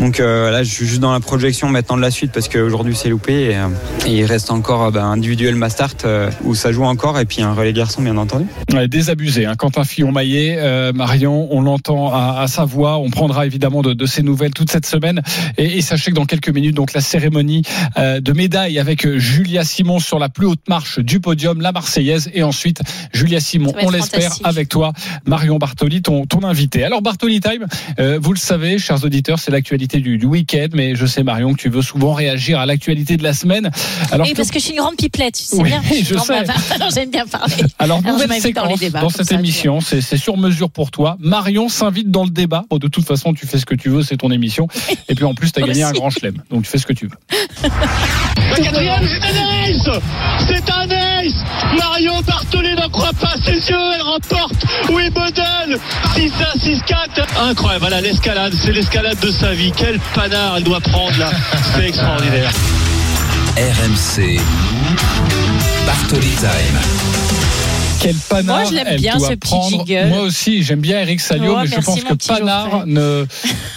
donc 0.00 0.20
euh, 0.20 0.50
là, 0.50 0.62
je 0.62 0.70
suis 0.70 0.86
juste 0.86 1.00
dans 1.00 1.12
la 1.12 1.20
projection 1.20 1.68
maintenant 1.68 1.96
de 1.96 2.02
la 2.02 2.10
suite 2.10 2.32
parce 2.32 2.48
qu'aujourd'hui 2.48 2.94
c'est 2.94 3.08
loupé 3.08 3.32
et, 3.32 3.56
euh, 3.56 3.68
il 4.06 4.24
reste 4.24 4.50
encore 4.50 4.92
bah, 4.92 5.04
individuel 5.04 5.54
Mastart 5.54 5.96
où 6.44 6.54
ça 6.54 6.72
joue 6.72 6.84
encore 6.84 7.18
et 7.18 7.24
puis 7.24 7.42
un 7.42 7.54
relais 7.54 7.72
garçon 7.72 8.02
bien 8.02 8.16
entendu. 8.16 8.46
désabusé, 8.88 9.46
hein. 9.46 9.54
Quentin 9.56 9.84
Fillon-Maillet, 9.84 10.92
Marion, 10.92 11.48
on 11.50 11.62
l'entend 11.62 12.12
à, 12.12 12.46
sa 12.48 12.64
voix. 12.64 12.98
On 12.98 13.10
prendra 13.10 13.46
évidemment 13.46 13.82
de, 13.82 13.94
de 13.94 14.06
ses 14.06 14.22
nouvelles 14.22 14.52
toute 14.52 14.70
cette 14.70 14.86
semaine 14.86 15.22
et, 15.56 15.80
sachez 15.80 16.10
que 16.10 16.16
dans 16.16 16.26
quelques 16.26 16.50
minutes, 16.50 16.74
donc 16.74 16.92
la 16.92 17.00
cérémonie 17.00 17.62
de 17.96 18.32
médaille 18.32 18.78
avec 18.78 19.08
Julia 19.18 19.64
Simon 19.64 19.98
sur 19.98 20.18
la 20.18 20.28
plus 20.28 20.46
haute 20.46 20.68
marche 20.68 20.98
du 20.98 21.20
podium, 21.20 21.60
la 21.60 21.72
Marseillaise 21.72 22.30
et 22.34 22.42
ensuite 22.42 22.82
Julia 23.12 23.40
Simon, 23.40 23.72
on 23.82 23.90
l'espère, 23.90 24.32
avec 24.44 24.68
toi, 24.68 24.92
Marion 25.26 25.58
Bartoli, 25.58 26.02
ton, 26.02 26.26
ton 26.26 26.42
invité. 26.44 26.84
Alors 26.84 27.02
Bartoli 27.02 27.40
Time, 27.40 27.66
euh, 28.02 28.18
vous 28.20 28.32
le 28.32 28.38
savez, 28.38 28.78
chers 28.78 29.04
auditeurs, 29.04 29.38
c'est 29.38 29.50
l'actualité 29.50 30.00
du, 30.00 30.24
week-end, 30.24 30.68
mais 30.74 30.94
je 30.96 31.06
sais 31.06 31.22
Marion 31.22 31.52
que 31.52 31.60
tu 31.60 31.68
veux 31.68 31.82
souvent 31.82 32.12
réagir 32.12 32.58
à 32.58 32.66
l'actualité 32.66 33.16
de 33.16 33.22
la 33.22 33.32
semaine. 33.32 33.70
Alors 34.10 34.26
oui, 34.26 34.34
parce 34.34 34.50
que 34.50 34.58
je 34.58 34.64
suis 34.64 34.72
une 34.72 34.80
grande 34.80 34.96
pipelette, 34.96 35.34
tu 35.34 35.44
sais 35.44 35.62
bien. 35.62 35.80
Je, 36.02 36.16
sais. 36.18 36.44
Alors 36.74 36.90
j'aime 36.92 37.10
bien 37.10 37.26
parler. 37.26 37.54
Alors, 37.78 38.02
nouvelle 38.02 38.32
séquence 38.40 38.68
dans, 38.68 38.76
débats, 38.76 39.00
dans 39.00 39.08
cette 39.08 39.30
émission, 39.32 39.80
c'est 39.80 40.16
sur 40.16 40.36
mesure 40.36 40.70
pour 40.70 40.90
toi. 40.90 41.16
Marion 41.20 41.68
s'invite 41.68 42.10
dans 42.10 42.24
le 42.24 42.30
débat. 42.30 42.64
Bon, 42.68 42.78
de 42.78 42.88
toute 42.88 43.06
façon, 43.06 43.34
tu 43.34 43.46
fais 43.46 43.58
ce 43.58 43.66
que 43.66 43.74
tu 43.74 43.88
veux, 43.88 44.02
c'est 44.02 44.16
ton 44.16 44.30
émission. 44.30 44.66
Et 45.08 45.14
puis 45.14 45.24
en 45.24 45.34
plus, 45.34 45.52
tu 45.52 45.62
as 45.62 45.66
gagné 45.66 45.82
un 45.84 45.92
grand 45.92 46.10
chelem, 46.10 46.42
donc 46.50 46.64
tu 46.64 46.70
fais 46.70 46.78
ce 46.78 46.86
que 46.86 46.92
tu 46.92 47.06
veux. 47.06 47.16
Quatrième, 48.56 49.06
c'est 49.06 49.24
un 49.24 49.62
ace 49.64 50.00
C'est 50.48 50.70
un 50.70 50.90
ace 50.90 51.34
Marion 51.76 52.20
Bartholé 52.22 52.74
n'en 52.74 52.88
croit 52.88 53.12
pas 53.12 53.34
ses 53.44 53.52
yeux, 53.52 53.76
elle 53.94 54.02
remporte 54.02 54.64
Wimbledon 54.88 55.78
6-1, 56.14 56.30
6-4 56.58 57.48
Incroyable, 57.48 57.86
l'escalade, 58.00 58.54
c'est 58.54 58.72
l'escalade 58.72 59.18
de 59.20 59.30
sa 59.30 59.52
vie. 59.52 59.72
Quel 59.76 59.98
panard 60.14 60.56
elle 60.56 60.64
doit 60.64 60.80
prendre 60.80 61.16
là, 61.18 61.30
c'est 61.74 61.88
extraordinaire. 61.88 62.50
RMC 63.56 64.40
Bartoli 65.86 66.30
Time. 66.36 67.31
Quel 68.02 68.16
panard 68.16 68.56
Moi, 68.56 68.64
je 68.64 68.74
l'aime 68.74 68.96
bien, 68.96 69.18
ce 69.20 69.34
petit 69.34 70.08
Moi 70.08 70.22
aussi, 70.22 70.64
j'aime 70.64 70.80
bien 70.80 70.98
Eric 71.00 71.20
Salio, 71.20 71.56
mais 71.56 71.68
je 71.68 71.80
pense 71.80 72.02
que 72.02 72.14
panard 72.14 72.84
ne, 72.84 73.24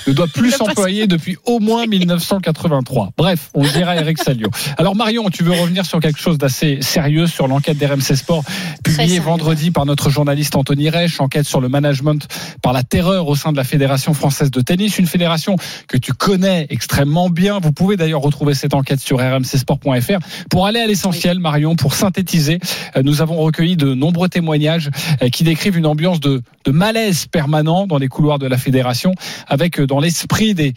ne, 0.08 0.14
doit 0.14 0.26
plus 0.26 0.50
s'employer 0.58 1.06
depuis 1.06 1.38
au 1.46 1.60
moins 1.60 1.86
1983. 1.88 3.12
Bref, 3.16 3.52
on 3.54 3.62
dira 3.62 3.96
Eric 3.96 4.18
Salio. 4.18 4.50
Alors 4.78 4.96
Marion, 4.96 5.30
tu 5.30 5.44
veux 5.44 5.52
revenir 5.54 5.86
sur 5.86 6.00
quelque 6.00 6.20
chose 6.20 6.40
d'assez 6.40 6.80
sérieux 6.82 7.28
sur 7.28 7.48
l'enquête 7.48 7.78
d'RMC 7.78 8.16
Sport 8.16 8.44
publiée 8.84 9.20
vendredi 9.20 9.70
par 9.70 9.86
notre 9.86 10.10
journaliste 10.10 10.56
Anthony 10.56 10.90
Reich, 10.90 11.22
enquête 11.22 11.46
sur 11.46 11.62
le 11.62 11.70
management 11.70 12.28
par 12.64 12.74
la 12.74 12.82
terreur 12.82 13.28
au 13.28 13.36
sein 13.36 13.52
de 13.52 13.58
la 13.58 13.64
Fédération 13.64 14.16
française 14.16 14.50
de 14.50 14.62
tennis, 14.62 14.98
une 14.98 15.08
fédération 15.08 15.56
que 15.88 15.98
tu 15.98 16.14
connais 16.14 16.66
extrêmement 16.72 17.30
bien. 17.30 17.60
Vous 17.60 17.72
pouvez 17.72 17.96
d'ailleurs 17.96 18.22
retrouver 18.22 18.56
cette 18.56 18.74
enquête 18.74 19.00
sur 19.00 19.20
rmcsport.fr. 19.20 20.18
Pour 20.50 20.66
aller 20.66 20.80
à 20.80 20.88
l'essentiel, 20.88 21.38
Marion, 21.38 21.76
pour 21.76 21.94
synthétiser, 21.94 22.60
euh, 22.96 23.04
nous 23.04 23.22
avons 23.22 23.38
recueilli 23.38 23.78
de 23.78 23.94
nombreux 23.94 24.15
témoignages 24.30 24.90
euh, 25.22 25.30
qui 25.30 25.44
décrivent 25.44 25.78
une 25.78 25.86
ambiance 25.86 26.20
de, 26.20 26.42
malaise 26.68 27.28
permanent 27.28 27.86
dans 27.86 28.00
les 28.00 28.08
couloirs 28.08 28.40
de 28.40 28.48
la 28.48 28.58
fédération, 28.58 29.14
avec 29.48 29.80
euh, 29.80 29.86
dans 29.86 30.00
l'esprit 30.00 30.56
des, 30.56 30.74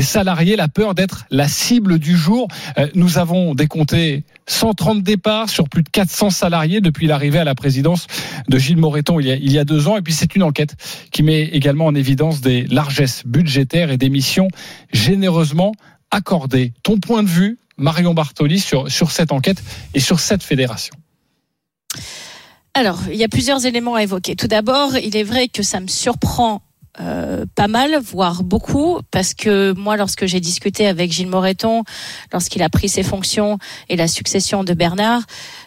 salariés 0.00 0.56
la 0.56 0.68
peur 0.68 0.94
d'être 0.94 1.24
la 1.30 1.48
cible 1.48 1.98
du 1.98 2.16
jour. 2.16 2.48
Euh, 2.78 2.86
nous 2.94 3.18
avons 3.18 3.54
décompté 3.54 4.24
130 4.46 5.02
départs 5.02 5.48
sur 5.48 5.68
plus 5.68 5.82
de 5.82 5.88
400 5.88 6.30
salariés 6.30 6.80
depuis 6.80 7.06
l'arrivée 7.06 7.38
à 7.38 7.44
la 7.44 7.54
présidence 7.54 8.06
de 8.48 8.58
Gilles 8.58 8.76
Moreton 8.76 9.18
il 9.20 9.52
y 9.52 9.58
a, 9.58 9.64
deux 9.64 9.88
ans. 9.88 9.96
Et 9.96 10.02
puis 10.02 10.12
c'est 10.12 10.36
une 10.36 10.42
enquête 10.42 10.74
qui 11.10 11.22
met 11.22 11.42
également 11.42 11.86
en 11.86 11.94
évidence 11.94 12.40
des 12.40 12.64
largesses 12.64 13.22
budgétaires 13.26 13.90
et 13.90 13.96
des 13.96 14.10
missions 14.10 14.48
généreusement 14.92 15.72
accordées. 16.10 16.72
Ton 16.82 16.98
point 16.98 17.22
de 17.22 17.28
vue, 17.28 17.58
Marion 17.76 18.14
Bartoli, 18.14 18.60
sur 18.60 18.88
cette 19.10 19.32
enquête 19.32 19.62
et 19.94 20.00
sur 20.00 20.20
cette 20.20 20.42
fédération? 20.42 20.94
Alors, 22.74 23.00
il 23.10 23.16
y 23.16 23.24
a 23.24 23.28
plusieurs 23.28 23.66
éléments 23.66 23.96
à 23.96 24.02
évoquer. 24.02 24.34
Tout 24.34 24.48
d'abord, 24.48 24.96
il 24.96 25.16
est 25.16 25.24
vrai 25.24 25.48
que 25.48 25.62
ça 25.62 25.78
me 25.80 25.88
surprend 25.88 26.62
euh, 27.00 27.46
pas 27.54 27.68
mal, 27.68 27.98
voire 28.02 28.42
beaucoup, 28.42 28.98
parce 29.10 29.32
que 29.32 29.72
moi, 29.72 29.96
lorsque 29.96 30.26
j'ai 30.26 30.40
discuté 30.40 30.86
avec 30.86 31.10
Gilles 31.10 31.28
Moreton, 31.28 31.84
lorsqu'il 32.32 32.62
a 32.62 32.68
pris 32.68 32.88
ses 32.88 33.02
fonctions 33.02 33.58
et 33.88 33.96
la 33.96 34.08
succession 34.08 34.62
de 34.62 34.74
Bernard 34.74 35.22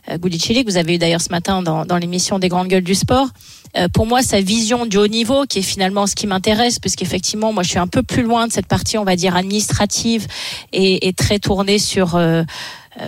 euh, 0.09 0.17
que 0.19 0.69
vous 0.69 0.77
avez 0.77 0.95
eu 0.95 0.97
d'ailleurs 0.99 1.21
ce 1.21 1.29
matin 1.29 1.63
dans, 1.63 1.85
dans 1.85 1.97
l'émission 1.97 2.37
des 2.37 2.47
grandes 2.47 2.67
gueules 2.67 2.83
du 2.83 2.95
sport, 2.95 3.29
euh, 3.77 3.87
pour 3.89 4.05
moi, 4.05 4.21
sa 4.21 4.39
vision 4.39 4.85
du 4.85 4.97
haut 4.97 5.07
niveau, 5.07 5.45
qui 5.45 5.59
est 5.59 5.63
finalement 5.63 6.07
ce 6.07 6.15
qui 6.15 6.27
m'intéresse, 6.27 6.79
puisqu'effectivement, 6.79 7.51
moi, 7.53 7.63
je 7.63 7.69
suis 7.69 7.79
un 7.79 7.87
peu 7.87 8.03
plus 8.03 8.23
loin 8.23 8.47
de 8.47 8.53
cette 8.53 8.67
partie, 8.67 8.97
on 8.97 9.03
va 9.03 9.15
dire, 9.15 9.35
administrative 9.35 10.27
et, 10.73 11.07
et 11.07 11.13
très 11.13 11.39
tournée 11.39 11.79
sur... 11.79 12.15
Euh, 12.15 12.43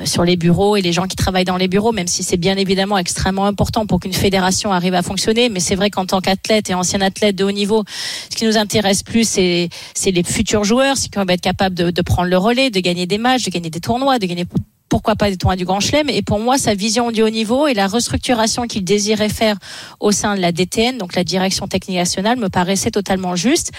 sur 0.05 0.23
les 0.23 0.35
bureaux 0.35 0.75
et 0.75 0.81
les 0.81 0.91
gens 0.91 1.07
qui 1.07 1.15
travaillent 1.15 1.45
dans 1.45 1.57
les 1.57 1.67
bureaux, 1.67 1.91
même 1.91 2.07
si 2.07 2.23
c'est 2.23 2.37
bien 2.37 2.57
évidemment 2.57 2.97
extrêmement 2.97 3.45
important 3.45 3.85
pour 3.85 3.99
qu'une 3.99 4.13
fédération 4.13 4.73
arrive 4.73 4.93
à 4.93 5.01
fonctionner. 5.01 5.49
Mais 5.49 5.59
c'est 5.59 5.75
vrai 5.75 5.89
qu'en 5.89 6.05
tant 6.05 6.21
qu'athlète 6.21 6.69
et 6.69 6.73
ancien 6.73 7.01
athlète 7.01 7.35
de 7.35 7.43
haut 7.43 7.51
niveau, 7.51 7.83
ce 8.29 8.35
qui 8.35 8.45
nous 8.45 8.57
intéresse 8.57 9.03
plus, 9.03 9.27
c'est, 9.27 9.69
les 10.05 10.23
futurs 10.23 10.63
joueurs, 10.63 10.97
c'est 10.97 11.13
qu'on 11.13 11.25
va 11.25 11.33
être 11.33 11.41
capable 11.41 11.75
de, 11.75 11.91
de 11.91 12.01
prendre 12.01 12.29
le 12.29 12.37
relais, 12.37 12.69
de 12.69 12.79
gagner 12.79 13.05
des 13.05 13.17
matchs, 13.17 13.43
de 13.43 13.51
gagner 13.51 13.69
des 13.69 13.79
tournois, 13.79 14.19
de 14.19 14.25
gagner 14.25 14.45
pourquoi 14.89 15.15
pas 15.15 15.29
des 15.29 15.37
tournois 15.37 15.55
du 15.55 15.65
Grand 15.65 15.79
Chelem. 15.79 16.09
Et 16.09 16.21
pour 16.21 16.39
moi, 16.39 16.57
sa 16.57 16.73
vision 16.73 17.11
du 17.11 17.21
haut 17.21 17.29
niveau 17.29 17.67
et 17.67 17.73
la 17.73 17.87
restructuration 17.87 18.67
qu'il 18.67 18.83
désirait 18.83 19.29
faire 19.29 19.57
au 19.99 20.11
sein 20.11 20.35
de 20.35 20.41
la 20.41 20.51
DTN, 20.51 20.97
donc 20.97 21.15
la 21.15 21.23
Direction 21.23 21.67
Technique 21.67 21.97
Nationale, 21.97 22.37
me 22.37 22.49
paraissait 22.49 22.91
totalement 22.91 23.35
juste. 23.35 23.71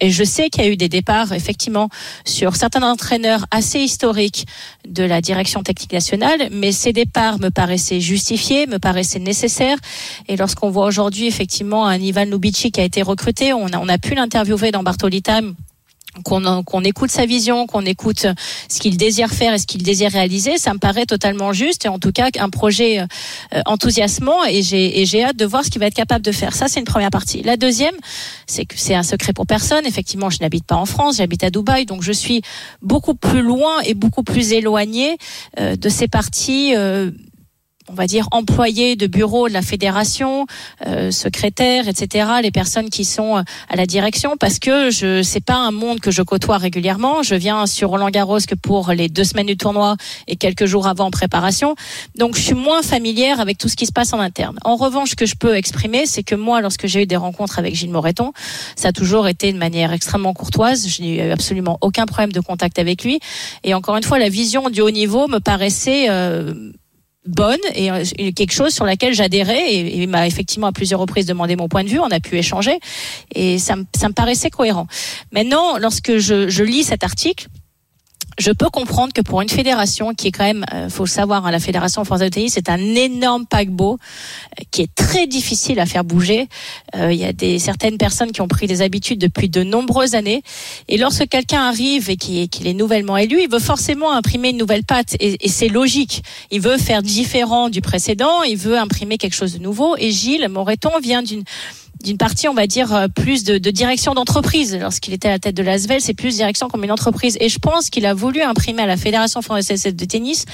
Et 0.00 0.10
je 0.10 0.24
sais 0.24 0.50
qu'il 0.50 0.64
y 0.64 0.66
a 0.66 0.70
eu 0.70 0.76
des 0.76 0.88
départs, 0.88 1.32
effectivement, 1.32 1.88
sur 2.24 2.56
certains 2.56 2.82
entraîneurs 2.82 3.46
assez 3.50 3.80
historiques 3.80 4.46
de 4.86 5.04
la 5.04 5.20
direction 5.20 5.62
technique 5.62 5.92
nationale, 5.92 6.48
mais 6.50 6.72
ces 6.72 6.92
départs 6.92 7.38
me 7.38 7.50
paraissaient 7.50 8.00
justifiés, 8.00 8.66
me 8.66 8.78
paraissaient 8.78 9.18
nécessaires. 9.18 9.78
Et 10.28 10.36
lorsqu'on 10.36 10.70
voit 10.70 10.86
aujourd'hui, 10.86 11.26
effectivement, 11.26 11.86
un 11.86 11.98
Ivan 11.98 12.24
Lubitsch 12.24 12.70
qui 12.70 12.80
a 12.80 12.84
été 12.84 13.02
recruté, 13.02 13.52
on 13.52 13.66
a, 13.66 13.78
on 13.78 13.88
a 13.88 13.98
pu 13.98 14.14
l'interviewer 14.14 14.70
dans 14.70 14.82
Bartoli 14.82 15.22
Time 15.22 15.54
qu'on 16.24 16.82
écoute 16.82 17.10
sa 17.10 17.26
vision, 17.26 17.66
qu'on 17.66 17.82
écoute 17.82 18.26
ce 18.68 18.78
qu'il 18.80 18.96
désire 18.96 19.30
faire 19.30 19.54
et 19.54 19.58
ce 19.58 19.66
qu'il 19.66 19.82
désire 19.82 20.10
réaliser, 20.10 20.58
ça 20.58 20.72
me 20.74 20.78
paraît 20.78 21.06
totalement 21.06 21.52
juste 21.52 21.84
et 21.84 21.88
en 21.88 21.98
tout 21.98 22.12
cas 22.12 22.28
un 22.38 22.50
projet 22.50 23.00
euh, 23.00 23.06
enthousiasmant 23.66 24.44
et 24.48 24.62
j'ai 24.62 25.24
hâte 25.24 25.36
de 25.36 25.44
voir 25.44 25.64
ce 25.64 25.70
qu'il 25.70 25.80
va 25.80 25.86
être 25.86 25.94
capable 25.94 26.24
de 26.24 26.32
faire. 26.32 26.54
Ça, 26.54 26.68
c'est 26.68 26.80
une 26.80 26.86
première 26.86 27.10
partie. 27.10 27.42
La 27.42 27.56
deuxième, 27.56 27.94
c'est 28.46 28.64
que 28.64 28.74
c'est 28.76 28.94
un 28.94 29.02
secret 29.02 29.32
pour 29.32 29.46
personne. 29.46 29.86
Effectivement, 29.86 30.30
je 30.30 30.38
n'habite 30.40 30.64
pas 30.64 30.76
en 30.76 30.86
France, 30.86 31.16
j'habite 31.16 31.44
à 31.44 31.50
Dubaï, 31.50 31.86
donc 31.86 32.02
je 32.02 32.12
suis 32.12 32.42
beaucoup 32.82 33.14
plus 33.14 33.42
loin 33.42 33.80
et 33.84 33.94
beaucoup 33.94 34.22
plus 34.22 34.52
éloigné 34.52 35.16
euh, 35.60 35.76
de 35.76 35.88
ces 35.88 36.08
parties 36.08 36.74
euh, 36.76 37.10
on 37.88 37.94
va 37.94 38.06
dire 38.06 38.28
employés 38.30 38.96
de 38.96 39.06
bureau 39.06 39.48
de 39.48 39.52
la 39.52 39.62
fédération, 39.62 40.46
euh, 40.86 41.10
secrétaires, 41.10 41.88
etc. 41.88 42.28
Les 42.42 42.50
personnes 42.50 42.90
qui 42.90 43.04
sont 43.04 43.36
euh, 43.36 43.42
à 43.68 43.76
la 43.76 43.86
direction, 43.86 44.36
parce 44.36 44.58
que 44.58 44.90
je 44.90 45.22
c'est 45.22 45.44
pas 45.44 45.56
un 45.56 45.70
monde 45.70 46.00
que 46.00 46.10
je 46.10 46.22
côtoie 46.22 46.58
régulièrement. 46.58 47.22
Je 47.22 47.34
viens 47.34 47.66
sur 47.66 47.90
Roland 47.90 48.10
Garros 48.10 48.38
que 48.46 48.54
pour 48.54 48.90
les 48.90 49.08
deux 49.08 49.24
semaines 49.24 49.46
du 49.46 49.56
tournoi 49.56 49.96
et 50.26 50.36
quelques 50.36 50.66
jours 50.66 50.86
avant 50.86 51.06
en 51.06 51.10
préparation, 51.10 51.74
donc 52.16 52.36
je 52.36 52.40
suis 52.40 52.54
moins 52.54 52.82
familière 52.82 53.40
avec 53.40 53.58
tout 53.58 53.68
ce 53.68 53.76
qui 53.76 53.86
se 53.86 53.92
passe 53.92 54.12
en 54.12 54.20
interne. 54.20 54.58
En 54.64 54.76
revanche, 54.76 55.10
ce 55.10 55.16
que 55.16 55.26
je 55.26 55.36
peux 55.36 55.56
exprimer, 55.56 56.06
c'est 56.06 56.22
que 56.22 56.34
moi, 56.34 56.60
lorsque 56.60 56.86
j'ai 56.86 57.02
eu 57.02 57.06
des 57.06 57.16
rencontres 57.16 57.58
avec 57.58 57.74
Gilles 57.74 57.90
Moreton, 57.90 58.32
ça 58.74 58.88
a 58.88 58.92
toujours 58.92 59.28
été 59.28 59.52
de 59.52 59.58
manière 59.58 59.92
extrêmement 59.92 60.34
courtoise. 60.34 60.88
Je 60.88 61.02
n'ai 61.02 61.28
eu 61.28 61.30
absolument 61.30 61.78
aucun 61.80 62.06
problème 62.06 62.32
de 62.32 62.40
contact 62.40 62.78
avec 62.78 63.04
lui. 63.04 63.20
Et 63.64 63.74
encore 63.74 63.96
une 63.96 64.02
fois, 64.02 64.18
la 64.18 64.28
vision 64.28 64.70
du 64.70 64.80
haut 64.80 64.90
niveau 64.90 65.28
me 65.28 65.38
paraissait 65.38 66.06
euh, 66.08 66.54
bonne 67.26 67.58
et 67.74 68.32
quelque 68.32 68.52
chose 68.52 68.72
sur 68.72 68.84
laquelle 68.84 69.14
j'adhérais 69.14 69.72
et, 69.72 70.02
il 70.02 70.08
m'a 70.08 70.26
effectivement 70.26 70.68
à 70.68 70.72
plusieurs 70.72 71.00
reprises 71.00 71.26
demandé 71.26 71.56
mon 71.56 71.68
point 71.68 71.84
de 71.84 71.88
vue, 71.88 71.98
on 71.98 72.10
a 72.10 72.20
pu 72.20 72.36
échanger 72.38 72.78
et 73.34 73.58
ça, 73.58 73.74
ça 73.96 74.08
me 74.08 74.14
paraissait 74.14 74.50
cohérent. 74.50 74.86
Maintenant, 75.32 75.78
lorsque 75.78 76.18
je, 76.18 76.48
je 76.48 76.62
lis 76.62 76.84
cet 76.84 77.04
article, 77.04 77.46
je 78.38 78.50
peux 78.50 78.68
comprendre 78.68 79.12
que 79.12 79.22
pour 79.22 79.40
une 79.40 79.48
fédération 79.48 80.14
qui 80.14 80.28
est 80.28 80.32
quand 80.32 80.44
même, 80.44 80.64
euh, 80.72 80.88
faut 80.90 81.04
le 81.04 81.08
savoir, 81.08 81.46
hein, 81.46 81.50
la 81.50 81.60
fédération 81.60 82.04
française 82.04 82.28
de 82.28 82.34
tennis, 82.34 82.52
c'est 82.54 82.68
un 82.68 82.78
énorme 82.78 83.46
paquebot 83.46 83.98
euh, 83.98 84.62
qui 84.70 84.82
est 84.82 84.94
très 84.94 85.26
difficile 85.26 85.80
à 85.80 85.86
faire 85.86 86.04
bouger. 86.04 86.48
Euh, 86.94 87.12
il 87.12 87.18
y 87.18 87.24
a 87.24 87.32
des 87.32 87.58
certaines 87.58 87.98
personnes 87.98 88.32
qui 88.32 88.40
ont 88.42 88.48
pris 88.48 88.66
des 88.66 88.82
habitudes 88.82 89.18
depuis 89.18 89.48
de 89.48 89.62
nombreuses 89.62 90.14
années, 90.14 90.42
et 90.88 90.98
lorsque 90.98 91.28
quelqu'un 91.28 91.62
arrive 91.62 92.10
et 92.10 92.16
qui 92.16 92.40
est, 92.40 92.66
est 92.66 92.74
nouvellement 92.74 93.16
élu, 93.16 93.40
il 93.42 93.50
veut 93.50 93.58
forcément 93.58 94.12
imprimer 94.12 94.50
une 94.50 94.58
nouvelle 94.58 94.84
patte, 94.84 95.16
et, 95.20 95.44
et 95.44 95.48
c'est 95.48 95.68
logique. 95.68 96.22
Il 96.50 96.60
veut 96.60 96.78
faire 96.78 97.02
différent 97.02 97.70
du 97.70 97.80
précédent, 97.80 98.42
il 98.42 98.56
veut 98.56 98.78
imprimer 98.78 99.18
quelque 99.18 99.34
chose 99.34 99.54
de 99.54 99.58
nouveau. 99.58 99.96
Et 99.98 100.10
Gilles 100.10 100.48
Moreton 100.48 100.90
vient 101.02 101.22
d'une 101.22 101.44
d'une 102.02 102.18
partie, 102.18 102.48
on 102.48 102.54
va 102.54 102.66
dire, 102.66 102.94
euh, 102.94 103.08
plus 103.08 103.44
de, 103.44 103.58
de 103.58 103.70
direction 103.70 104.14
d'entreprise. 104.14 104.76
Lorsqu'il 104.80 105.14
était 105.14 105.28
à 105.28 105.32
la 105.32 105.38
tête 105.38 105.56
de 105.56 105.62
l'ASVEL, 105.62 106.00
c'est 106.00 106.14
plus 106.14 106.36
direction 106.36 106.68
comme 106.68 106.84
une 106.84 106.92
entreprise. 106.92 107.36
Et 107.40 107.48
je 107.48 107.58
pense 107.58 107.90
qu'il 107.90 108.06
a 108.06 108.14
voulu 108.14 108.42
imprimer 108.42 108.82
à 108.82 108.86
la 108.86 108.96
Fédération 108.96 109.42
française 109.42 109.82
de 109.82 110.04
tennis 110.04 110.44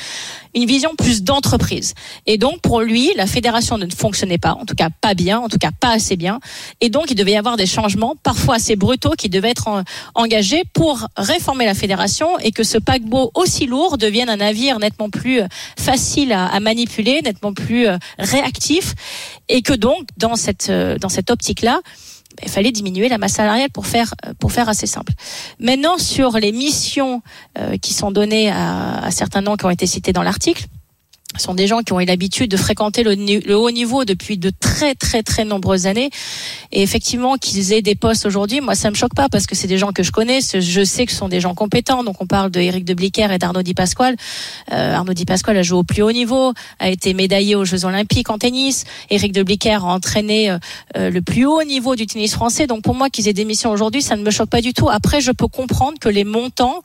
une 0.55 0.67
vision 0.67 0.95
plus 0.97 1.23
d'entreprise. 1.23 1.95
Et 2.27 2.37
donc, 2.39 2.61
pour 2.61 2.83
lui, 2.83 3.11
la 3.17 3.27
fédération 3.27 3.79
ne 3.79 3.87
fonctionnait 3.89 4.39
pas, 4.39 4.53
en 4.53 4.67
tout 4.67 4.75
cas 4.75 4.91
pas 5.01 5.15
bien, 5.15 5.39
en 5.39 5.49
tout 5.49 5.59
cas 5.59 5.71
pas 5.79 5.93
assez 5.93 6.17
bien. 6.17 6.41
Et 6.81 6.91
donc, 6.91 7.11
il 7.11 7.15
devait 7.15 7.33
y 7.33 7.37
avoir 7.37 7.57
des 7.57 7.67
changements, 7.67 8.17
parfois 8.23 8.57
assez 8.57 8.77
brutaux, 8.77 9.13
qui 9.17 9.29
devaient 9.29 9.51
être 9.51 9.83
engagés 10.15 10.65
pour 10.75 11.09
réformer 11.17 11.65
la 11.65 11.75
fédération 11.75 12.39
et 12.39 12.53
que 12.53 12.65
ce 12.65 12.79
paquebot 12.79 13.31
aussi 13.35 13.67
lourd 13.67 13.97
devienne 13.97 14.29
un 14.29 14.37
navire 14.37 14.79
nettement 14.79 15.09
plus 15.09 15.41
euh, 15.41 15.47
facile 15.79 16.33
à, 16.33 16.47
à 16.47 16.61
manipuler, 16.61 17.23
nettement 17.23 17.55
plus 17.55 17.87
euh, 17.87 17.97
réactif. 18.19 18.95
Et 19.49 19.63
que 19.63 19.73
donc, 19.73 20.09
dans 20.17 20.37
cette, 20.37 20.71
dans 20.71 21.09
cette 21.09 21.31
optique-là, 21.33 21.81
il 22.43 22.49
fallait 22.49 22.73
diminuer 22.73 23.09
la 23.09 23.19
masse 23.19 23.35
salariale 23.35 23.71
pour 23.71 23.87
faire 23.87 24.15
pour 24.39 24.53
faire 24.53 24.69
assez 24.69 24.87
simple. 24.87 25.13
Maintenant 25.59 25.99
sur 25.99 26.39
les 26.39 26.53
missions 26.53 27.23
euh, 27.59 27.77
qui 27.77 27.93
sont 27.93 28.11
données 28.11 28.51
à, 28.51 29.11
certains 29.11 29.43
noms 29.43 29.57
qui 29.57 29.67
ont 29.67 29.71
été 29.71 29.87
cités 29.87 30.13
dans 30.13 30.23
l'article, 30.23 30.67
sont 31.39 31.55
des 31.55 31.67
gens 31.67 31.81
qui 31.81 31.93
ont 31.93 32.01
eu 32.01 32.05
l'habitude 32.05 32.51
de 32.51 32.57
fréquenter 32.57 33.03
le, 33.03 33.57
haut 33.57 33.71
niveau 33.71 34.05
depuis 34.05 34.39
de 34.39 34.51
très 34.51 34.95
très 34.95 35.23
très 35.23 35.45
nombreuses 35.45 35.87
années. 35.87 36.11
Et 36.73 36.83
effectivement 36.83 37.37
qu'ils 37.37 37.73
aient 37.73 37.83
des 37.83 37.95
postes 37.95 38.27
aujourd'hui 38.27 38.61
moi 38.61 38.75
ça 38.75 38.91
me 38.91 38.95
choque 38.95 39.15
pas 39.15 39.29
parce 39.29 39.47
que 39.47 39.55
c'est 39.55 39.67
des 39.67 39.79
gens 39.79 39.93
que 39.93 40.03
je 40.03 40.13
connais. 40.13 40.41
Je 40.41 40.85
sais 40.85 41.07
que 41.07 41.13
ce 41.13 41.19
sont 41.19 41.29
des 41.29 41.41
gens 41.41 41.55
compétents. 41.55 42.05
Donc 42.05 42.17
on 42.21 42.27
parle 42.27 42.51
de 42.51 42.61
Eric 42.61 42.85
de 42.85 42.95
Blicker 42.95 43.33
et 43.33 43.39
d'Arnaud 43.39 43.63
Di 43.63 43.75
Pasquale. 43.75 44.17
Euh, 44.73 44.95
Arnaud 44.95 45.15
Di 45.15 45.25
Pasquale 45.25 45.57
a 45.57 45.63
joué 45.63 45.79
au 45.79 45.85
plus 45.85 46.03
haut 46.03 46.13
niveau 46.13 46.53
a 46.79 46.89
été 46.91 47.15
médaillé 47.15 47.55
aux 47.55 47.65
Jeux 47.65 47.85
Olympiques 47.85 48.31
en 48.31 48.39
tennis. 48.39 48.85
Eric 49.11 49.33
de 49.33 49.43
Blicker 49.43 49.75
a 49.75 49.85
entraîné 49.85 50.51
euh, 50.51 50.59
euh, 50.97 51.11
le 51.11 51.23
plus 51.23 51.47
haut 51.47 51.63
niveau 51.63 51.97
du 51.97 52.07
tennis 52.07 52.33
français. 52.33 52.67
Donc 52.67 52.83
pour 52.83 52.95
moi 52.95 53.09
qu'ils 53.11 53.29
aient 53.29 53.33
des 53.33 53.45
missions 53.45 53.71
aujourd'hui 53.71 54.03
ça 54.03 54.17
ne 54.17 54.23
me 54.23 54.31
choque 54.31 54.51
pas 54.51 54.61
du 54.61 54.75
tout. 54.75 54.89
Après 54.91 55.21
je 55.21 55.33
peux 55.33 55.49
comprendre 55.49 55.99
que 55.99 56.09
les 56.09 56.25
montants 56.25 56.83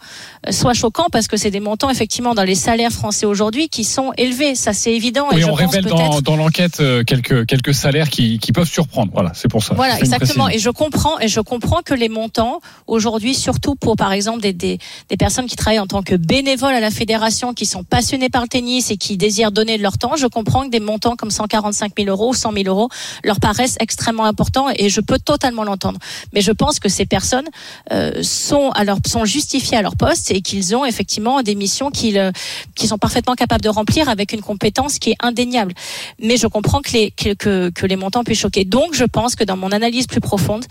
soient 0.49 0.73
choquants 0.73 1.07
parce 1.11 1.27
que 1.27 1.37
c'est 1.37 1.51
des 1.51 1.59
montants 1.59 1.89
effectivement 1.89 2.35
dans 2.35 2.43
les 2.43 2.55
salaires 2.55 2.91
français 2.91 3.25
aujourd'hui 3.25 3.69
qui 3.69 3.83
sont 3.83 4.13
élevés 4.17 4.36
ça 4.55 4.73
c'est 4.73 4.93
évident. 4.93 5.27
Oui, 5.33 5.43
on 5.45 5.53
révèle 5.53 5.85
dans, 5.85 6.21
dans 6.21 6.35
l'enquête 6.35 6.79
euh, 6.79 7.03
quelques 7.03 7.45
quelques 7.45 7.73
salaires 7.73 8.09
qui, 8.09 8.39
qui 8.39 8.51
peuvent 8.51 8.69
surprendre. 8.69 9.11
Voilà, 9.13 9.31
c'est 9.33 9.47
pour 9.47 9.63
ça. 9.63 9.73
Voilà, 9.75 9.99
exactement. 9.99 10.49
Et 10.49 10.59
je 10.59 10.69
comprends 10.69 11.19
et 11.19 11.27
je 11.27 11.39
comprends 11.39 11.81
que 11.83 11.93
les 11.93 12.09
montants 12.09 12.59
aujourd'hui, 12.87 13.35
surtout 13.35 13.75
pour 13.75 13.95
par 13.95 14.11
exemple 14.13 14.41
des, 14.41 14.53
des, 14.53 14.79
des 15.09 15.17
personnes 15.17 15.45
qui 15.45 15.55
travaillent 15.55 15.79
en 15.79 15.87
tant 15.87 16.03
que 16.03 16.15
bénévoles 16.15 16.73
à 16.73 16.79
la 16.79 16.91
fédération, 16.91 17.53
qui 17.53 17.65
sont 17.65 17.83
passionnés 17.83 18.29
par 18.29 18.41
le 18.41 18.47
tennis 18.47 18.91
et 18.91 18.97
qui 18.97 19.17
désirent 19.17 19.51
donner 19.51 19.77
de 19.77 19.83
leur 19.83 19.97
temps, 19.97 20.15
je 20.15 20.27
comprends 20.27 20.65
que 20.65 20.69
des 20.69 20.79
montants 20.79 21.15
comme 21.15 21.31
145 21.31 21.93
000 21.97 22.09
euros 22.09 22.29
ou 22.29 22.33
100 22.33 22.51
000 22.53 22.65
euros 22.67 22.89
leur 23.23 23.39
paraissent 23.39 23.77
extrêmement 23.79 24.25
importants 24.25 24.67
et 24.75 24.89
je 24.89 25.01
peux 25.01 25.19
totalement 25.19 25.63
l'entendre. 25.63 25.99
Mais 26.33 26.41
je 26.41 26.51
pense 26.51 26.79
que 26.79 26.89
ces 26.89 27.05
personnes 27.05 27.47
euh, 27.91 28.21
sont 28.23 28.69
alors 28.71 28.99
sont 29.05 29.25
justifiées 29.25 29.77
à 29.77 29.81
leur 29.81 29.95
poste 29.95 30.31
et 30.31 30.41
qu'ils 30.41 30.75
ont 30.75 30.85
effectivement 30.85 31.41
des 31.41 31.55
missions 31.55 31.91
qu'ils 31.91 32.17
euh, 32.17 32.31
qu'ils 32.75 32.89
sont 32.89 32.97
parfaitement 32.97 33.35
capables 33.35 33.63
de 33.63 33.69
remplir 33.69 34.09
avec 34.09 34.26
une 34.33 34.41
compétence 34.41 34.99
qui 34.99 35.11
est 35.11 35.15
indéniable. 35.19 35.73
Mais 36.19 36.37
je 36.37 36.47
comprends 36.47 36.81
que 36.81 36.91
les, 36.91 37.95
montants 37.95 38.23
puissent 38.23 38.39
choquer. 38.39 38.65
Donc, 38.65 38.93
je 38.93 39.03
pense 39.03 39.35
que 39.35 39.43
dans 39.43 39.57
mon 39.57 39.71
analyse 39.71 40.07
plus 40.07 40.21
profonde, 40.21 40.65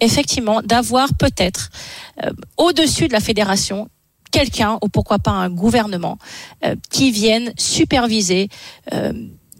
effectivement, 0.00 0.62
d'avoir 0.62 1.08
peut-être 1.14 1.70
euh, 2.24 2.30
au-dessus 2.56 3.08
de 3.08 3.12
la 3.12 3.20
fédération 3.20 3.88
quelqu'un 4.30 4.78
ou 4.82 4.88
pourquoi 4.88 5.18
pas 5.18 5.30
un 5.30 5.50
gouvernement 5.50 6.18
euh, 6.64 6.76
qui 6.90 7.10
vienne 7.10 7.52
superviser 7.56 8.48
euh, 8.92 9.12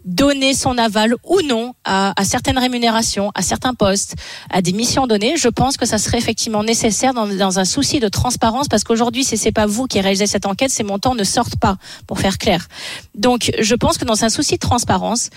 donner 0.05 0.53
son 0.53 0.77
aval 0.77 1.15
ou 1.23 1.41
non 1.41 1.73
à, 1.83 2.13
à, 2.19 2.23
certaines 2.23 2.57
rémunérations, 2.57 3.31
à 3.35 3.41
certains 3.41 3.73
postes, 3.73 4.15
à 4.49 4.61
des 4.61 4.73
missions 4.73 5.07
données, 5.07 5.35
je 5.37 5.47
pense 5.47 5.77
que 5.77 5.85
ça 5.85 5.97
serait 5.97 6.17
effectivement 6.17 6.63
nécessaire 6.63 7.13
dans, 7.13 7.27
dans 7.27 7.59
un 7.59 7.65
souci 7.65 7.99
de 7.99 8.07
transparence 8.07 8.67
parce 8.67 8.83
qu'aujourd'hui, 8.83 9.23
si 9.23 9.37
c'est 9.37 9.51
pas 9.51 9.65
vous 9.65 9.87
qui 9.87 9.99
réalisez 10.01 10.27
cette 10.27 10.45
enquête, 10.45 10.71
ces 10.71 10.83
montants 10.83 11.15
ne 11.15 11.23
sortent 11.23 11.57
pas, 11.57 11.77
pour 12.07 12.19
faire 12.19 12.37
clair. 12.37 12.67
Donc, 13.15 13.51
je 13.59 13.75
pense 13.75 13.97
que 13.97 14.05
dans 14.05 14.23
un 14.23 14.29
souci 14.29 14.55
de 14.55 14.59
transparence, 14.59 15.29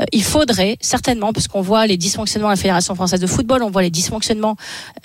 euh, 0.00 0.04
il 0.12 0.22
faudrait 0.22 0.76
certainement, 0.80 1.32
puisqu'on 1.32 1.60
voit 1.60 1.86
les 1.86 1.96
dysfonctionnements 1.96 2.48
à 2.48 2.52
la 2.52 2.56
Fédération 2.56 2.94
française 2.94 3.20
de 3.20 3.26
football, 3.26 3.62
on 3.62 3.70
voit 3.70 3.82
les 3.82 3.90
dysfonctionnements 3.90 4.56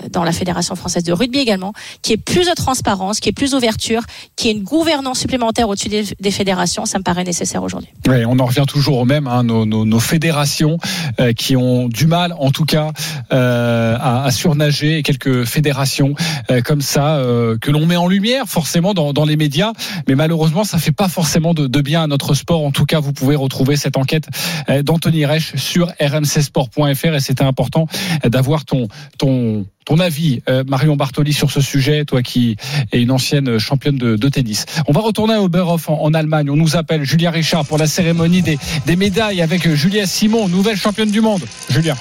euh, 0.02 0.10
dans 0.10 0.24
la 0.24 0.32
Fédération 0.32 0.76
française 0.76 1.04
de 1.04 1.14
rugby 1.14 1.40
également, 1.40 1.74
qui 2.02 2.14
est 2.14 2.18
plus 2.18 2.48
de 2.48 2.54
transparence, 2.54 3.20
qui 3.20 3.30
est 3.30 3.34
plus 3.34 3.52
d'ouverture, 3.52 4.04
qui 4.36 4.50
est 4.50 4.52
une 4.52 4.64
gouvernance 4.64 5.20
supplémentaire 5.20 5.70
au-dessus 5.70 5.90
des, 5.90 6.32
fédérations, 6.32 6.86
ça 6.86 6.98
me 6.98 7.04
paraît 7.04 7.24
nécessaire 7.24 7.62
aujourd'hui. 7.62 7.90
On 8.08 8.40
en 8.40 8.46
revient 8.46 8.66
toujours 8.68 8.98
au 8.98 9.06
hein, 9.28 9.44
nos, 9.44 10.00
fédérations 10.00 10.78
euh, 11.20 11.34
qui 11.34 11.56
ont 11.56 11.88
du 11.88 12.08
mal, 12.08 12.34
en 12.38 12.52
tout 12.52 12.66
cas, 12.66 12.92
euh, 13.32 13.98
à, 14.00 14.32
surnager, 14.32 14.98
et 14.98 15.04
quelques 15.04 15.46
fédérations 15.46 16.16
euh, 16.52 16.62
comme 16.62 16.82
ça 16.82 17.22
que 17.62 17.72
l'on 17.72 17.86
met 17.86 17.96
en 17.96 18.08
lumière 18.08 18.46
forcément 18.48 18.94
dans, 18.94 19.26
les 19.26 19.38
médias, 19.38 19.72
mais 20.08 20.16
malheureusement, 20.16 20.64
ça 20.64 20.78
fait 20.78 20.92
pas 20.92 21.08
forcément 21.08 21.54
de, 21.54 21.82
bien 21.82 22.04
à 22.04 22.08
notre 22.08 22.34
sport. 22.34 22.64
En 22.64 22.72
tout 22.72 22.86
cas, 22.86 23.00
vous 23.00 23.14
pouvez 23.14 23.36
retrouver 23.36 23.76
cette 23.76 23.98
enquête 23.98 24.28
d'Anthony 24.84 25.26
Reich 25.26 25.56
sur 25.56 25.92
rmcsport.fr 26.00 27.14
et 27.14 27.20
c'était 27.20 27.44
important 27.44 27.88
d'avoir 28.26 28.66
ton 28.66 28.88
ton 29.18 29.66
ton 29.86 30.00
avis, 30.00 30.42
Marion 30.66 30.96
Bartoli, 30.96 31.34
sur 31.34 31.52
ce 31.52 31.60
sujet, 31.60 32.06
toi 32.06 32.22
qui 32.22 32.56
es 32.94 33.02
une 33.02 33.12
ancienne 33.12 33.58
championne 33.58 33.98
de, 33.98 34.30
tennis. 34.30 34.66
On 34.88 34.94
va 34.94 35.02
retourner 35.02 35.34
à 35.34 35.42
Oberhof 35.42 35.90
en, 35.90 36.14
Allemagne. 36.14 36.50
On 36.50 36.56
nous 36.56 36.78
appelle 36.78 37.04
Julia 37.04 37.32
Richard 37.32 37.66
pour 37.66 37.78
la 37.78 37.88
cérémonie 37.88 38.42
des 38.42 38.93
médailles 38.96 39.42
avec 39.42 39.74
Julia 39.74 40.06
Simon, 40.06 40.48
nouvelle 40.48 40.78
championne 40.78 41.12
du 41.12 41.22
monde. 41.22 41.44
Julia. 41.70 41.96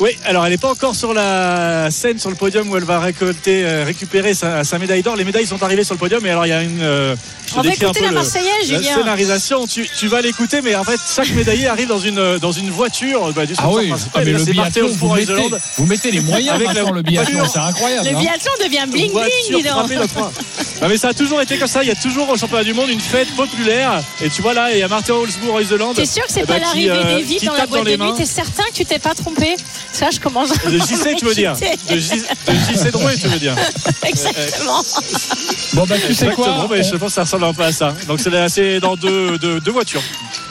Oui, 0.00 0.10
alors 0.24 0.44
elle 0.46 0.52
n'est 0.52 0.58
pas 0.58 0.70
encore 0.70 0.94
sur 0.94 1.12
la 1.12 1.90
scène, 1.90 2.18
sur 2.20 2.30
le 2.30 2.36
podium 2.36 2.70
où 2.70 2.76
elle 2.76 2.84
va 2.84 3.00
récolter, 3.00 3.64
euh, 3.64 3.82
récupérer 3.84 4.32
sa, 4.32 4.62
sa 4.62 4.78
médaille 4.78 5.02
d'or. 5.02 5.16
Les 5.16 5.24
médailles 5.24 5.46
sont 5.46 5.60
arrivées 5.62 5.82
sur 5.82 5.94
le 5.94 5.98
podium, 5.98 6.20
mais 6.22 6.30
alors 6.30 6.46
il 6.46 6.50
y 6.50 6.52
a 6.52 6.62
une. 6.62 6.80
euh, 6.80 7.16
je 7.48 7.54
On 7.54 7.56
va 7.56 7.62
décris 7.62 7.84
un 7.84 7.88
écouter 7.88 8.00
peu 8.00 8.06
la 8.06 8.12
Marseillaise, 8.12 8.70
la 8.70 8.82
scénarisation, 8.82 9.66
tu, 9.66 9.88
tu 9.98 10.06
vas 10.06 10.20
l'écouter, 10.20 10.60
mais 10.62 10.76
en 10.76 10.84
fait, 10.84 11.00
chaque 11.16 11.30
médaillé 11.30 11.66
arrive 11.66 11.88
dans 11.88 11.98
une, 11.98 12.38
dans 12.38 12.52
une 12.52 12.70
voiture 12.70 13.32
bah, 13.32 13.44
du 13.46 13.54
Ah 13.58 13.70
oui, 13.70 13.88
principal. 13.88 14.12
ah, 14.14 14.24
mais 14.24 14.30
Et 14.30 14.32
là, 14.34 14.38
le 14.38 14.44
biathlon, 14.44 14.88
vous 14.88 15.08
mettez, 15.14 15.22
Isolande. 15.22 15.60
vous 15.78 15.86
mettez 15.86 16.10
les 16.12 16.20
moyens 16.20 16.54
Avec 16.54 16.74
la 16.74 16.82
le 16.82 17.02
biathlon, 17.02 17.44
c'est 17.52 17.58
incroyable. 17.58 18.08
Le 18.08 18.16
hein. 18.16 18.20
biathlon 18.20 18.52
devient 18.62 18.86
bling 18.88 19.12
bling, 19.12 19.56
dis 19.56 19.62
donc. 19.62 19.90
Non, 20.80 20.88
mais 20.88 20.96
ça 20.96 21.08
a 21.08 21.14
toujours 21.14 21.40
été 21.40 21.58
comme 21.58 21.66
ça. 21.66 21.82
Il 21.82 21.88
y 21.88 21.92
a 21.92 21.96
toujours 21.96 22.28
au 22.28 22.36
championnat 22.36 22.62
du 22.62 22.72
monde 22.72 22.88
une 22.88 23.00
fête 23.00 23.34
populaire. 23.34 24.00
Et 24.22 24.30
tu 24.30 24.42
vois 24.42 24.54
là, 24.54 24.72
il 24.72 24.78
y 24.78 24.82
a 24.82 24.88
Martin 24.88 25.14
Holzbourg 25.14 25.60
Isolande. 25.60 25.96
T'es 25.96 26.06
sûr 26.06 26.24
que 26.24 26.32
c'est 26.32 26.42
eh 26.44 26.46
pas 26.46 26.60
ben, 26.60 26.66
qui, 26.72 26.84
l'arrivée 26.86 26.90
euh, 26.90 27.16
des 27.16 27.22
vides 27.24 27.40
qui 27.40 27.46
dans 27.46 27.54
la 27.54 27.66
boîte 27.66 27.84
de 27.84 27.96
nuit. 27.96 28.12
T'es 28.16 28.24
certain 28.24 28.62
que 28.64 28.74
tu 28.74 28.84
t'es 28.84 29.00
pas 29.00 29.14
trompé? 29.14 29.56
Ça, 29.92 30.10
je 30.10 30.20
commence 30.20 30.50
à 30.52 30.70
De 30.70 30.78
JC, 30.78 31.16
tu 31.18 31.24
veux 31.24 31.34
dire. 31.34 31.54
De 31.54 31.96
J- 31.98 32.10
de 32.46 32.52
JC 32.52 32.90
Drouet, 32.92 33.16
tu 33.16 33.26
veux 33.28 33.38
dire 33.38 33.54
Exactement. 34.06 34.82
Bon, 35.72 35.84
bah, 35.86 35.96
tu 35.96 36.14
sais 36.14 36.26
Exactement, 36.26 36.66
quoi 36.66 36.76
mais 36.76 36.82
je 36.82 36.96
pense 36.96 37.08
que 37.10 37.14
ça 37.14 37.22
ressemble 37.22 37.44
un 37.44 37.54
peu 37.54 37.62
à 37.64 37.72
ça. 37.72 37.94
Donc 38.06 38.20
c'est 38.48 38.80
dans 38.80 38.96
deux, 38.96 39.38
deux, 39.38 39.60
deux 39.60 39.72
voitures. 39.72 40.02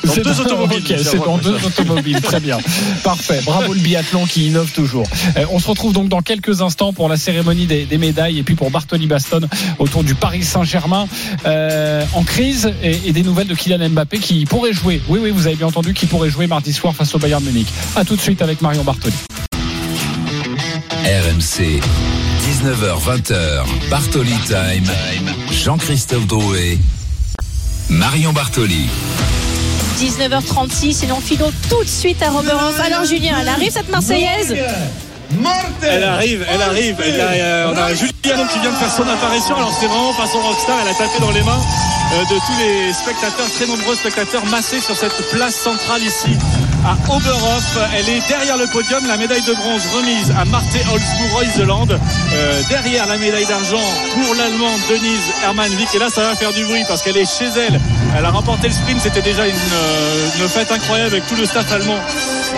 Dans 0.08 0.14
C'est 0.14 0.24
deux 0.24 0.34
dans- 0.34 0.40
automobiles. 0.42 0.84
ok, 0.90 0.96
c'est 1.04 1.18
dans 1.18 1.38
deux 1.38 1.56
automobiles, 1.66 2.22
très 2.22 2.40
bien. 2.40 2.58
Parfait. 3.04 3.42
Bravo 3.46 3.74
le 3.74 3.80
biathlon 3.80 4.26
qui 4.26 4.48
innove 4.48 4.72
toujours. 4.72 5.06
Euh, 5.38 5.46
on 5.52 5.60
se 5.60 5.68
retrouve 5.68 5.94
donc 5.94 6.10
dans 6.10 6.22
quelques 6.22 6.62
instants 6.62 6.94
pour 6.94 7.10
la 7.10 7.18
cérémonie 7.18 7.66
des, 7.66 7.86
des 7.86 7.98
médailles 7.98 8.40
et 8.40 8.44
puis 8.44 8.56
pour 8.56 8.72
Bartoli 8.72 9.08
Baston 9.08 9.42
autour 9.80 10.04
du 10.04 10.16
Paris 10.16 10.44
Saint-Germain 10.44 11.08
euh, 11.46 12.04
en 12.14 12.24
crise 12.24 12.72
et, 12.84 13.00
et 13.06 13.12
des 13.14 13.24
nouvelles 13.24 13.48
de 13.48 13.56
Kylian 13.56 13.90
Mbappé 13.90 14.20
qui 14.20 14.46
pourrait 14.46 14.74
jouer. 14.74 15.02
Oui, 15.08 15.20
oui, 15.22 15.32
vous 15.32 15.48
avez 15.48 15.56
bien 15.56 15.68
entendu, 15.68 15.94
qui 15.94 16.06
pourrait 16.06 16.30
jouer 16.30 16.48
mardi 16.48 16.74
soir 16.74 16.96
face 16.96 17.14
au 17.16 17.20
Bayern 17.20 17.44
Munich. 17.44 17.68
À 17.96 18.06
tout 18.06 18.16
de 18.16 18.22
suite 18.22 18.42
avec 18.42 18.62
Marion 18.62 18.84
Bartoli. 18.84 19.16
RMC, 21.06 21.80
19h-20h, 22.64 23.64
Bartoli 23.90 24.34
Time, 24.46 24.92
Jean-Christophe 25.52 26.28
Drouet, 26.28 26.78
Marion 27.90 28.34
Bartoli. 28.34 28.88
19h36 29.98 31.06
et 31.06 31.12
on 31.12 31.20
file 31.20 31.40
tout 31.70 31.84
de 31.84 31.90
suite 31.90 32.22
à 32.22 32.30
Roberhoff. 32.30 32.80
Alors 32.80 33.04
Julien, 33.06 33.38
elle 33.42 33.50
arrive 33.50 33.72
cette 33.72 33.90
Marseillaise 33.90 34.56
Elle 35.82 36.04
arrive, 36.04 36.46
elle 36.50 36.62
arrive. 36.62 36.96
Elle 37.04 37.20
a, 37.20 37.30
euh, 37.32 37.74
on 37.74 37.78
a 37.78 37.94
Julien 37.94 38.48
qui 38.48 38.60
vient 38.60 38.72
de 38.72 38.76
faire 38.76 38.92
son 38.92 39.08
apparition. 39.08 39.56
Alors 39.56 39.74
c'est 39.80 39.88
vraiment 39.88 40.14
façon 40.14 40.40
rockstar. 40.40 40.78
Elle 40.84 40.90
a 40.90 40.94
tapé 40.94 41.20
dans 41.20 41.32
les 41.32 41.42
mains 41.42 41.60
de 42.30 42.40
tous 42.46 42.58
les 42.60 42.94
spectateurs, 42.94 43.50
très 43.52 43.66
nombreux 43.66 43.96
spectateurs 43.96 44.46
massés 44.46 44.80
sur 44.80 44.96
cette 44.96 45.30
place 45.30 45.56
centrale 45.56 46.02
ici 46.02 46.38
à 46.86 46.96
Oberhof. 47.12 47.78
Elle 47.96 48.10
est 48.10 48.28
derrière 48.28 48.58
le 48.58 48.66
podium. 48.68 49.06
La 49.08 49.18
médaille 49.18 49.42
de 49.42 49.54
bronze 49.54 49.86
remise 49.88 50.32
à 50.32 50.46
Marte 50.46 50.76
Holzbourg 50.92 51.44
Iseland. 51.44 51.88
Euh, 51.90 52.62
derrière 52.70 53.08
la 53.08 53.18
médaille 53.18 53.46
d'argent 53.46 53.84
pour 54.14 54.36
l'Allemande 54.36 54.80
Denise 54.90 55.34
Hermanvik. 55.44 55.94
Et 55.96 56.00
là, 56.00 56.10
ça 56.10 56.22
va 56.22 56.36
faire 56.36 56.54
du 56.54 56.64
bruit 56.66 56.84
parce 56.88 57.02
qu'elle 57.02 57.18
est 57.18 57.26
chez 57.26 57.50
elle. 57.58 57.80
Elle 58.18 58.26
a 58.26 58.32
remporté 58.32 58.68
le 58.68 58.74
sprint. 58.74 59.02
C'était 59.02 59.22
déjà 59.22 59.48
une, 59.48 59.56
euh, 59.56 60.48
fête 60.48 60.72
incroyable 60.72 61.16
avec 61.16 61.28
tout 61.28 61.36
le 61.36 61.46
staff 61.46 61.72
allemand 61.72 62.00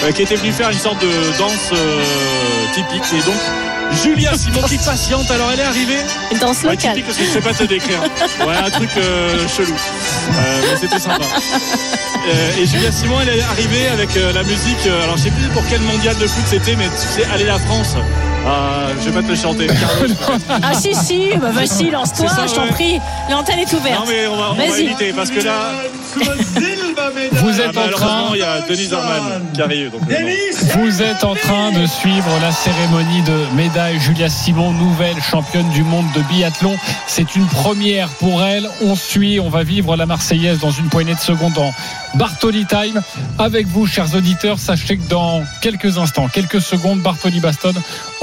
euh, 0.03 0.12
qui 0.12 0.21
était 0.21 0.35
venu 0.35 0.51
faire 0.51 0.69
une 0.69 0.79
sorte 0.79 1.01
de 1.01 1.38
danse 1.38 1.71
euh, 1.73 2.03
typique. 2.73 3.03
Et 3.13 3.23
donc, 3.23 3.39
Julia 3.91 4.34
Simon 4.36 4.62
qui 4.63 4.78
patiente. 4.78 5.30
Alors, 5.32 5.52
elle 5.52 5.60
est 5.60 5.63
arrivée. 5.63 5.99
Une 6.32 6.38
danse 6.38 6.63
Ouais, 6.63 6.71
locale. 6.71 6.91
typique 6.93 7.06
parce 7.06 7.17
que 7.17 7.23
je 7.25 7.30
sais 7.30 7.41
pas 7.41 7.54
te 7.54 7.63
décrire. 7.63 8.02
Ouais, 8.45 8.56
un 8.56 8.69
truc 8.69 8.89
euh, 8.97 9.47
chelou. 9.47 9.73
Euh, 9.73 10.62
mais 10.71 10.78
c'était 10.80 10.99
sympa. 10.99 11.25
Euh, 11.25 12.52
et 12.62 12.65
Julia 12.65 12.91
Simon, 12.91 13.19
elle 13.21 13.30
est 13.39 13.41
arrivée 13.41 13.88
avec 13.88 14.10
la 14.15 14.43
musique. 14.43 14.86
alors, 15.04 15.17
je 15.17 15.23
sais 15.23 15.32
plus 15.32 15.47
pour 15.49 15.63
quel 15.69 15.82
mondial 15.82 16.15
de 16.17 16.28
foot 16.28 16.43
c'était, 16.47 16.75
mais 16.75 16.86
tu 16.89 17.08
sais, 17.21 17.28
Allez 17.34 17.45
la 17.45 17.58
France. 17.60 17.95
Ah, 18.47 18.88
je 18.99 19.10
vais 19.10 19.21
pas 19.21 19.23
te 19.23 19.32
le 19.32 19.36
chanter. 19.36 19.67
Ah 20.62 20.73
si 20.73 20.93
si, 20.95 21.30
bah 21.39 21.52
vas-y, 21.52 21.89
lance-toi, 21.91 22.28
je 22.47 22.54
t'en 22.54 22.63
ouais. 22.63 22.69
prie. 22.69 22.99
L'antenne 23.30 23.60
est 23.60 23.73
ouverte. 23.73 23.99
Non, 23.99 24.06
mais 24.08 24.28
on 24.28 24.36
va, 24.38 24.52
on 24.52 24.54
va 24.56 24.67
Vas-y. 24.67 24.82
éviter 24.84 25.13
parce 25.13 25.30
que 25.30 25.39
là, 25.41 25.71
Vous 26.15 27.62
ah, 27.62 27.63
êtes 27.65 27.78
en 27.78 27.89
train. 27.89 28.23
il 28.34 28.39
y 28.39 28.43
a 28.43 28.97
Arman 28.97 29.41
qui 29.54 29.62
arrive. 29.62 29.91
Donc, 29.91 30.02
euh. 30.10 30.32
Vous 30.80 31.02
êtes 31.02 31.23
en 31.23 31.36
train 31.36 31.71
de 31.71 31.86
suivre 31.86 32.30
la 32.41 32.52
cérémonie 32.52 33.21
de 33.23 33.56
médaille 33.56 33.99
Julia 33.99 34.30
Simon, 34.30 34.71
nouvelle 34.71 35.21
championne 35.21 35.69
du 35.69 35.84
monde 35.84 36.06
de 36.15 36.21
biathlon. 36.23 36.75
C'est 37.08 37.36
une 37.36 37.45
première 37.47 38.10
pour 38.10 38.43
elle. 38.43 38.67
On 38.82 38.95
suit, 38.95 39.39
on 39.39 39.49
va 39.49 39.63
vivre 39.63 39.95
la 39.95 40.06
Marseillaise 40.06 40.60
dans 40.60 40.71
une 40.71 40.89
poignée 40.89 41.15
de 41.15 41.19
secondes 41.19 41.58
en 41.58 41.71
Bartoli 42.15 42.65
Time. 42.65 43.02
Avec 43.38 43.67
vous, 43.67 43.86
chers 43.88 44.13
auditeurs, 44.15 44.60
sachez 44.60 44.97
que 44.97 45.08
dans 45.10 45.43
quelques 45.62 45.97
instants, 45.97 46.28
quelques 46.28 46.62
secondes, 46.62 46.99
Bartoli 46.99 47.39
Baston 47.39 47.73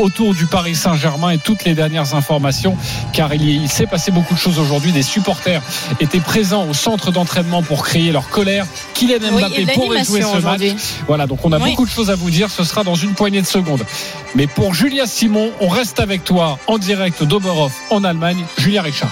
autour 0.06 0.34
du 0.34 0.46
Paris 0.46 0.76
Saint-Germain 0.76 1.30
et 1.30 1.38
toutes 1.38 1.64
les 1.64 1.74
dernières 1.74 2.14
informations, 2.14 2.76
car 3.12 3.34
il, 3.34 3.68
s'est 3.68 3.88
passé 3.88 4.12
beaucoup 4.12 4.34
de 4.34 4.38
choses 4.38 4.60
aujourd'hui. 4.60 4.92
Des 4.92 5.02
supporters 5.02 5.60
étaient 5.98 6.20
présents 6.20 6.64
au 6.68 6.74
centre 6.74 7.10
d'entraînement 7.10 7.64
pour 7.64 7.82
crier 7.82 8.12
leur 8.12 8.28
colère. 8.28 8.66
Kylian 8.94 9.16
Oui, 9.32 9.40
Mbappé 9.40 9.62
et 9.62 9.64
de 9.64 9.72
pourrait 9.72 10.04
jouer 10.04 10.20
l'animation 10.20 10.40
ce 10.40 10.44
match. 10.44 10.76
Voilà, 11.08 11.26
donc 11.26 11.40
on 11.44 11.50
a 11.50 11.58
Oui. 11.58 11.70
beaucoup 11.70 11.86
de 11.86 11.90
choses 11.90 12.10
à 12.10 12.14
vous 12.14 12.30
dire. 12.30 12.50
Ce 12.50 12.62
sera 12.62 12.84
dans 12.84 12.94
une 12.94 13.14
poignée 13.14 13.42
de 13.42 13.46
secondes. 13.46 13.84
Mais 14.36 14.46
pour 14.46 14.74
Julia 14.74 15.06
Simon, 15.06 15.50
on 15.60 15.68
reste 15.68 15.98
avec 15.98 16.22
toi 16.22 16.60
en 16.68 16.78
direct 16.78 17.24
d'Oberhof 17.24 17.72
en 17.90 18.04
Allemagne. 18.04 18.44
Julia 18.58 18.82
Richard. 18.82 19.10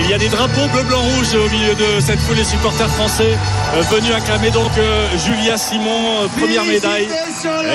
Il 0.00 0.08
y 0.08 0.14
a 0.14 0.18
des 0.18 0.28
drapeaux 0.28 0.66
bleu, 0.72 0.82
blanc, 0.84 1.00
rouge 1.00 1.34
au 1.34 1.50
milieu 1.50 1.74
de 1.74 2.00
cette 2.00 2.20
foule, 2.20 2.36
les 2.36 2.44
supporters 2.44 2.88
français 2.88 3.36
euh, 3.74 3.82
venus 3.90 4.12
acclamer 4.12 4.50
donc 4.50 4.70
euh, 4.78 5.08
Julia 5.18 5.58
Simon, 5.58 6.22
euh, 6.22 6.28
première 6.38 6.64
médaille. 6.64 7.08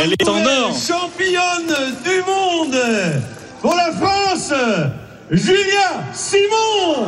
Elle 0.01 0.13
est 0.13 0.27
en 0.27 0.37
or. 0.45 0.73
Championne 0.73 1.75
du 2.03 2.23
monde 2.25 2.79
pour 3.61 3.75
la 3.75 3.91
France, 3.91 4.53
Julia 5.31 6.03
Simon. 6.13 7.05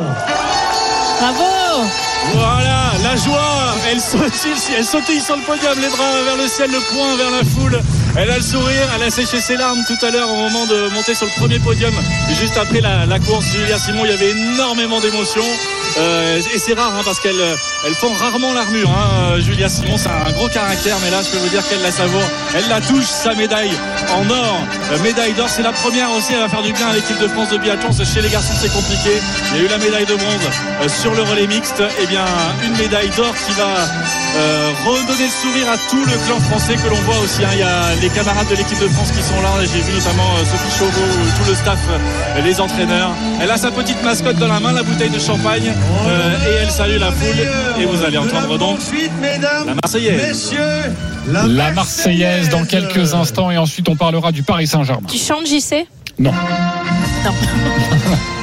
Bravo 1.20 1.84
Voilà, 2.34 2.92
la 3.02 3.16
joie, 3.16 3.74
elle 3.90 4.00
sautille, 4.00 4.74
elle 4.76 4.84
sautille 4.84 5.20
sur 5.20 5.36
le 5.36 5.42
podium, 5.42 5.78
les 5.80 5.88
bras 5.88 6.22
vers 6.24 6.36
le 6.36 6.46
ciel, 6.46 6.70
le 6.70 6.78
poing 6.78 7.16
vers 7.16 7.30
la 7.30 7.44
foule. 7.44 7.80
Elle 8.18 8.30
a 8.30 8.36
le 8.36 8.42
sourire, 8.42 8.88
elle 8.94 9.02
a 9.02 9.10
séché 9.10 9.40
ses 9.40 9.56
larmes 9.56 9.84
tout 9.86 10.06
à 10.06 10.10
l'heure 10.10 10.30
au 10.30 10.36
moment 10.36 10.66
de 10.66 10.88
monter 10.94 11.14
sur 11.14 11.26
le 11.26 11.32
premier 11.32 11.58
podium. 11.58 11.92
Juste 12.40 12.56
après 12.56 12.80
la, 12.80 13.18
course, 13.18 13.44
Julia 13.52 13.78
Simon, 13.78 14.06
il 14.06 14.10
y 14.10 14.14
avait 14.14 14.30
énormément 14.30 15.00
d'émotions. 15.00 15.44
Euh, 15.98 16.40
et 16.54 16.58
c'est 16.58 16.72
rare 16.72 16.94
hein, 16.96 17.02
parce 17.04 17.20
qu'elle 17.20 17.40
elle 17.86 17.94
fend 17.94 18.12
rarement 18.12 18.54
l'armure. 18.54 18.90
Hein. 18.90 19.38
Julia 19.40 19.68
Simon, 19.68 19.98
c'est 19.98 20.08
un 20.08 20.32
gros 20.32 20.48
caractère, 20.48 20.96
mais 21.04 21.10
là, 21.10 21.20
je 21.22 21.30
peux 21.30 21.38
vous 21.38 21.48
dire 21.48 21.66
qu'elle 21.68 21.82
la 21.82 21.92
savoure. 21.92 22.24
Elle 22.54 22.68
la 22.68 22.80
touche, 22.80 23.04
sa 23.04 23.34
médaille 23.34 23.72
en 24.14 24.30
or. 24.30 24.60
Euh, 24.92 24.98
médaille 25.02 25.34
d'or, 25.34 25.50
c'est 25.50 25.62
la 25.62 25.72
première 25.72 26.10
aussi. 26.12 26.32
Elle 26.32 26.40
va 26.40 26.48
faire 26.48 26.62
du 26.62 26.72
bien 26.72 26.88
à 26.88 26.94
l'équipe 26.94 27.18
de 27.18 27.28
France 27.28 27.50
de 27.50 27.58
biathlon. 27.58 27.90
Chez 27.92 28.22
les 28.22 28.30
garçons, 28.30 28.54
c'est 28.58 28.72
compliqué. 28.72 29.10
Il 29.52 29.58
y 29.58 29.60
a 29.60 29.64
eu 29.64 29.68
la 29.68 29.78
médaille 29.78 30.06
de 30.06 30.14
bronze 30.14 30.48
euh, 30.82 30.88
sur 30.88 31.14
le 31.14 31.22
relais 31.22 31.46
mixte. 31.46 31.82
Et 32.02 32.06
bien, 32.06 32.24
une 32.64 32.76
médaille 32.78 33.10
d'or 33.10 33.34
qui 33.46 33.52
va 33.52 33.74
euh, 34.36 34.72
redonner 34.84 35.24
le 35.24 35.30
sourire 35.30 35.68
à 35.72 35.76
tout 35.90 36.04
le 36.04 36.12
clan 36.26 36.38
français 36.40 36.74
que 36.76 36.88
l'on 36.88 37.00
voit 37.06 37.18
aussi. 37.24 37.42
hein. 37.44 37.48
Il 37.52 37.58
y 37.60 37.62
a 37.62 37.94
les 38.00 38.08
camarades 38.10 38.48
de 38.48 38.54
l'équipe 38.56 38.78
de 38.80 38.88
France 38.88 39.10
qui 39.10 39.22
sont 39.22 39.40
là. 39.42 39.48
J'ai 39.62 39.80
vu 39.80 39.92
notamment 39.92 40.28
euh, 40.36 40.44
Sophie 40.44 40.78
Chauveau, 40.78 41.00
euh, 41.00 41.42
tout 41.42 41.48
le 41.48 41.54
staff, 41.54 41.78
les 42.44 42.60
entraîneurs. 42.60 43.10
Elle 43.40 43.50
a 43.50 43.56
sa 43.56 43.70
petite 43.70 44.02
mascotte 44.02 44.36
dans 44.36 44.48
la 44.48 44.60
main, 44.60 44.72
la 44.72 44.82
bouteille 44.82 45.10
de 45.10 45.18
champagne, 45.18 45.72
euh, 46.06 46.48
et 46.50 46.54
elle 46.62 46.70
salue 46.70 46.98
la 46.98 47.10
foule. 47.12 47.80
Et 47.80 47.86
vous 47.86 48.04
allez 48.04 48.18
entendre 48.18 48.58
donc 48.58 48.78
la 49.66 49.74
Marseillaise. 49.74 50.28
Messieurs, 50.28 50.92
La 51.32 51.70
Marseillaise 51.72 52.48
dans 52.50 52.64
quelques 52.64 53.14
instants 53.14 53.50
et 53.50 53.58
ensuite 53.58 53.88
on 53.88 53.96
parlera 53.96 54.32
du 54.32 54.42
Paris 54.42 54.66
Saint-Germain. 54.66 55.06
Tu 55.10 55.18
chantes 55.18 55.46
JC 55.46 55.86
Non. 56.18 56.32
Non. 57.24 57.32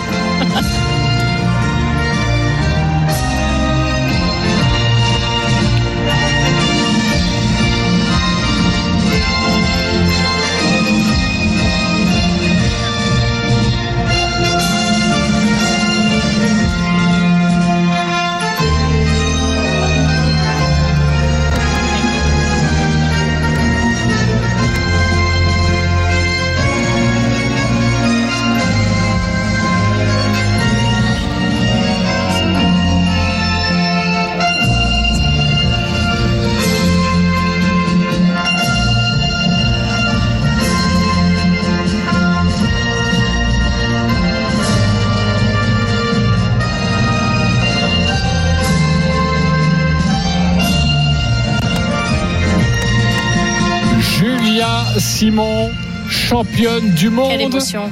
Simon, 55.24 55.72
championne 56.10 56.94
du 56.96 57.10
monde. 57.10 57.30
Quelle 57.30 57.44
émotion. 57.44 57.90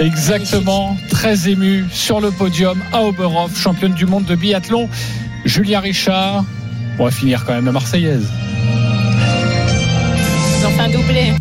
Exactement, 0.00 0.96
très 1.10 1.48
ému 1.48 1.84
sur 1.92 2.20
le 2.20 2.32
podium 2.32 2.76
à 2.92 3.04
Oberhof, 3.04 3.56
championne 3.56 3.92
du 3.92 4.04
monde 4.04 4.24
de 4.24 4.34
biathlon. 4.34 4.88
Julia 5.44 5.78
Richard, 5.78 6.44
on 6.98 7.04
va 7.04 7.12
finir 7.12 7.44
quand 7.44 7.52
même 7.52 7.66
la 7.66 7.70
Marseillaise. 7.70 8.28
Ils 10.58 10.66
ont 10.66 10.70
fait 10.70 10.80
un 10.80 10.88
doublé. 10.88 11.34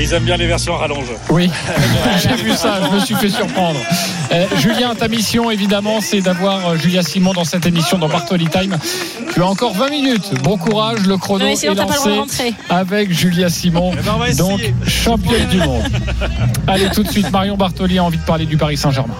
Ils 0.00 0.12
aiment 0.12 0.24
bien 0.24 0.36
les 0.36 0.46
versions 0.46 0.74
à 0.74 0.78
rallonge. 0.78 1.06
Oui, 1.30 1.50
j'ai 2.22 2.34
vu 2.42 2.52
ça, 2.52 2.80
je 2.84 2.94
me 2.94 3.00
suis 3.00 3.14
fait 3.14 3.28
surprendre. 3.28 3.78
Euh, 4.32 4.46
Julien, 4.58 4.94
ta 4.94 5.08
mission, 5.08 5.50
évidemment, 5.50 6.00
c'est 6.00 6.20
d'avoir 6.20 6.70
euh, 6.70 6.76
Julia 6.76 7.02
Simon 7.02 7.32
dans 7.32 7.44
cette 7.44 7.66
émission 7.66 7.98
dans 7.98 8.08
Bartoli 8.08 8.48
Time. 8.48 8.76
Tu 9.32 9.42
as 9.42 9.46
encore 9.46 9.74
20 9.74 9.90
minutes. 9.90 10.34
Bon 10.42 10.56
courage, 10.56 11.00
le 11.06 11.16
chrono 11.16 11.44
sinon 11.54 11.72
est 11.72 11.76
lancé 11.76 12.54
avec 12.68 13.12
Julia 13.12 13.48
Simon, 13.48 13.92
Eh 13.92 14.02
ben, 14.02 14.36
donc 14.36 14.60
championne 14.86 15.46
du 15.48 15.58
monde. 15.58 15.84
Allez, 16.66 16.88
tout 16.90 17.02
de 17.02 17.10
suite, 17.10 17.30
Marion 17.30 17.56
Bartoli 17.56 17.98
a 17.98 18.04
envie 18.04 18.18
de 18.18 18.24
parler 18.24 18.46
du 18.46 18.56
Paris 18.56 18.76
Saint-Germain. 18.76 19.14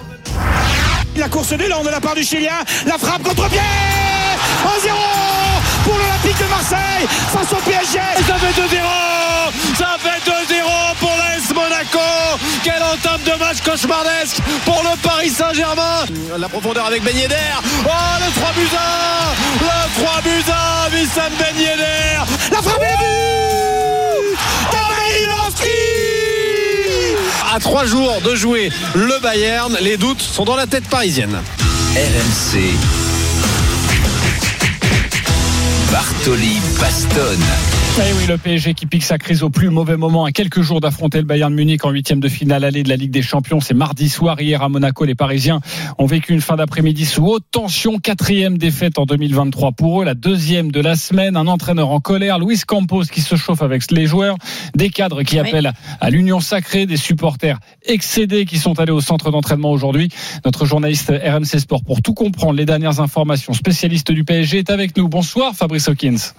La 1.17 1.29
course 1.29 1.51
d'élan 1.57 1.85
de 1.85 1.91
la 1.91 2.01
part 2.01 2.15
du 2.15 2.25
Chilien. 2.25 2.51
La 2.87 2.99
frappe 2.99 3.23
contre 3.23 3.49
pied 3.49 3.61
1-0 3.61 4.91
pour 5.85 5.95
l'Olympique 5.95 6.43
de 6.43 6.51
Marseille 6.51 7.07
face 7.09 7.53
au 7.53 7.63
PSG. 7.65 7.99
Ça 8.27 8.35
fait 8.35 8.61
2-0 8.61 9.14
Ça 9.79 9.97
fait 9.99 10.31
2-0 10.31 10.63
pour 11.01 11.11
l'AS 11.19 11.53
Monaco. 11.55 11.99
Quelle 12.63 12.83
entame 12.83 13.21
de 13.25 13.39
match 13.39 13.61
cauchemardesque 13.65 14.39
pour 14.65 14.83
le 14.83 14.97
Paris 15.03 15.31
Saint-Germain. 15.31 16.05
La 16.39 16.49
profondeur 16.49 16.87
avec 16.87 17.03
Ben 17.03 17.15
Oh 17.17 17.91
le 18.21 18.33
3 18.35 18.53
buts 18.53 18.77
à 18.77 19.33
1 19.61 19.65
Le 19.65 20.05
3 20.05 20.21
buts 20.23 20.51
à 20.51 20.87
1 20.87 20.95
Wissam 20.95 21.33
Ben 21.39 21.57
Yedder. 21.57 22.21
La 22.53 22.63
frappe 22.63 22.81
le 22.81 22.97
but 22.99 24.39
Malinowski 24.73 25.67
À 27.55 27.59
3 27.59 27.85
jours 27.87 28.21
de 28.21 28.35
jouer 28.35 28.71
le 28.95 29.19
Bayern, 29.21 29.77
les 29.81 29.97
doutes 29.97 30.23
sont 30.23 30.45
dans 30.45 30.57
la 30.57 30.67
tête 30.67 30.87
parisienne. 30.89 31.41
RMC. 31.97 32.75
Bartoli 35.91 36.61
Bastonne. 36.81 37.74
Eh 37.97 38.13
oui, 38.19 38.27
le 38.27 38.37
PSG 38.39 38.75
qui 38.75 38.87
pique 38.87 39.05
sa 39.05 39.19
crise 39.19 39.45
au 39.45 39.51
plus 39.51 39.71
mauvais 39.71 39.97
moment 39.97 40.25
à 40.25 40.33
quelques 40.33 40.63
jours 40.63 40.81
d'affronter 40.81 41.19
le 41.19 41.25
Bayern 41.25 41.55
Munich 41.55 41.85
en 41.85 41.91
huitième 41.91 42.19
de 42.19 42.29
finale 42.29 42.65
allée 42.65 42.83
de 42.83 42.89
la 42.89 42.97
Ligue 42.97 43.13
des 43.13 43.23
Champions. 43.23 43.61
C'est 43.61 43.73
mardi 43.75 44.09
soir. 44.09 44.41
Hier 44.41 44.61
à 44.63 44.69
Monaco, 44.69 45.05
les 45.05 45.15
Parisiens 45.15 45.61
ont 45.99 46.07
vécu 46.07 46.33
une 46.33 46.41
fin 46.41 46.57
d'après-midi 46.57 47.07
sous 47.07 47.25
haute 47.25 47.45
tension. 47.53 47.99
Quatrième 48.01 48.59
défaite 48.59 48.99
en 48.99 49.07
2023 49.07 49.73
pour 49.73 50.03
eux, 50.03 50.05
la 50.05 50.15
deuxième 50.15 50.73
de 50.73 50.81
la 50.81 50.97
semaine. 50.97 51.37
Un 51.37 51.47
entraîneur 51.47 51.91
en 51.91 52.01
colère, 52.01 52.41
Luis 52.41 52.59
Campos 52.67 53.05
qui 53.05 53.21
se 53.21 53.37
chauffe 53.37 53.63
avec 53.63 53.89
les 53.93 54.07
joueurs, 54.07 54.37
des 54.75 54.91
cadres 54.91 55.23
qui 55.23 55.41
Oui. 55.41 55.49
appellent 55.49 55.73
à 56.01 56.11
l'union 56.11 56.41
sacrée, 56.41 56.87
des 56.87 56.97
supporters 56.97 57.61
excédés 57.87 58.45
qui 58.45 58.59
sont 58.59 58.81
allés 58.81 58.93
au 58.93 59.01
centre 59.01 59.31
d'entraînement 59.31 59.71
aujourd'hui. 59.71 60.09
Notre 60.45 60.67
journaliste 60.67 61.11
RMC 61.11 61.61
Sport 61.61 61.85
pour 61.85 62.03
tout 62.03 62.15
comprendre, 62.15 62.55
les 62.55 62.67
dernières 62.67 62.99
informations, 62.99 63.53
spécialiste 63.53 64.11
du 64.11 64.25
PSG 64.25 64.59
est 64.59 64.71
avec 64.71 64.97
nous. 64.97 65.09
Bonsoir 65.09 65.55
Fabrice 65.55 65.89
Hawkins. 65.89 66.33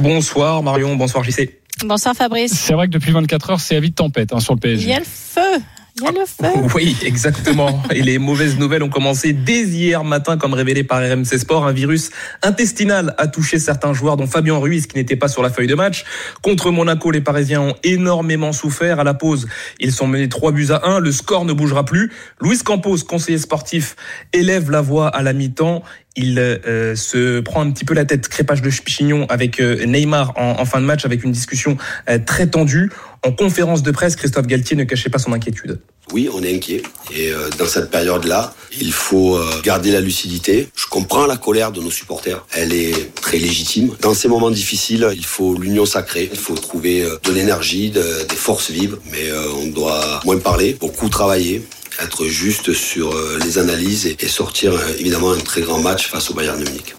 Bonsoir 0.00 0.62
Marion, 0.62 0.96
bonsoir 0.96 1.22
JC. 1.24 1.60
Bonsoir 1.84 2.14
Fabrice. 2.14 2.52
C'est 2.52 2.72
vrai 2.74 2.86
que 2.86 2.92
depuis 2.92 3.12
24 3.12 3.50
heures, 3.50 3.60
c'est 3.60 3.76
à 3.76 3.80
vide 3.80 3.94
tempête 3.94 4.32
hein, 4.32 4.40
sur 4.40 4.54
le 4.54 4.60
Il 4.64 4.70
y 4.70 4.76
PSG. 4.76 4.94
a 4.94 4.98
le 5.00 5.04
feu. 5.04 5.62
Il 5.96 6.02
y 6.02 6.06
a 6.08 6.10
le 6.10 6.26
feu. 6.26 6.68
Oui, 6.74 6.96
exactement. 7.04 7.80
Et 7.92 8.02
les 8.02 8.18
mauvaises 8.18 8.58
nouvelles 8.58 8.82
ont 8.82 8.88
commencé 8.88 9.32
dès 9.32 9.62
hier 9.62 10.02
matin, 10.02 10.36
comme 10.36 10.54
révélé 10.54 10.82
par 10.82 10.98
RMC 11.00 11.38
Sport. 11.38 11.66
Un 11.66 11.72
virus 11.72 12.10
intestinal 12.42 13.14
a 13.18 13.28
touché 13.28 13.58
certains 13.60 13.92
joueurs, 13.92 14.16
dont 14.16 14.26
Fabien 14.26 14.56
Ruiz, 14.56 14.86
qui 14.88 14.96
n'était 14.96 15.14
pas 15.16 15.28
sur 15.28 15.42
la 15.42 15.50
feuille 15.50 15.68
de 15.68 15.76
match. 15.76 16.04
Contre 16.42 16.72
Monaco, 16.72 17.12
les 17.12 17.20
Parisiens 17.20 17.60
ont 17.60 17.74
énormément 17.84 18.52
souffert. 18.52 18.98
À 18.98 19.04
la 19.04 19.14
pause, 19.14 19.46
ils 19.78 19.92
sont 19.92 20.08
menés 20.08 20.28
3 20.28 20.50
buts 20.50 20.68
à 20.70 20.84
1. 20.88 20.98
Le 20.98 21.12
score 21.12 21.44
ne 21.44 21.52
bougera 21.52 21.84
plus. 21.84 22.10
Luis 22.40 22.58
Campos, 22.58 22.98
conseiller 23.06 23.38
sportif, 23.38 23.94
élève 24.32 24.70
la 24.72 24.80
voix 24.80 25.08
à 25.08 25.22
la 25.22 25.32
mi-temps. 25.32 25.82
Il 26.16 26.38
euh, 26.38 26.94
se 26.94 27.40
prend 27.40 27.62
un 27.62 27.70
petit 27.72 27.84
peu 27.84 27.92
la 27.92 28.04
tête, 28.04 28.28
crépage 28.28 28.62
de 28.62 28.70
chignon 28.70 29.26
avec 29.28 29.60
euh, 29.60 29.84
Neymar 29.84 30.32
en, 30.36 30.64
fin 30.64 30.80
de 30.80 30.86
match, 30.86 31.04
avec 31.04 31.24
une 31.24 31.32
discussion 31.32 31.76
euh, 32.08 32.18
très 32.24 32.46
tendue. 32.46 32.90
En 33.24 33.32
conférence 33.32 33.82
de 33.82 33.90
presse, 33.90 34.14
Christophe 34.14 34.46
Galtier 34.46 34.76
ne 34.76 34.84
cachait 34.84 35.10
pas 35.10 35.18
son 35.18 35.32
inquiétude. 35.32 35.80
Oui, 36.12 36.28
on 36.32 36.42
est 36.42 36.54
inquiet. 36.54 36.82
Et 37.16 37.32
dans 37.58 37.64
cette 37.64 37.90
période-là, 37.90 38.52
il 38.78 38.92
faut 38.92 39.40
garder 39.62 39.90
la 39.90 40.02
lucidité. 40.02 40.68
Je 40.76 40.84
comprends 40.86 41.24
la 41.26 41.38
colère 41.38 41.72
de 41.72 41.80
nos 41.80 41.90
supporters. 41.90 42.44
Elle 42.52 42.74
est 42.74 43.14
très 43.14 43.38
légitime. 43.38 43.92
Dans 44.02 44.12
ces 44.12 44.28
moments 44.28 44.50
difficiles, 44.50 45.08
il 45.16 45.24
faut 45.24 45.56
l'union 45.56 45.86
sacrée. 45.86 46.28
Il 46.30 46.38
faut 46.38 46.54
trouver 46.54 47.02
de 47.24 47.32
l'énergie, 47.32 47.88
de- 47.88 48.26
des 48.28 48.36
forces 48.36 48.70
vives. 48.70 48.98
Mais 49.10 49.32
on 49.62 49.68
doit 49.68 50.20
moins 50.26 50.36
parler, 50.36 50.76
beaucoup 50.78 51.08
travailler, 51.08 51.64
être 52.02 52.26
juste 52.26 52.72
sur 52.72 53.12
euh, 53.12 53.38
les 53.44 53.58
analyses 53.58 54.06
et, 54.06 54.28
sortir 54.28 54.74
euh, 54.74 54.78
évidemment 54.98 55.32
un 55.32 55.38
très 55.38 55.62
grand 55.62 55.80
match 55.80 56.08
face 56.08 56.30
au 56.30 56.34
Bayern 56.34 56.58
Munich. 56.58 56.94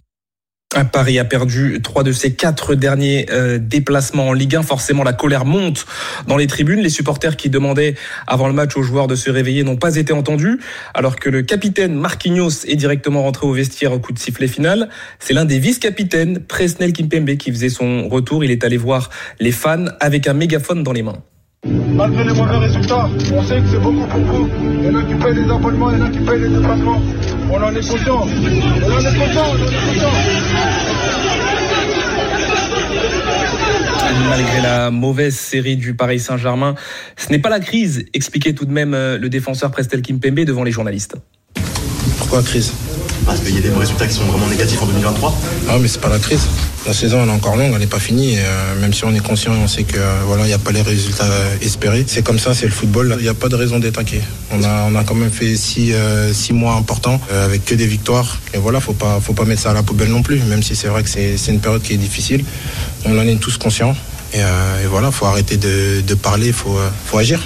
Paris 0.84 1.20
a 1.20 1.26
perdu 1.26 1.80
trois 1.82 2.04
de 2.04 2.12
ses 2.12 2.34
quatre 2.34 2.76
derniers 2.76 3.28
euh, 3.32 3.58
déplacements 3.58 4.30
en 4.30 4.34
Ligue 4.34 4.58
1. 4.58 4.64
Forcément, 4.64 5.04
la 5.04 5.14
colère 5.14 5.46
monte 5.46 5.86
dans 6.28 6.36
les 6.36 6.48
tribunes. 6.48 6.82
Les 6.82 6.90
supporters 6.90 7.38
qui 7.38 7.50
demandaient 7.50 7.96
avant 8.28 8.48
le 8.48 8.54
match 8.54 8.76
aux 8.76 8.84
joueurs 8.84 9.08
de 9.08 9.16
se 9.16 9.30
réveiller 9.30 9.64
n'ont 9.64 9.78
pas 9.78 9.96
été 9.96 10.12
entendus, 10.12 10.60
alors 10.94 11.16
que 11.16 11.30
le 11.30 11.44
capitaine 11.44 11.96
Marquinhos 11.96 12.66
est 12.66 12.76
directement 12.76 13.24
rentré 13.24 13.48
au 13.48 13.54
vestiaire 13.54 13.94
au 13.94 14.00
coup 14.00 14.12
de 14.12 14.20
sifflet 14.20 14.48
final. 14.48 14.90
C'est 15.20 15.34
l'un 15.34 15.46
des 15.46 15.60
vice-capitaines, 15.60 16.40
Presnel 16.40 16.92
Kimpembe, 16.92 17.38
qui 17.38 17.52
faisait 17.52 17.70
son 17.70 18.10
retour. 18.10 18.44
Il 18.44 18.52
est 18.52 18.64
allé 18.64 18.78
voir 18.78 19.10
les 19.40 19.52
fans 19.52 19.86
avec 20.00 20.28
un 20.28 20.34
mégaphone 20.34 20.84
dans 20.84 20.94
les 20.94 21.04
mains. 21.04 21.24
Malgré 21.66 22.24
les 22.24 22.34
mauvais 22.34 22.58
résultats, 22.58 23.10
on 23.34 23.44
sait 23.44 23.60
que 23.60 23.68
c'est 23.72 23.80
beaucoup 23.80 24.06
pour 24.06 24.20
vous. 24.20 24.50
Il 24.62 24.86
y 24.86 24.90
en 24.90 25.00
a 25.00 25.04
qui 25.04 25.16
payent 25.16 25.34
les 25.34 25.52
abonnements, 25.52 25.92
il 25.92 25.98
y 25.98 26.02
en 26.02 26.06
a 26.06 26.10
qui 26.10 26.20
payent 26.20 26.42
les 26.42 26.50
déplacements. 26.50 27.02
On 27.52 27.56
en 27.56 27.76
est 27.76 27.88
conscient. 27.88 28.22
On 28.22 28.92
en 28.92 29.00
est 29.00 29.18
conscient, 29.18 29.46
on 29.50 29.54
en 29.54 29.68
est 29.68 29.88
conscient. 29.88 30.12
Malgré 34.30 34.62
la 34.62 34.92
mauvaise 34.92 35.36
série 35.36 35.76
du 35.76 35.96
Paris 35.96 36.20
Saint-Germain, 36.20 36.76
ce 37.18 37.32
n'est 37.32 37.40
pas 37.40 37.50
la 37.50 37.60
crise, 37.60 38.06
expliquait 38.14 38.54
tout 38.54 38.66
de 38.66 38.72
même 38.72 38.94
euh, 38.94 39.18
le 39.18 39.30
défenseur 39.30 39.72
Prestel 39.72 40.02
Kimpembe 40.02 40.42
devant 40.42 40.64
les 40.64 40.72
journalistes. 40.72 41.16
Pourquoi 42.20 42.44
crise? 42.44 42.74
Parce 43.26 43.40
qu'il 43.40 43.56
y 43.56 43.58
a 43.58 43.62
des 43.62 43.70
résultats 43.70 44.06
qui 44.06 44.14
sont 44.14 44.26
vraiment 44.26 44.48
négatifs 44.48 44.82
en 44.82 44.86
2023. 44.86 45.34
Ah 45.70 45.78
mais 45.82 45.88
c'est 45.88 46.02
pas 46.02 46.10
la 46.10 46.20
crise. 46.20 46.48
La 46.86 46.94
saison 46.94 47.24
elle 47.24 47.30
est 47.30 47.32
encore 47.32 47.56
longue, 47.56 47.72
elle 47.74 47.80
n'est 47.80 47.88
pas 47.88 48.00
finie. 48.00 48.36
Et, 48.36 48.40
euh, 48.40 48.80
même 48.80 48.94
si 48.94 49.06
on 49.06 49.14
est 49.16 49.20
conscient, 49.20 49.54
on 49.54 49.68
sait 49.68 49.84
que 49.84 49.98
euh, 49.98 50.22
voilà, 50.26 50.44
il 50.44 50.48
n'y 50.48 50.54
a 50.54 50.60
pas 50.60 50.72
les 50.72 50.84
résultats 50.84 51.26
euh, 51.26 51.56
espérés. 51.62 52.06
C'est 52.08 52.24
comme 52.24 52.38
ça, 52.38 52.54
c'est 52.54 52.68
le 52.68 52.72
football. 52.72 53.16
Il 53.18 53.24
n'y 53.24 53.30
a 53.30 53.34
pas 53.34 53.50
de 53.50 53.56
raison 53.56 53.78
inquiet. 53.78 54.22
On 54.52 54.64
a, 54.64 54.86
on 54.88 54.96
a 54.96 55.04
quand 55.04 55.16
même 55.16 55.32
fait 55.32 55.56
six, 55.56 55.94
six 56.34 56.54
mois 56.54 56.76
importants 56.76 57.20
avec 57.44 57.66
que 57.66 57.74
des 57.76 57.88
victoires. 57.88 58.40
Et 58.54 58.58
voilà, 58.58 58.80
faut 58.80 58.94
pas, 58.94 59.20
faut 59.20 59.34
pas 59.34 59.46
mettre 59.46 59.62
ça 59.64 59.72
à 59.72 59.74
la 59.74 59.84
poubelle 59.84 60.10
non 60.10 60.22
plus. 60.22 60.40
Même 60.44 60.62
si 60.62 60.76
c'est 60.76 60.88
vrai 60.88 61.04
que 61.04 61.10
c'est 61.10 61.38
une 61.48 61.60
période 61.60 61.82
qui 61.82 61.94
est 61.94 61.98
difficile, 61.98 62.46
on 63.06 63.18
en 63.18 63.24
est 63.24 63.36
tous 63.38 63.58
conscients. 63.58 63.96
Et, 64.34 64.42
euh, 64.42 64.84
et 64.84 64.88
voilà, 64.88 65.12
faut 65.12 65.26
arrêter 65.26 65.58
de, 65.58 66.02
de 66.02 66.14
parler, 66.14 66.52
faut, 66.52 66.78
faut 67.06 67.18
agir. 67.18 67.42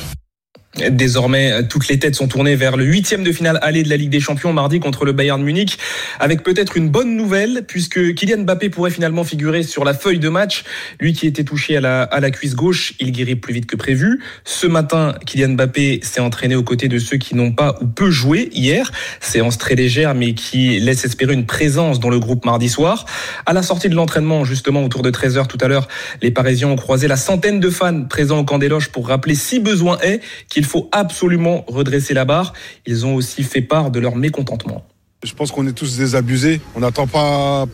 Désormais, 0.77 1.63
toutes 1.67 1.87
les 1.87 1.97
têtes 1.97 2.13
sont 2.13 2.27
tournées 2.27 2.55
vers 2.55 2.77
le 2.77 2.85
huitième 2.85 3.23
de 3.23 3.31
finale 3.31 3.57
aller 3.63 3.81
de 3.81 3.89
la 3.89 3.97
Ligue 3.97 4.11
des 4.11 4.19
Champions 4.19 4.53
mardi 4.53 4.79
contre 4.79 5.03
le 5.03 5.13
Bayern 5.13 5.41
Munich, 5.41 5.79
avec 6.19 6.43
peut-être 6.43 6.77
une 6.77 6.89
bonne 6.89 7.15
nouvelle, 7.17 7.63
puisque 7.67 8.13
Kylian 8.13 8.43
Mbappé 8.43 8.69
pourrait 8.69 8.91
finalement 8.91 9.23
figurer 9.23 9.63
sur 9.63 9.83
la 9.83 9.95
feuille 9.95 10.19
de 10.19 10.29
match. 10.29 10.63
Lui 10.99 11.13
qui 11.13 11.25
était 11.25 11.43
touché 11.43 11.75
à 11.77 11.81
la, 11.81 12.03
à 12.03 12.29
cuisse 12.29 12.55
gauche, 12.55 12.93
il 12.99 13.11
guérit 13.11 13.35
plus 13.35 13.51
vite 13.51 13.65
que 13.65 13.75
prévu. 13.75 14.21
Ce 14.45 14.67
matin, 14.67 15.15
Kylian 15.25 15.49
Mbappé 15.49 16.01
s'est 16.03 16.21
entraîné 16.21 16.55
aux 16.55 16.63
côtés 16.63 16.87
de 16.87 16.99
ceux 16.99 17.17
qui 17.17 17.35
n'ont 17.35 17.51
pas 17.51 17.75
ou 17.81 17.87
peu 17.87 18.11
joué 18.11 18.49
hier. 18.53 18.91
Séance 19.21 19.57
très 19.57 19.73
légère, 19.73 20.13
mais 20.13 20.35
qui 20.35 20.79
laisse 20.79 21.03
espérer 21.03 21.33
une 21.33 21.47
présence 21.47 21.99
dans 21.99 22.11
le 22.11 22.19
groupe 22.19 22.45
mardi 22.45 22.69
soir. 22.69 23.05
À 23.47 23.53
la 23.53 23.63
sortie 23.63 23.89
de 23.89 23.95
l'entraînement, 23.95 24.45
justement 24.45 24.83
autour 24.83 25.01
de 25.01 25.09
13h 25.09 25.47
tout 25.47 25.57
à 25.61 25.67
l'heure, 25.67 25.87
les 26.21 26.29
Parisiens 26.29 26.67
ont 26.67 26.75
croisé 26.75 27.07
la 27.07 27.17
centaine 27.17 27.59
de 27.59 27.69
fans 27.71 28.03
présents 28.03 28.37
au 28.37 28.43
camp 28.43 28.59
des 28.59 28.69
loges 28.69 28.89
pour 28.89 29.07
rappeler, 29.07 29.33
si 29.33 29.59
besoin 29.59 29.97
est, 30.01 30.21
qu'il 30.59 30.67
faut 30.67 30.89
absolument 30.91 31.63
redresser 31.67 32.13
la 32.13 32.25
barre. 32.25 32.51
Ils 32.85 33.05
ont 33.05 33.15
aussi 33.15 33.43
fait 33.43 33.61
part 33.61 33.91
de 33.91 33.99
leur 34.01 34.17
mécontentement. 34.17 34.83
Je 35.23 35.33
pense 35.33 35.51
qu'on 35.51 35.65
est 35.67 35.71
tous 35.71 35.97
désabusés. 35.97 36.59
On 36.75 36.81
n'attend 36.81 37.07
pas 37.07 37.65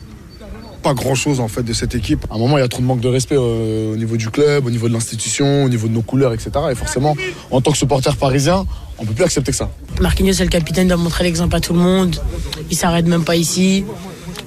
pas 0.84 0.94
grand 0.94 1.16
chose 1.16 1.40
en 1.40 1.48
fait 1.48 1.64
de 1.64 1.74
cette 1.74 1.96
équipe. 1.96 2.28
À 2.30 2.36
un 2.36 2.38
moment, 2.38 2.60
il 2.60 2.62
y 2.62 2.64
a 2.64 2.68
trop 2.68 2.80
de 2.80 2.86
manque 2.86 3.00
de 3.00 3.08
respect 3.08 3.38
euh, 3.40 3.94
au 3.94 3.96
niveau 3.96 4.18
du 4.18 4.30
club, 4.30 4.68
au 4.68 4.70
niveau 4.70 4.88
de 4.88 4.94
l'institution, 4.94 5.64
au 5.64 5.70
niveau 5.70 5.88
de 5.88 5.94
nos 5.94 6.04
couleurs, 6.04 6.32
etc. 6.32 6.52
Et 6.70 6.76
forcément, 6.76 7.18
en 7.50 7.60
tant 7.60 7.72
que 7.72 7.78
supporter 7.80 8.16
parisien, 8.18 8.68
on 9.00 9.06
peut 9.06 9.14
plus 9.14 9.24
accepter 9.24 9.50
que 9.52 9.58
ça. 9.58 9.72
Marquinhos, 10.00 10.34
c'est 10.34 10.44
le 10.44 10.52
capitaine, 10.52 10.88
doit 10.88 10.98
montrer 10.98 11.24
l'exemple 11.24 11.56
à 11.56 11.60
tout 11.60 11.74
le 11.74 11.80
monde. 11.80 12.22
Il 12.70 12.78
s'arrête 12.78 13.08
même 13.08 13.24
pas 13.24 13.36
ici. 13.36 13.84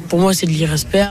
Pour 0.08 0.20
moi, 0.20 0.32
c'est 0.32 0.46
de 0.46 0.52
l'irrespect. 0.52 1.08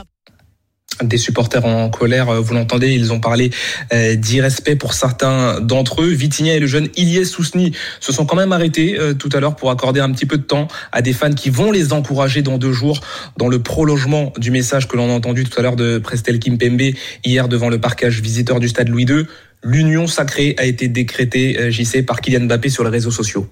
Des 1.02 1.18
supporters 1.18 1.64
en 1.64 1.90
colère. 1.90 2.42
Vous 2.42 2.54
l'entendez, 2.54 2.92
ils 2.92 3.12
ont 3.12 3.20
parlé 3.20 3.50
d'irrespect 3.92 4.76
pour 4.76 4.94
certains 4.94 5.60
d'entre 5.60 6.02
eux. 6.02 6.08
Vitinha 6.08 6.54
et 6.54 6.60
le 6.60 6.66
jeune 6.66 6.88
Ilyes 6.96 7.26
Sousni 7.26 7.72
se 8.00 8.12
sont 8.12 8.26
quand 8.26 8.36
même 8.36 8.52
arrêtés 8.52 8.98
tout 9.18 9.28
à 9.32 9.40
l'heure 9.40 9.56
pour 9.56 9.70
accorder 9.70 10.00
un 10.00 10.10
petit 10.12 10.26
peu 10.26 10.38
de 10.38 10.42
temps 10.42 10.68
à 10.92 11.02
des 11.02 11.12
fans 11.12 11.32
qui 11.32 11.50
vont 11.50 11.70
les 11.70 11.92
encourager 11.92 12.42
dans 12.42 12.58
deux 12.58 12.72
jours 12.72 13.00
dans 13.36 13.48
le 13.48 13.60
prolongement 13.60 14.32
du 14.38 14.50
message 14.50 14.88
que 14.88 14.96
l'on 14.96 15.10
a 15.10 15.12
entendu 15.12 15.44
tout 15.44 15.58
à 15.58 15.62
l'heure 15.62 15.76
de 15.76 15.98
Prestel 15.98 16.38
Kimpembe 16.38 16.92
hier 17.24 17.48
devant 17.48 17.68
le 17.68 17.80
parcage 17.80 18.20
visiteur 18.20 18.60
du 18.60 18.68
stade 18.68 18.88
Louis 18.88 19.04
II. 19.04 19.26
L'union 19.62 20.06
sacrée 20.06 20.54
a 20.58 20.64
été 20.64 20.88
décrétée, 20.88 21.70
JC, 21.70 22.04
par 22.04 22.20
Kylian 22.20 22.46
Mbappé 22.46 22.68
sur 22.68 22.84
les 22.84 22.90
réseaux 22.90 23.10
sociaux. 23.10 23.48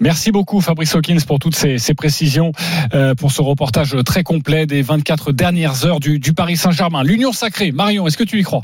Merci 0.00 0.32
beaucoup 0.32 0.60
Fabrice 0.60 0.94
Hawkins 0.94 1.20
pour 1.26 1.38
toutes 1.38 1.54
ces, 1.54 1.94
précisions, 1.94 2.52
euh, 2.94 3.14
pour 3.14 3.32
ce 3.32 3.42
reportage 3.42 3.96
très 4.04 4.22
complet 4.22 4.66
des 4.66 4.82
24 4.82 5.32
dernières 5.32 5.84
heures 5.84 6.00
du 6.00 6.32
Paris 6.32 6.56
Saint-Germain. 6.56 7.02
L'union 7.02 7.32
sacrée, 7.32 7.70
Marion, 7.70 8.06
est-ce 8.06 8.16
que 8.16 8.24
tu 8.24 8.40
y 8.40 8.42
crois? 8.42 8.62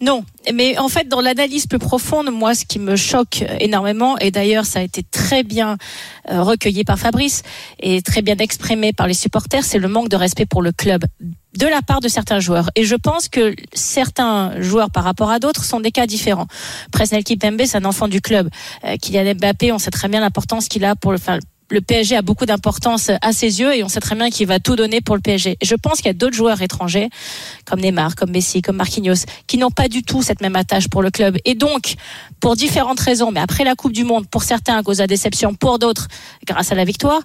Non, 0.00 0.24
mais 0.54 0.78
en 0.78 0.88
fait, 0.88 1.08
dans 1.08 1.20
l'analyse 1.20 1.66
plus 1.66 1.80
profonde, 1.80 2.30
moi, 2.30 2.54
ce 2.54 2.64
qui 2.64 2.78
me 2.78 2.94
choque 2.94 3.44
énormément, 3.58 4.16
et 4.18 4.30
d'ailleurs, 4.30 4.64
ça 4.64 4.78
a 4.78 4.82
été 4.82 5.02
très 5.02 5.42
bien 5.42 5.76
euh, 6.30 6.40
recueilli 6.40 6.84
par 6.84 6.98
Fabrice 7.00 7.42
et 7.80 8.00
très 8.00 8.22
bien 8.22 8.36
exprimé 8.36 8.92
par 8.92 9.08
les 9.08 9.14
supporters, 9.14 9.64
c'est 9.64 9.78
le 9.78 9.88
manque 9.88 10.08
de 10.08 10.14
respect 10.14 10.46
pour 10.46 10.62
le 10.62 10.70
club 10.70 11.04
de 11.56 11.66
la 11.66 11.82
part 11.82 12.00
de 12.00 12.06
certains 12.06 12.38
joueurs. 12.38 12.70
Et 12.76 12.84
je 12.84 12.94
pense 12.94 13.28
que 13.28 13.56
certains 13.72 14.60
joueurs 14.60 14.92
par 14.92 15.02
rapport 15.02 15.30
à 15.30 15.40
d'autres 15.40 15.64
sont 15.64 15.80
des 15.80 15.90
cas 15.90 16.06
différents. 16.06 16.46
Presnel 16.92 17.24
Kipembe, 17.24 17.62
c'est 17.64 17.78
un 17.78 17.84
enfant 17.84 18.06
du 18.06 18.20
club. 18.20 18.48
Euh, 18.84 18.96
Kylian 18.98 19.34
Mbappé, 19.34 19.72
on 19.72 19.78
sait 19.78 19.90
très 19.90 20.06
bien 20.06 20.20
l'importance 20.20 20.68
qu'il 20.68 20.84
a 20.84 20.94
pour 20.94 21.10
le, 21.10 21.18
enfin, 21.18 21.40
le 21.70 21.80
PSG 21.80 22.16
a 22.16 22.22
beaucoup 22.22 22.46
d'importance 22.46 23.10
à 23.20 23.32
ses 23.32 23.60
yeux 23.60 23.74
et 23.74 23.84
on 23.84 23.88
sait 23.88 24.00
très 24.00 24.14
bien 24.14 24.30
qu'il 24.30 24.46
va 24.46 24.58
tout 24.58 24.76
donner 24.76 25.00
pour 25.00 25.16
le 25.16 25.20
PSG. 25.20 25.56
je 25.62 25.74
pense 25.74 25.96
qu'il 25.96 26.06
y 26.06 26.10
a 26.10 26.14
d'autres 26.14 26.36
joueurs 26.36 26.62
étrangers, 26.62 27.08
comme 27.64 27.80
Neymar, 27.80 28.14
comme 28.14 28.30
Messi, 28.30 28.62
comme 28.62 28.76
Marquinhos, 28.76 29.26
qui 29.46 29.58
n'ont 29.58 29.70
pas 29.70 29.88
du 29.88 30.02
tout 30.02 30.22
cette 30.22 30.40
même 30.40 30.56
attache 30.56 30.88
pour 30.88 31.02
le 31.02 31.10
club. 31.10 31.36
Et 31.44 31.54
donc, 31.54 31.94
pour 32.40 32.56
différentes 32.56 33.00
raisons, 33.00 33.30
mais 33.30 33.40
après 33.40 33.64
la 33.64 33.74
Coupe 33.74 33.92
du 33.92 34.04
Monde, 34.04 34.26
pour 34.28 34.42
certains 34.42 34.78
à 34.78 34.82
cause 34.82 34.98
de 34.98 35.02
la 35.02 35.06
déception, 35.06 35.54
pour 35.54 35.78
d'autres 35.78 36.08
grâce 36.46 36.72
à 36.72 36.74
la 36.74 36.84
victoire, 36.84 37.20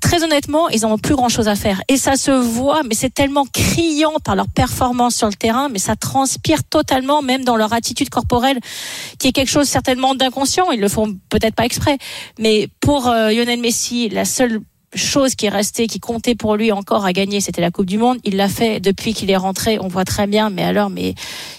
très 0.00 0.22
honnêtement, 0.22 0.68
ils 0.68 0.82
n'ont 0.82 0.98
plus 0.98 1.14
grand 1.14 1.28
chose 1.28 1.48
à 1.48 1.54
faire. 1.54 1.82
Et 1.88 1.96
ça 1.96 2.16
se 2.16 2.30
voit, 2.30 2.82
mais 2.84 2.94
c'est 2.94 3.12
tellement 3.12 3.44
criant 3.52 4.14
par 4.24 4.36
leur 4.36 4.48
performance 4.48 5.14
sur 5.14 5.28
le 5.28 5.34
terrain, 5.34 5.68
mais 5.68 5.78
ça 5.78 5.96
transpire 5.96 6.64
totalement, 6.64 7.22
même 7.22 7.44
dans 7.44 7.56
leur 7.56 7.72
attitude 7.72 8.10
corporelle, 8.10 8.58
qui 9.18 9.28
est 9.28 9.32
quelque 9.32 9.50
chose 9.50 9.68
certainement 9.68 10.14
d'inconscient. 10.14 10.70
Ils 10.70 10.80
le 10.80 10.88
font 10.88 11.16
peut-être 11.30 11.54
pas 11.54 11.64
exprès. 11.64 11.98
Mais 12.38 12.68
pour 12.80 13.08
euh, 13.08 13.30
Lionel 13.30 13.60
Messi, 13.60 14.08
la 14.08 14.24
seule 14.24 14.60
chose 14.94 15.34
qui 15.34 15.46
est 15.46 15.50
restée, 15.50 15.86
qui 15.86 16.00
comptait 16.00 16.34
pour 16.34 16.56
lui 16.56 16.72
encore 16.72 17.04
à 17.04 17.12
gagner, 17.12 17.40
c'était 17.40 17.60
la 17.60 17.70
Coupe 17.70 17.86
du 17.86 17.98
Monde. 17.98 18.18
Il 18.24 18.36
l'a 18.36 18.48
fait 18.48 18.80
depuis 18.80 19.12
qu'il 19.12 19.30
est 19.30 19.36
rentré. 19.36 19.78
On 19.78 19.88
voit 19.88 20.04
très 20.04 20.26
bien. 20.26 20.50
Mais 20.50 20.62
alors, 20.62 20.88
mais, 20.88 21.14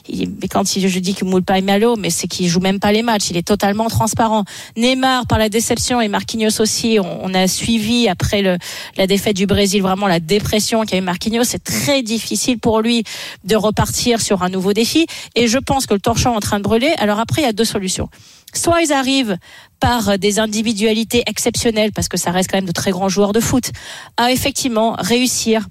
il, 0.07 0.31
mais 0.41 0.47
quand 0.47 0.75
il, 0.75 0.87
je 0.87 0.99
dis 0.99 1.13
qu'il 1.13 1.27
moule 1.27 1.43
pas 1.43 1.61
Malo, 1.61 1.95
mais 1.95 2.09
c'est 2.09 2.27
qu'il 2.27 2.47
joue 2.47 2.59
même 2.59 2.79
pas 2.79 2.91
les 2.91 3.03
matchs. 3.03 3.29
Il 3.29 3.37
est 3.37 3.47
totalement 3.47 3.87
transparent. 3.87 4.45
Neymar 4.77 5.27
par 5.27 5.37
la 5.37 5.49
déception 5.49 6.01
et 6.01 6.07
Marquinhos 6.07 6.59
aussi. 6.59 6.97
On, 6.99 7.25
on 7.25 7.33
a 7.33 7.47
suivi 7.47 8.07
après 8.07 8.41
le, 8.41 8.57
la 8.97 9.07
défaite 9.07 9.35
du 9.35 9.45
Brésil 9.45 9.81
vraiment 9.81 10.07
la 10.07 10.19
dépression 10.19 10.83
qu'a 10.83 10.97
eu 10.97 11.01
Marquinhos. 11.01 11.43
C'est 11.43 11.63
très 11.63 12.01
difficile 12.01 12.59
pour 12.59 12.81
lui 12.81 13.03
de 13.43 13.55
repartir 13.55 14.21
sur 14.21 14.41
un 14.43 14.49
nouveau 14.49 14.73
défi. 14.73 15.05
Et 15.35 15.47
je 15.47 15.57
pense 15.57 15.85
que 15.85 15.93
le 15.93 15.99
torchon 15.99 16.33
est 16.33 16.37
en 16.37 16.39
train 16.39 16.57
de 16.57 16.63
brûler. 16.63 16.93
Alors 16.97 17.19
après, 17.19 17.41
il 17.41 17.45
y 17.45 17.49
a 17.49 17.53
deux 17.53 17.65
solutions. 17.65 18.09
Soit 18.53 18.81
ils 18.81 18.93
arrivent 18.93 19.37
par 19.79 20.17
des 20.17 20.39
individualités 20.39 21.23
exceptionnelles, 21.27 21.91
parce 21.93 22.07
que 22.07 22.17
ça 22.17 22.31
reste 22.31 22.49
quand 22.51 22.57
même 22.57 22.65
de 22.65 22.71
très 22.71 22.91
grands 22.91 23.09
joueurs 23.09 23.31
de 23.31 23.39
foot, 23.39 23.71
à 24.17 24.31
effectivement 24.31 24.95
réussir 24.97 25.67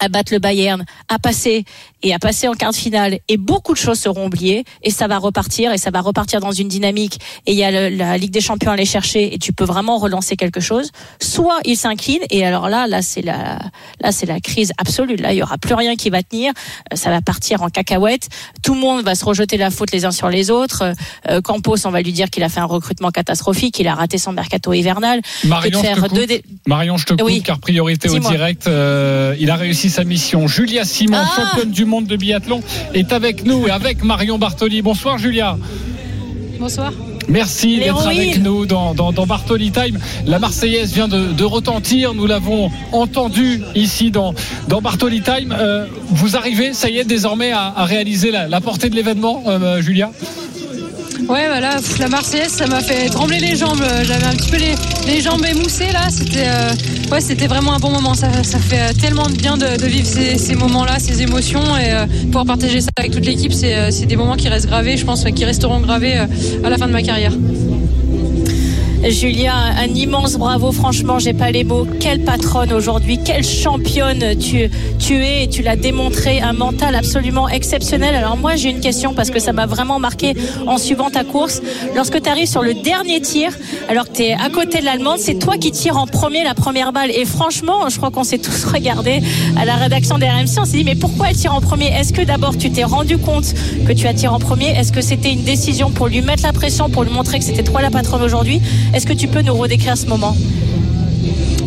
à 0.00 0.08
battre 0.08 0.32
le 0.32 0.38
Bayern, 0.38 0.84
à 1.08 1.18
passer 1.18 1.64
et 2.02 2.14
à 2.14 2.18
passer 2.18 2.48
en 2.48 2.52
quart 2.54 2.70
de 2.70 2.76
finale. 2.76 3.18
Et 3.28 3.36
beaucoup 3.36 3.72
de 3.72 3.78
choses 3.78 3.98
seront 3.98 4.26
oubliées 4.26 4.64
et 4.82 4.90
ça 4.90 5.06
va 5.06 5.18
repartir 5.18 5.72
et 5.72 5.78
ça 5.78 5.90
va 5.90 6.00
repartir 6.00 6.40
dans 6.40 6.52
une 6.52 6.68
dynamique. 6.68 7.18
Et 7.46 7.52
il 7.52 7.58
y 7.58 7.64
a 7.64 7.70
le, 7.70 7.96
la 7.96 8.16
Ligue 8.18 8.30
des 8.30 8.40
Champions 8.40 8.70
à 8.70 8.74
aller 8.74 8.84
chercher 8.84 9.34
et 9.34 9.38
tu 9.38 9.52
peux 9.52 9.64
vraiment 9.64 9.98
relancer 9.98 10.36
quelque 10.36 10.60
chose. 10.60 10.90
Soit 11.20 11.58
il 11.64 11.76
s'incline 11.76 12.20
et 12.30 12.44
alors 12.44 12.68
là, 12.68 12.86
là 12.86 13.02
c'est 13.02 13.22
la, 13.22 13.58
là 14.00 14.12
c'est 14.12 14.26
la 14.26 14.40
crise 14.40 14.72
absolue. 14.78 15.16
Là, 15.16 15.32
il 15.32 15.38
y 15.38 15.42
aura 15.42 15.58
plus 15.58 15.74
rien 15.74 15.96
qui 15.96 16.10
va 16.10 16.22
tenir. 16.22 16.52
Euh, 16.92 16.96
Ça 16.96 17.10
va 17.10 17.20
partir 17.20 17.62
en 17.62 17.68
cacahuète. 17.68 18.28
Tout 18.62 18.74
le 18.74 18.80
monde 18.80 19.04
va 19.04 19.14
se 19.14 19.24
rejeter 19.24 19.56
la 19.56 19.70
faute 19.70 19.92
les 19.92 20.04
uns 20.04 20.10
sur 20.10 20.28
les 20.28 20.50
autres. 20.50 20.94
Euh, 21.28 21.40
Campos, 21.40 21.86
on 21.86 21.90
va 21.90 22.00
lui 22.02 22.12
dire 22.12 22.30
qu'il 22.30 22.42
a 22.42 22.48
fait 22.48 22.60
un 22.60 22.64
recrutement 22.64 23.10
catastrophique, 23.10 23.74
qu'il 23.74 23.88
a 23.88 23.94
raté 23.94 24.18
son 24.18 24.32
mercato 24.32 24.72
hivernal. 24.72 25.20
Marion, 25.44 25.70
de 25.70 25.74
je 25.76 25.80
te 25.80 25.86
faire 25.94 26.02
coupe. 26.04 26.14
deux 26.14 26.26
dé- 26.26 26.42
Marion, 26.66 26.96
je 26.96 27.06
te 27.06 27.12
coupe 27.14 27.22
Oui. 27.26 27.42
car 27.42 27.58
priorité 27.58 28.08
au 28.08 28.18
direct. 28.18 28.66
euh, 28.66 29.34
il 29.38 29.50
a 29.50 29.56
réussi 29.56 29.90
sa 29.90 30.04
mission. 30.04 30.46
Julia 30.46 30.84
Simon, 30.84 31.18
Ah 31.20 31.30
championne 31.36 31.70
du 31.70 31.84
monde 31.90 32.06
de 32.06 32.16
biathlon, 32.16 32.62
est 32.94 33.12
avec 33.12 33.44
nous 33.44 33.66
et 33.66 33.70
avec 33.70 34.02
Marion 34.02 34.38
Bartoli. 34.38 34.80
Bonsoir 34.80 35.18
Julia. 35.18 35.58
Bonsoir. 36.58 36.92
Merci 37.28 37.78
d'être 37.78 38.06
avec 38.06 38.42
nous 38.42 38.66
dans, 38.66 38.94
dans, 38.94 39.12
dans 39.12 39.26
Bartoli 39.26 39.70
Time. 39.70 39.98
La 40.26 40.38
Marseillaise 40.38 40.92
vient 40.92 41.08
de, 41.08 41.32
de 41.32 41.44
retentir. 41.44 42.14
Nous 42.14 42.26
l'avons 42.26 42.70
entendu 42.92 43.62
ici 43.74 44.10
dans, 44.10 44.34
dans 44.68 44.80
Bartoli 44.80 45.20
Time. 45.22 45.54
Euh, 45.56 45.86
vous 46.08 46.36
arrivez, 46.36 46.72
ça 46.72 46.90
y 46.90 46.98
est, 46.98 47.04
désormais 47.04 47.52
à, 47.52 47.72
à 47.76 47.84
réaliser 47.84 48.30
la, 48.30 48.48
la 48.48 48.60
portée 48.60 48.90
de 48.90 48.96
l'événement, 48.96 49.44
euh, 49.46 49.80
Julia? 49.80 50.10
Ouais, 51.28 51.46
voilà, 51.46 51.76
pff, 51.76 51.98
la 52.00 52.08
Marseillaise, 52.08 52.50
ça 52.50 52.66
m'a 52.66 52.80
fait 52.80 53.08
trembler 53.08 53.38
les 53.38 53.54
jambes. 53.54 53.80
Euh, 53.82 54.02
J'avais 54.04 54.24
un 54.24 54.32
petit 54.34 54.50
peu 54.50 54.56
les, 54.56 54.74
les 55.06 55.20
jambes 55.20 55.44
émoussées 55.48 55.92
là. 55.92 56.08
C'était, 56.10 56.46
euh, 56.46 56.72
ouais, 57.12 57.20
c'était 57.20 57.46
vraiment 57.46 57.72
un 57.74 57.78
bon 57.78 57.90
moment. 57.90 58.14
Ça, 58.14 58.42
ça 58.42 58.58
fait 58.58 58.80
euh, 58.80 58.92
tellement 59.00 59.28
de 59.28 59.34
bien 59.34 59.56
de, 59.56 59.80
de 59.80 59.86
vivre 59.86 60.08
ces, 60.08 60.38
ces 60.38 60.56
moments-là, 60.56 60.98
ces 60.98 61.22
émotions 61.22 61.76
et 61.76 61.92
euh, 61.92 62.06
pouvoir 62.26 62.46
partager 62.46 62.80
ça 62.80 62.88
avec 62.96 63.12
toute 63.12 63.24
l'équipe. 63.26 63.52
C'est, 63.52 63.76
euh, 63.76 63.90
c'est 63.92 64.06
des 64.06 64.16
moments 64.16 64.34
qui 64.34 64.48
restent 64.48 64.66
gravés, 64.66 64.96
je 64.96 65.04
pense, 65.04 65.22
qui 65.22 65.44
resteront 65.44 65.78
gravés 65.78 66.16
euh, 66.16 66.26
à 66.64 66.70
la 66.70 66.78
fin 66.78 66.88
de 66.88 66.92
ma 66.92 67.02
carrière 67.02 67.09
carrière. 67.10 67.32
Julia, 69.08 69.54
un 69.54 69.94
immense 69.94 70.36
bravo. 70.36 70.72
Franchement, 70.72 71.18
j'ai 71.18 71.32
pas 71.32 71.50
les 71.50 71.64
mots. 71.64 71.86
Quelle 72.00 72.22
patronne 72.22 72.70
aujourd'hui, 72.70 73.18
quelle 73.24 73.42
championne 73.42 74.36
tu, 74.38 74.70
tu 74.98 75.24
es 75.24 75.48
tu 75.48 75.62
l'as 75.62 75.76
démontré. 75.76 76.40
Un 76.40 76.52
mental 76.52 76.94
absolument 76.94 77.48
exceptionnel. 77.48 78.14
Alors 78.14 78.36
moi, 78.36 78.56
j'ai 78.56 78.68
une 78.68 78.80
question 78.80 79.14
parce 79.14 79.30
que 79.30 79.38
ça 79.38 79.54
m'a 79.54 79.64
vraiment 79.64 79.98
marqué 79.98 80.34
en 80.66 80.76
suivant 80.76 81.08
ta 81.08 81.24
course. 81.24 81.62
Lorsque 81.96 82.20
tu 82.20 82.28
arrives 82.28 82.48
sur 82.48 82.62
le 82.62 82.74
dernier 82.74 83.22
tir, 83.22 83.52
alors 83.88 84.06
que 84.06 84.16
tu 84.16 84.22
es 84.22 84.34
à 84.34 84.50
côté 84.50 84.80
de 84.80 84.84
l'Allemande, 84.84 85.18
c'est 85.18 85.38
toi 85.38 85.56
qui 85.56 85.70
tires 85.70 85.96
en 85.96 86.06
premier 86.06 86.44
la 86.44 86.54
première 86.54 86.92
balle. 86.92 87.10
Et 87.10 87.24
franchement, 87.24 87.88
je 87.88 87.96
crois 87.96 88.10
qu'on 88.10 88.24
s'est 88.24 88.38
tous 88.38 88.64
regardé 88.72 89.22
à 89.56 89.64
la 89.64 89.76
rédaction 89.76 90.18
des 90.18 90.26
RMC. 90.26 90.58
On 90.58 90.64
s'est 90.66 90.76
dit, 90.76 90.84
mais 90.84 90.94
pourquoi 90.94 91.30
elle 91.30 91.36
tire 91.36 91.54
en 91.54 91.62
premier? 91.62 91.86
Est-ce 91.86 92.12
que 92.12 92.22
d'abord 92.22 92.58
tu 92.58 92.70
t'es 92.70 92.84
rendu 92.84 93.16
compte 93.16 93.54
que 93.86 93.92
tu 93.92 94.06
as 94.06 94.12
tiré 94.12 94.32
en 94.34 94.38
premier? 94.38 94.68
Est-ce 94.68 94.92
que 94.92 95.00
c'était 95.00 95.32
une 95.32 95.44
décision 95.44 95.90
pour 95.90 96.08
lui 96.08 96.20
mettre 96.20 96.42
la 96.42 96.52
pression, 96.52 96.90
pour 96.90 97.04
lui 97.04 97.12
montrer 97.12 97.38
que 97.38 97.44
c'était 97.44 97.62
toi 97.62 97.80
la 97.80 97.90
patronne 97.90 98.22
aujourd'hui? 98.22 98.60
Est-ce 98.92 99.06
que 99.06 99.12
tu 99.12 99.28
peux 99.28 99.42
nous 99.42 99.54
redécrire 99.54 99.96
ce 99.96 100.06
moment? 100.06 100.36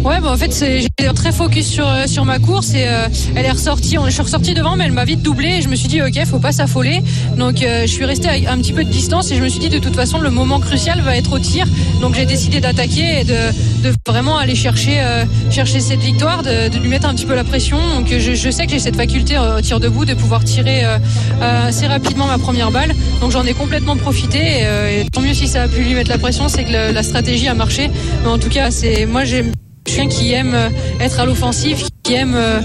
Ouais, 0.04 0.20
bah 0.20 0.32
en 0.32 0.38
fait, 0.38 0.54
j'étais 0.54 1.08
très 1.14 1.32
focus 1.32 1.66
sur, 1.66 1.88
euh, 1.88 2.08
sur 2.08 2.26
ma 2.26 2.38
course 2.38 2.74
et 2.74 2.88
euh, 2.88 3.08
elle 3.36 3.45
est 3.45 3.51
ressortie. 3.51 3.97
Je 4.06 4.12
suis 4.12 4.22
ressorti 4.22 4.54
devant, 4.54 4.76
mais 4.76 4.86
elle 4.86 4.91
m'a 4.91 5.06
vite 5.06 5.22
doublé 5.22 5.60
et 5.60 5.62
je 5.62 5.70
me 5.70 5.76
suis 5.76 5.88
dit, 5.88 6.01
ok, 6.01 6.26
faut 6.26 6.39
pas 6.39 6.51
s'affoler. 6.51 7.01
Donc, 7.38 7.62
euh, 7.62 7.84
je 7.84 7.91
suis 7.91 8.04
resté 8.04 8.28
avec 8.28 8.45
un 8.47 8.58
petit 8.58 8.74
peu 8.74 8.84
de 8.84 8.89
distance 8.89 9.32
et 9.32 9.36
je 9.36 9.41
me 9.41 9.47
suis 9.47 9.60
dit, 9.60 9.70
de 9.70 9.80
toute 9.80 9.95
façon, 9.95 10.20
le 10.20 10.30
moment 10.30 10.60
crucial 10.60 10.99
va 11.01 11.16
être 11.16 11.32
au 11.32 11.39
tir. 11.39 11.66
Donc, 12.01 12.16
j'ai 12.16 12.26
décidé 12.26 12.60
d'attaquer 12.60 13.22
et 13.22 13.24
de, 13.24 13.34
de 13.84 13.93
vraiment 14.06 14.38
aller 14.38 14.56
chercher, 14.56 15.01
chercher 15.49 15.80
cette 15.80 16.01
victoire, 16.01 16.43
de, 16.43 16.78
lui 16.78 16.89
mettre 16.89 17.08
un 17.08 17.14
petit 17.14 17.26
peu 17.26 17.36
la 17.36 17.45
pression. 17.45 17.78
Donc, 17.95 18.08
je, 18.10 18.49
sais 18.49 18.66
que 18.66 18.74
j'ai 18.74 18.80
cette 18.80 18.97
faculté 18.97 19.38
au 19.38 19.62
tir 19.62 19.80
debout 19.80 20.04
de 20.04 20.14
pouvoir 20.14 20.43
tirer 20.43 20.84
assez 21.41 21.88
rapidement 21.88 22.28
ma 22.28 22.38
première 22.38 22.72
balle. 22.72 22.93
Donc, 23.22 23.32
j'en 23.32 23.45
ai 23.45 23.54
complètement 23.54 23.95
profité 23.95 24.64
et, 24.64 25.06
tant 25.12 25.22
mieux 25.22 25.34
si 25.34 25.47
ça 25.47 25.64
a 25.64 25.68
pu 25.68 25.82
lui 25.82 25.93
mettre 25.93 26.10
la 26.10 26.18
pression, 26.18 26.49
c'est 26.49 26.66
que 26.66 26.93
la 26.93 27.04
stratégie 27.04 27.47
a 27.47 27.54
marché. 27.54 27.89
Mais 28.24 28.30
en 28.30 28.38
tout 28.38 28.49
cas, 28.49 28.70
c'est 28.70 29.06
moi, 29.06 29.24
suis 29.24 29.43
quelqu'un 29.84 30.07
qui 30.07 30.31
aime 30.31 30.53
euh, 30.53 30.69
être 30.99 31.19
à 31.19 31.25
l'offensive, 31.25 31.84
qui 32.03 32.13
aime, 32.13 32.36
euh, 32.36 32.59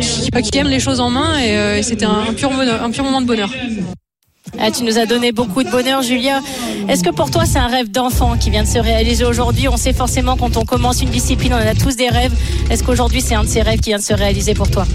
qui, 0.00 0.30
qui 0.30 0.58
aime 0.58 0.68
les 0.68 0.80
choses 0.80 1.00
en 1.00 1.10
main 1.10 1.38
et, 1.38 1.56
euh, 1.56 1.78
et 1.78 1.82
c'était 1.82 2.06
un, 2.06 2.32
pur 2.36 2.50
un 2.52 2.90
pur 2.90 3.04
moment 3.04 3.20
de 3.20 3.26
bonheur. 3.26 3.50
Ah, 4.58 4.70
tu 4.70 4.82
nous 4.82 4.98
as 4.98 5.06
donné 5.06 5.32
beaucoup 5.32 5.62
de 5.62 5.70
bonheur, 5.70 6.02
Julia. 6.02 6.40
Est-ce 6.88 7.04
que 7.04 7.10
pour 7.10 7.30
toi, 7.30 7.44
c'est 7.46 7.58
un 7.58 7.68
rêve 7.68 7.90
d'enfant 7.90 8.36
qui 8.36 8.50
vient 8.50 8.64
de 8.64 8.68
se 8.68 8.78
réaliser 8.78 9.24
aujourd'hui? 9.24 9.68
On 9.68 9.76
sait 9.76 9.92
forcément 9.92 10.36
quand 10.36 10.56
on 10.56 10.64
commence 10.64 11.02
une 11.02 11.10
discipline, 11.10 11.54
on 11.54 11.56
a 11.56 11.74
tous 11.74 11.94
des 11.96 12.08
rêves. 12.08 12.32
Est-ce 12.68 12.82
qu'aujourd'hui, 12.82 13.20
c'est 13.20 13.34
un 13.34 13.44
de 13.44 13.48
ces 13.48 13.62
rêves 13.62 13.80
qui 13.80 13.90
vient 13.90 13.98
de 13.98 14.02
se 14.02 14.12
réaliser 14.12 14.54
pour 14.54 14.68
toi? 14.68 14.86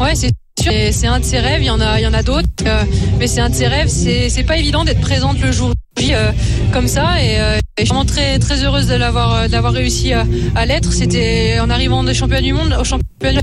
Ouais, 0.00 0.14
c'est 0.14 0.30
sûr. 0.60 0.72
C'est 0.92 1.06
un 1.06 1.20
de 1.20 1.24
ses 1.24 1.38
rêves. 1.38 1.62
Il 1.62 1.66
y 1.66 1.70
en 1.70 1.80
a, 1.80 2.00
il 2.00 2.02
y 2.02 2.06
en 2.06 2.12
a 2.12 2.22
d'autres, 2.22 2.48
euh, 2.66 2.82
mais 3.18 3.28
c'est 3.28 3.40
un 3.40 3.50
de 3.50 3.54
ses 3.54 3.68
rêves. 3.68 3.88
C'est, 3.88 4.28
c'est 4.28 4.42
pas 4.42 4.56
évident 4.56 4.84
d'être 4.84 5.00
présente 5.00 5.40
le 5.40 5.52
jour 5.52 5.72
Euh, 6.12 6.32
comme 6.72 6.88
ça. 6.88 7.22
Et, 7.22 7.40
euh, 7.40 7.58
et 7.58 7.60
je 7.80 7.84
suis 7.84 7.88
vraiment 7.88 8.04
très, 8.04 8.38
très 8.38 8.64
heureuse 8.64 8.86
de 8.86 8.94
l'avoir, 8.94 9.34
euh, 9.34 9.48
d'avoir 9.48 9.72
réussi 9.72 10.12
à, 10.12 10.24
à 10.54 10.66
l'être. 10.66 10.92
C'était 10.92 11.58
en 11.60 11.70
arrivant 11.70 12.02
des 12.04 12.14
championnats 12.14 12.42
du 12.42 12.52
monde 12.52 12.76
au 12.78 12.84
championnat 12.84 13.40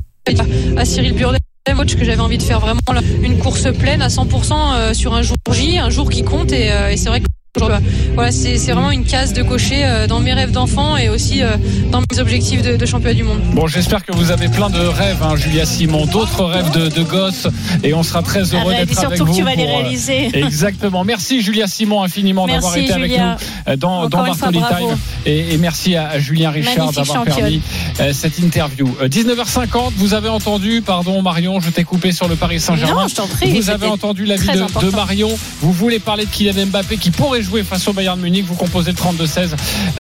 à 0.76 0.86
Cyril 0.86 1.14
Burdet. 1.14 1.40
coach 1.76 1.96
que 1.96 2.04
j'avais 2.04 2.22
envie 2.22 2.38
de 2.38 2.44
faire 2.44 2.60
vraiment 2.60 2.82
une 3.22 3.38
course 3.38 3.68
pleine 3.78 4.02
à 4.02 4.08
100% 4.08 4.54
euh, 4.54 4.94
sur 4.94 5.14
un 5.14 5.22
jour 5.22 5.38
J, 5.52 5.78
un 5.78 5.90
jour 5.90 6.10
qui 6.10 6.24
compte 6.24 6.52
et 6.52 6.70
c'est 6.96 7.10
vrai 7.10 7.22
que 7.22 7.28
Voilà, 7.60 8.32
c'est 8.32 8.56
vraiment 8.72 8.92
une 8.92 9.04
case 9.06 9.34
de 9.34 9.44
cocher 9.44 9.86
euh, 9.86 10.08
dans 10.08 10.20
mes 10.20 10.34
rêves 10.34 10.52
d'enfant 10.52 10.98
et 10.98 11.10
aussi 11.10 11.42
euh, 11.42 11.58
dans 11.92 12.02
mes 12.12 12.20
objectifs 12.20 12.62
de, 12.62 12.76
de 12.78 12.86
championnat 12.86 13.14
du 13.14 13.24
monde. 13.24 13.40
Bon, 13.54 13.68
j'espère 13.68 14.06
que 14.06 14.12
vous 14.14 14.32
avez 14.32 14.48
plein 14.48 14.70
de 14.70 14.80
rêves, 14.80 15.22
hein, 15.22 15.36
Julia 15.36 15.66
Simon, 15.66 16.06
d'autres 16.06 16.44
rêves 16.46 16.72
de, 16.72 16.90
de 16.90 17.04
gosses, 17.04 17.48
et 17.84 17.94
on 17.94 18.04
sera 18.04 18.22
très 18.22 18.54
heureux 18.54 18.72
Ah 18.76 18.80
bah, 18.80 18.86
d'être 18.86 18.98
avec 18.98 19.18
surtout 19.18 19.26
que 19.26 19.30
vous. 19.32 19.38
tu 19.38 19.44
vas 19.44 19.56
les 19.56 19.66
pour, 19.66 19.74
euh, 19.74 19.78
réaliser. 19.82 20.30
Exactement. 20.34 21.04
Merci 21.04 21.42
Julia 21.42 21.68
Simon 21.68 22.04
infiniment 22.04 22.48
d'avoir 22.48 22.76
été 22.78 22.94
avec 22.94 23.12
nous 23.12 23.76
dans, 23.78 24.08
dans 24.10 24.24
Bartoli. 24.24 24.60
Time, 24.60 24.98
et, 25.26 25.54
et 25.54 25.58
merci 25.58 25.96
à, 25.96 26.10
à 26.10 26.20
Julien 26.20 26.52
Richard 26.52 26.92
d'avoir 26.92 27.24
permis 27.24 27.62
euh, 28.00 28.14
cette 28.14 28.40
interview. 28.40 28.96
Euh, 29.02 29.08
19h50, 29.08 29.92
vous 29.98 30.14
avez 30.14 30.30
entendu, 30.30 30.82
pardon 30.86 31.22
Marion, 31.22 31.60
je 31.60 31.70
t'ai 31.70 31.84
coupé 31.84 32.12
sur 32.12 32.28
le 32.28 32.36
Paris 32.36 32.60
Saint-Germain. 32.60 33.04
Non, 33.04 33.08
je 33.08 33.16
t'en 33.16 33.28
prie, 33.28 33.52
Vous 33.60 33.70
avez 33.70 33.88
entendu 33.88 34.26
l'avis 34.26 34.48
de, 34.48 34.62
important. 34.62 34.86
de 34.88 34.92
Marion. 34.92 35.30
Vous 35.62 35.72
voulez 35.72 36.00
parler 36.00 36.26
de 36.26 36.30
Kylian 36.30 36.68
Mbappé 36.68 36.98
qui 36.98 37.12
pourrait 37.12 37.42
jouer 37.48 37.64
face 37.64 37.88
au 37.88 37.94
Bayern 37.94 38.20
Munich. 38.20 38.46
Vous 38.46 38.56
composez 38.56 38.92
le 38.92 38.98
32-16. 38.98 39.50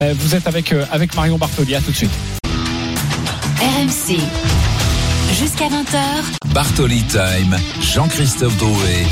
Euh, 0.04 0.14
vous 0.18 0.36
êtes 0.36 0.48
avec, 0.48 0.72
euh, 0.74 0.86
avec 0.92 1.16
Marion 1.16 1.38
Bartoli. 1.38 1.76
À 1.76 1.82
tout 1.82 1.92
de 1.92 1.96
suite. 1.96 2.12
RMC. 3.60 4.20
Jusqu'à 5.40 5.66
20h, 5.66 6.54
Bartoli 6.54 7.04
Time, 7.04 7.58
Jean-Christophe 7.82 8.58
Drouet. 8.58 9.06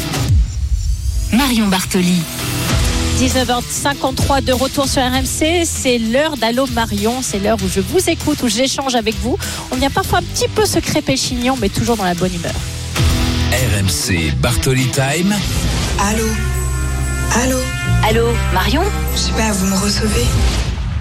Marion 1.34 1.68
Bartoli. 1.68 2.22
19h53 3.20 4.44
de 4.44 4.52
retour 4.52 4.88
sur 4.88 5.02
RMC, 5.02 5.64
c'est 5.66 5.98
l'heure 5.98 6.36
d'Allo 6.38 6.66
Marion, 6.74 7.22
c'est 7.22 7.40
l'heure 7.40 7.58
où 7.64 7.70
je 7.74 7.80
vous 7.80 8.10
écoute, 8.10 8.42
où 8.44 8.50
j'échange 8.50 8.96
avec 8.96 9.16
vous. 9.22 9.38
On 9.72 9.76
vient 9.76 9.90
parfois 9.90 10.20
un 10.20 10.24
petit 10.24 10.48
peu 10.48 10.66
se 10.66 10.80
crêper 10.80 11.16
chignon, 11.16 11.58
mais 11.62 11.70
toujours 11.70 11.96
dans 11.96 12.04
la 12.04 12.14
bonne 12.14 12.34
humeur. 12.34 12.56
RMC 13.52 14.34
Bartoli 14.42 14.88
Time. 14.88 15.34
Allô 16.00 16.28
Allô 17.44 17.60
Allô, 18.08 18.28
Marion 18.54 18.82
Je 19.14 19.18
sais 19.20 19.32
pas, 19.34 19.52
vous 19.52 19.66
me 19.68 19.82
recevez 19.82 20.26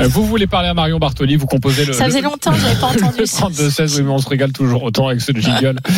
Euh, 0.00 0.08
Vous 0.08 0.24
voulez 0.24 0.46
parler 0.46 0.68
à 0.68 0.74
Marion 0.74 0.98
Bartoli, 0.98 1.36
vous 1.36 1.46
composez 1.46 1.84
le. 1.84 1.92
Ça 1.92 2.06
faisait 2.06 2.20
le- 2.20 2.24
longtemps 2.28 2.52
que 2.52 2.58
j'avais 2.58 2.80
pas 2.80 2.86
entendu 2.86 3.18
Le 3.20 3.26
ça. 3.26 3.46
32-16, 3.46 3.96
oui, 3.98 4.02
mais 4.04 4.10
on 4.10 4.18
se 4.18 4.28
régale 4.28 4.52
toujours 4.52 4.82
autant 4.82 5.08
avec 5.08 5.20
ce 5.20 5.32
jingle. 5.32 5.76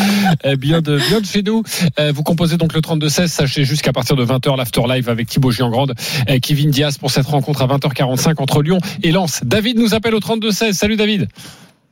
Euh, 0.45 0.57
bien, 0.57 0.81
de, 0.83 0.99
bien 1.09 1.21
de 1.21 1.27
chez 1.27 1.43
nous. 1.43 1.63
Euh, 1.99 2.13
vous 2.15 2.23
composez 2.23 2.57
donc 2.57 2.75
le 2.75 2.81
32-16. 2.81 3.29
Sachez 3.29 3.65
juste 3.65 3.83
qu'à 3.83 3.93
partir 3.93 4.17
de 4.17 4.25
20h, 4.25 4.57
l'after 4.57 4.83
live 4.89 5.09
avec 5.09 5.29
Thibaut 5.29 5.51
Giangrande, 5.51 5.95
Kevin 6.43 6.71
Diaz 6.71 6.99
pour 6.99 7.11
cette 7.11 7.27
rencontre 7.27 7.63
à 7.63 7.67
20h45 7.67 8.35
entre 8.39 8.63
Lyon 8.63 8.79
et 9.03 9.13
Lens. 9.13 9.41
David 9.45 9.79
nous 9.79 9.95
appelle 9.95 10.15
au 10.15 10.21
32-16. 10.21 10.73
Salut 10.73 10.97
David. 10.97 11.29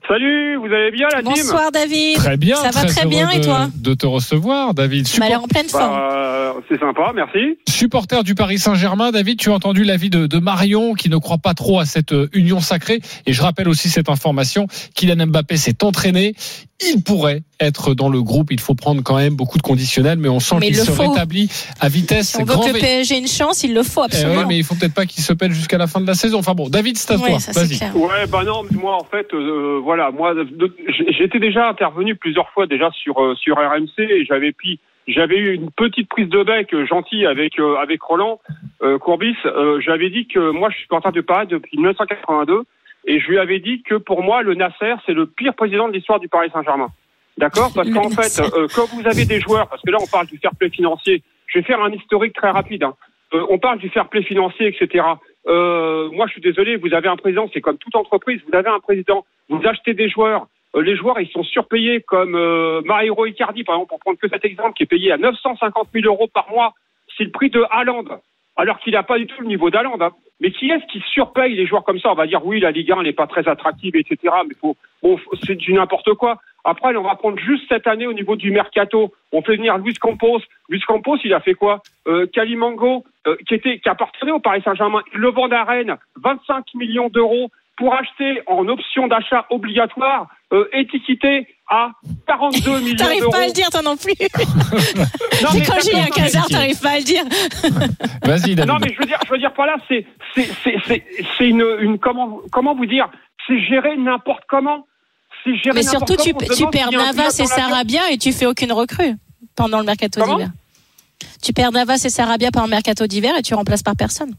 Salut, 0.06 0.56
vous 0.58 0.66
allez 0.66 0.90
bien 0.90 1.06
la 1.14 1.22
team? 1.22 1.32
Bonsoir 1.34 1.72
David. 1.72 2.16
Très 2.16 2.36
bien. 2.36 2.56
Ça 2.56 2.70
va 2.70 2.84
très 2.84 3.06
bien 3.06 3.30
et 3.30 3.40
toi? 3.40 3.68
De 3.74 3.94
te 3.94 4.04
recevoir, 4.04 4.74
David. 4.74 5.06
Tu 5.08 5.18
m'as 5.18 5.28
l'air 5.28 5.42
en 5.42 5.48
pleine 5.48 5.68
forme. 5.68 5.92
Bah, 5.92 6.08
euh, 6.12 6.33
C'est 6.68 6.78
sympa, 6.80 7.12
merci. 7.14 7.58
Supporter 7.68 8.22
du 8.24 8.34
Paris 8.34 8.58
Saint-Germain, 8.58 9.10
David, 9.10 9.38
tu 9.38 9.50
as 9.50 9.54
entendu 9.54 9.84
l'avis 9.84 10.10
de, 10.10 10.26
de 10.26 10.38
Marion 10.38 10.94
qui 10.94 11.08
ne 11.08 11.16
croit 11.16 11.38
pas 11.38 11.54
trop 11.54 11.80
à 11.80 11.84
cette 11.84 12.12
euh, 12.12 12.28
union 12.32 12.60
sacrée. 12.60 13.00
Et 13.26 13.32
je 13.32 13.42
rappelle 13.42 13.68
aussi 13.68 13.88
cette 13.88 14.08
information, 14.08 14.66
Kylian 14.94 15.26
Mbappé 15.26 15.56
s'est 15.56 15.82
entraîné. 15.84 16.34
Il 16.92 17.02
pourrait 17.02 17.42
être 17.60 17.94
dans 17.94 18.08
le 18.08 18.22
groupe. 18.22 18.50
Il 18.50 18.60
faut 18.60 18.74
prendre 18.74 19.02
quand 19.02 19.16
même 19.16 19.34
beaucoup 19.36 19.58
de 19.58 19.62
conditionnels, 19.62 20.18
mais 20.18 20.28
on 20.28 20.40
sent 20.40 20.56
qu'il 20.60 20.76
se 20.76 20.90
faut. 20.90 21.08
rétablit 21.08 21.48
à 21.80 21.88
vitesse 21.88 22.30
Si 22.30 22.36
on 22.42 22.44
veut 22.44 22.54
que 22.56 22.72
le. 22.74 22.80
PSG 22.80 23.14
ait 23.14 23.18
une 23.18 23.28
chance, 23.28 23.62
il 23.64 23.74
le 23.74 23.82
faut 23.82 24.02
Eh 24.02 24.06
absolument. 24.06 24.40
ouais, 24.40 24.46
mais 24.46 24.56
il 24.58 24.64
faut 24.64 24.74
peut-être 24.74 24.94
pas 24.94 25.06
qu'il 25.06 25.22
se 25.22 25.32
pèle 25.32 25.52
jusqu'à 25.52 25.78
la 25.78 25.86
fin 25.86 26.00
de 26.00 26.06
la 26.06 26.14
saison. 26.14 26.38
Enfin 26.38 26.54
bon, 26.54 26.68
David, 26.68 26.96
c'est 26.98 27.12
à 27.12 27.16
Ouais, 27.16 27.30
toi. 27.30 27.38
Vas-y. 27.52 27.78
Ouais, 27.94 28.26
bah 28.28 28.42
non, 28.44 28.62
moi 28.72 28.96
en 29.00 29.04
fait, 29.04 29.32
euh, 29.32 29.80
voilà, 29.82 30.10
moi 30.10 30.34
j'étais 31.16 31.38
déjà 31.38 31.68
intervenu 31.68 32.16
plusieurs 32.16 32.50
fois 32.50 32.66
déjà 32.66 32.90
sur 33.02 33.22
euh, 33.22 33.34
sur 33.36 33.56
RMC 33.56 33.98
et 33.98 34.24
j'avais 34.28 34.52
puis 34.52 34.80
j'avais 35.06 35.36
eu 35.38 35.54
une 35.54 35.70
petite 35.70 36.08
prise 36.08 36.28
de 36.28 36.42
bec 36.42 36.72
euh, 36.72 36.86
gentille 36.86 37.26
avec 37.26 37.58
euh, 37.58 37.76
avec 37.76 38.02
Roland 38.02 38.40
euh, 38.82 38.98
Courbis. 38.98 39.36
Euh, 39.44 39.80
j'avais 39.80 40.10
dit 40.10 40.26
que 40.26 40.50
moi 40.50 40.70
je 40.70 40.74
suis 40.76 40.82
supporter 40.84 41.12
de 41.12 41.20
Paris 41.20 41.46
depuis 41.46 41.76
1982 41.76 42.62
et 43.06 43.20
je 43.20 43.28
lui 43.28 43.38
avais 43.38 43.58
dit 43.60 43.82
que 43.82 43.96
pour 43.96 44.22
moi 44.22 44.42
le 44.42 44.54
Nasser 44.54 44.94
c'est 45.04 45.12
le 45.12 45.26
pire 45.26 45.54
président 45.54 45.88
de 45.88 45.92
l'histoire 45.92 46.20
du 46.20 46.28
Paris 46.28 46.50
Saint-Germain. 46.52 46.88
D'accord? 47.36 47.72
Parce 47.74 47.90
qu'en 47.90 48.10
fait, 48.10 48.40
quand 48.76 48.86
vous 48.94 49.06
avez 49.06 49.24
des 49.24 49.40
joueurs, 49.40 49.68
parce 49.68 49.82
que 49.82 49.90
là 49.90 49.98
on 50.00 50.06
parle 50.06 50.26
du 50.28 50.38
fair 50.38 50.52
play 50.58 50.70
financier, 50.70 51.22
je 51.48 51.58
vais 51.58 51.64
faire 51.64 51.82
un 51.82 51.90
historique 51.92 52.32
très 52.32 52.50
rapide. 52.50 52.84
hein. 52.84 52.94
On 53.32 53.58
parle 53.58 53.78
du 53.78 53.88
fair 53.88 54.08
play 54.08 54.22
financier, 54.22 54.68
etc. 54.68 55.04
Moi, 55.44 56.26
je 56.28 56.32
suis 56.32 56.40
désolé, 56.40 56.76
vous 56.76 56.94
avez 56.94 57.08
un 57.08 57.16
président, 57.16 57.50
c'est 57.52 57.60
comme 57.60 57.76
toute 57.78 57.96
entreprise, 57.96 58.40
vous 58.48 58.56
avez 58.56 58.68
un 58.68 58.78
président, 58.78 59.24
vous 59.48 59.60
achetez 59.66 59.94
des 59.94 60.08
joueurs, 60.08 60.46
les 60.82 60.96
joueurs, 60.96 61.20
ils 61.20 61.30
sont 61.30 61.42
surpayés 61.42 62.00
comme 62.00 62.34
euh, 62.34 62.82
Mario 62.84 63.26
Icardi, 63.26 63.64
par 63.64 63.76
exemple, 63.76 63.90
pour 63.90 64.00
prendre 64.00 64.18
que 64.18 64.28
cet 64.28 64.44
exemple, 64.44 64.74
qui 64.74 64.82
est 64.82 64.86
payé 64.86 65.12
à 65.12 65.16
950 65.16 65.88
000 65.92 66.06
euros 66.06 66.28
par 66.32 66.50
mois, 66.50 66.74
c'est 67.16 67.24
le 67.24 67.30
prix 67.30 67.50
de 67.50 67.64
Haaland, 67.70 68.04
alors 68.56 68.78
qu'il 68.80 68.92
n'a 68.92 69.02
pas 69.02 69.18
du 69.18 69.26
tout 69.26 69.40
le 69.40 69.48
niveau 69.48 69.70
d'Haaland. 69.70 69.98
hein. 70.00 70.10
Mais 70.40 70.50
qui 70.50 70.70
est-ce 70.70 70.84
qui 70.86 71.00
surpaye 71.12 71.54
les 71.54 71.66
joueurs 71.66 71.84
comme 71.84 72.00
ça? 72.00 72.10
On 72.10 72.14
va 72.14 72.26
dire 72.26 72.44
oui, 72.44 72.60
la 72.60 72.72
Ligue 72.72 72.90
1 72.90 73.02
n'est 73.04 73.12
pas 73.12 73.26
très 73.26 73.48
attractive, 73.48 73.94
etc. 73.96 74.34
Mais 74.48 74.54
faut, 74.60 74.76
c'est 75.46 75.54
du 75.54 75.72
n'importe 75.72 76.12
quoi. 76.14 76.38
Après, 76.64 76.96
on 76.96 77.02
va 77.02 77.14
prendre 77.14 77.38
juste 77.38 77.64
cette 77.68 77.86
année 77.86 78.06
au 78.06 78.12
niveau 78.12 78.36
du 78.36 78.50
mercato. 78.50 79.12
On 79.32 79.42
fait 79.42 79.56
venir 79.56 79.78
Luis 79.78 79.94
Campos. 79.94 80.40
Luis 80.68 80.80
Campos, 80.80 81.18
il 81.22 81.34
a 81.34 81.40
fait 81.40 81.54
quoi? 81.54 81.82
Euh, 82.08 82.26
euh, 83.26 83.36
qui 83.46 83.54
était 83.54 83.78
qui 83.78 83.88
appartenait 83.88 84.32
au 84.32 84.40
Paris 84.40 84.62
Saint-Germain, 84.64 85.02
le 85.12 85.28
vend 85.30 85.48
à 85.48 85.64
Rennes, 85.64 85.96
25 86.22 86.74
millions 86.74 87.08
d'euros 87.08 87.50
pour 87.76 87.94
acheter 87.94 88.42
en 88.46 88.68
option 88.68 89.08
d'achat 89.08 89.46
obligatoire, 89.50 90.28
euh, 90.52 90.68
étiqueté 90.72 91.46
à 91.68 91.90
42 92.26 92.80
millions 92.80 92.96
T'arrives 92.96 93.20
d'euros. 93.20 93.32
pas 93.32 93.42
à 93.42 93.46
le 93.46 93.52
dire 93.52 93.68
toi 93.70 93.82
non 93.82 93.96
plus. 93.96 94.12
Non, 95.42 95.48
C'est 95.50 95.58
mais 95.58 95.64
quand 95.66 95.74
non, 95.74 96.06
Cazard, 96.14 96.46
mais- 96.48 96.54
t'arrives 96.54 96.80
pas 96.80 96.90
à 96.90 96.98
le 96.98 97.04
dire. 97.04 97.24
Vas-y. 98.22 98.54
Non, 98.66 98.78
mais 98.80 98.92
je 98.92 98.98
veux 98.98 99.06
dire, 99.06 99.18
je 99.26 99.30
veux 99.32 99.38
dire 99.38 99.52
par 99.52 99.66
là, 99.66 99.76
c'est, 99.88 100.06
c'est, 100.34 100.48
c'est, 100.62 100.76
c'est, 100.86 101.04
c'est 101.36 101.48
une, 101.48 101.64
une, 101.80 101.98
comment, 101.98 102.40
comment 102.52 102.74
vous 102.74 102.86
dire, 102.86 103.08
c'est 103.46 103.60
géré 103.60 103.96
n'importe 103.96 104.42
comment. 104.48 104.86
C'est 105.42 105.54
géré 105.56 105.74
Mais 105.76 105.82
n'importe 105.82 106.20
surtout, 106.20 106.38
tu, 106.46 106.56
tu 106.56 106.66
perds 106.70 106.88
un 106.88 107.12
Navas 107.12 107.38
et. 107.40 107.46
Sarabia 107.46 108.10
et 108.12 108.18
tu 108.18 108.32
fais 108.32 108.46
aucune 108.46 108.72
recrue 108.72 109.14
pendant 109.56 109.78
le 109.80 109.84
mercato 109.84 110.20
Comment 110.20 110.36
d'hiver. 110.36 110.50
Tu 111.42 111.52
perds 111.52 111.72
Navas 111.72 112.02
et 112.04 112.10
Sarabia 112.10 112.50
pendant 112.50 112.66
le 112.66 112.70
mercato 112.70 113.06
d'hiver 113.06 113.34
et 113.38 113.42
tu 113.42 113.54
remplaces 113.54 113.82
par 113.82 113.96
personne. 113.96 114.34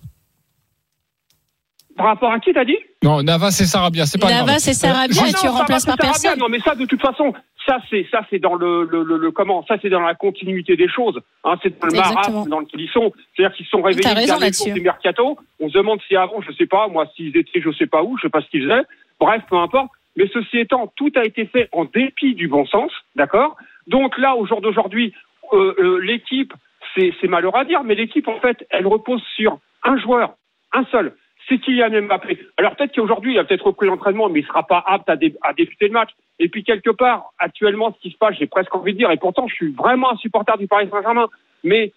Par 1.97 2.07
rapport 2.07 2.31
à 2.31 2.39
qui 2.39 2.51
t'as 2.53 2.65
dit? 2.65 2.77
Non, 3.05 3.21
Navas 3.21 3.57
et 3.61 3.65
Sarabia, 3.65 4.05
c'est 4.05 4.19
pas. 4.19 4.29
Navas 4.29 4.55
et 4.67 4.73
Sarabia 4.73 5.21
Ah 5.23 5.27
et 5.29 5.31
non, 5.31 5.37
tu 5.39 5.47
remplaces 5.47 5.87
à 5.87 5.95
personne. 5.95 6.39
Non, 6.39 6.49
mais 6.49 6.59
ça, 6.59 6.73
de 6.73 6.85
toute 6.85 7.01
façon, 7.01 7.33
ça, 7.67 7.77
c'est, 7.89 8.05
ça, 8.09 8.21
c'est 8.29 8.39
dans 8.39 8.55
le, 8.55 8.83
le, 8.85 9.03
le, 9.03 9.17
le- 9.17 9.31
comment, 9.31 9.63
ça, 9.67 9.75
c'est 9.81 9.89
dans 9.89 9.99
la 10.01 10.15
continuité 10.15 10.75
des 10.75 10.89
choses. 10.89 11.19
Hein, 11.43 11.55
c'est 11.61 11.79
dans 11.79 11.87
le 11.87 11.93
marasme 11.97 12.49
dans 12.49 12.59
lequel 12.59 12.81
ils 12.81 12.89
sont. 12.89 13.13
C'est-à-dire 13.35 13.55
qu'ils 13.55 13.65
se 13.65 13.71
sont 13.71 13.81
réveillés 13.83 14.09
raison 14.15 14.33
jour 14.65 14.73
du 14.73 14.81
mercato. 14.81 15.37
On 15.59 15.69
se 15.69 15.73
demande 15.77 15.99
si 16.07 16.15
avant, 16.15 16.41
je 16.41 16.51
sais 16.53 16.65
pas, 16.65 16.87
moi, 16.87 17.05
s'ils 17.15 17.35
étaient, 17.37 17.61
je 17.61 17.71
sais 17.73 17.87
pas 17.87 18.01
où, 18.03 18.17
je 18.17 18.23
sais 18.23 18.29
pas 18.29 18.41
ce 18.41 18.49
qu'ils 18.49 18.63
faisaient. 18.63 18.83
Bref, 19.19 19.43
peu 19.49 19.55
importe. 19.57 19.91
Mais 20.17 20.25
ceci 20.33 20.57
étant, 20.57 20.91
tout 20.95 21.11
a 21.15 21.25
été 21.25 21.45
fait 21.45 21.69
en 21.73 21.85
dépit 21.85 22.33
du 22.35 22.47
bon 22.47 22.65
sens, 22.65 22.91
d'accord? 23.15 23.55
Donc 23.87 24.17
là, 24.17 24.35
au 24.35 24.47
jour 24.47 24.61
d'aujourd'hui, 24.61 25.13
euh, 25.53 25.75
euh, 25.77 25.99
l'équipe, 25.99 26.53
c'est, 26.95 27.13
c'est 27.19 27.27
malheureux 27.27 27.59
à 27.59 27.65
dire, 27.65 27.83
mais 27.83 27.95
l'équipe, 27.95 28.27
en 28.27 28.39
fait, 28.39 28.65
elle 28.69 28.87
repose 28.87 29.21
sur 29.35 29.59
un 29.83 29.97
joueur, 29.97 30.35
un 30.73 30.85
seul. 30.85 31.13
C'est 31.47 31.59
Kylian 31.59 32.01
Mbappé. 32.03 32.39
Alors 32.57 32.75
peut-être 32.75 32.95
qu'aujourd'hui, 32.95 33.33
il 33.33 33.39
a 33.39 33.43
peut-être 33.43 33.65
repris 33.65 33.87
l'entraînement, 33.87 34.29
mais 34.29 34.39
il 34.39 34.45
sera 34.45 34.63
pas 34.65 34.83
apte 34.87 35.09
à, 35.09 35.15
dé- 35.15 35.35
à 35.43 35.53
débuter 35.53 35.87
le 35.87 35.93
match. 35.93 36.09
Et 36.39 36.49
puis 36.49 36.63
quelque 36.63 36.89
part, 36.89 37.31
actuellement, 37.39 37.93
ce 37.95 38.01
qui 38.01 38.11
se 38.11 38.17
passe, 38.17 38.35
j'ai 38.39 38.47
presque 38.47 38.73
envie 38.75 38.93
de 38.93 38.97
dire, 38.97 39.11
et 39.11 39.17
pourtant, 39.17 39.47
je 39.47 39.53
suis 39.55 39.71
vraiment 39.73 40.11
un 40.11 40.17
supporter 40.17 40.57
du 40.57 40.67
Paris 40.67 40.87
Saint-Germain. 40.91 41.27
Mais 41.63 41.91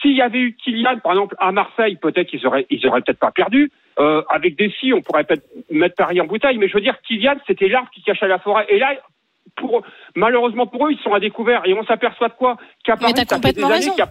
s'il 0.00 0.16
y 0.16 0.22
avait 0.22 0.38
eu 0.38 0.54
Kylian, 0.54 0.98
par 1.00 1.12
exemple, 1.12 1.36
à 1.38 1.52
Marseille, 1.52 1.96
peut-être 1.96 2.28
qu'ils 2.28 2.46
auraient, 2.46 2.66
ils 2.70 2.86
auraient 2.86 3.02
peut-être 3.02 3.18
pas 3.18 3.30
perdu. 3.30 3.70
Euh, 3.98 4.22
avec 4.30 4.56
des 4.56 4.70
si, 4.80 4.92
on 4.92 5.02
pourrait 5.02 5.24
peut-être 5.24 5.44
mettre 5.70 5.94
Paris 5.96 6.20
en 6.20 6.24
bouteille. 6.24 6.56
Mais 6.58 6.68
je 6.68 6.74
veux 6.74 6.80
dire, 6.80 7.00
Kylian, 7.02 7.34
c'était 7.46 7.68
l'arbre 7.68 7.90
qui 7.90 8.02
cachait 8.02 8.26
la 8.26 8.38
forêt. 8.38 8.66
Et 8.70 8.78
là, 8.78 8.94
pour, 9.56 9.82
malheureusement 10.16 10.66
pour 10.66 10.86
eux, 10.86 10.92
ils 10.92 10.98
sont 10.98 11.12
à 11.12 11.20
découvert. 11.20 11.62
Et 11.66 11.74
on 11.74 11.84
s'aperçoit 11.84 12.28
de 12.28 12.34
quoi? 12.34 12.56
Qu'à 12.84 12.96
Paris, 12.96 13.12
t'as 13.14 13.24
ça 13.24 13.36
fait 13.36 13.52
des 13.52 13.60
complètement 13.62 13.66
années 13.68 13.90
raison. 13.90 14.02
a- 14.02 14.08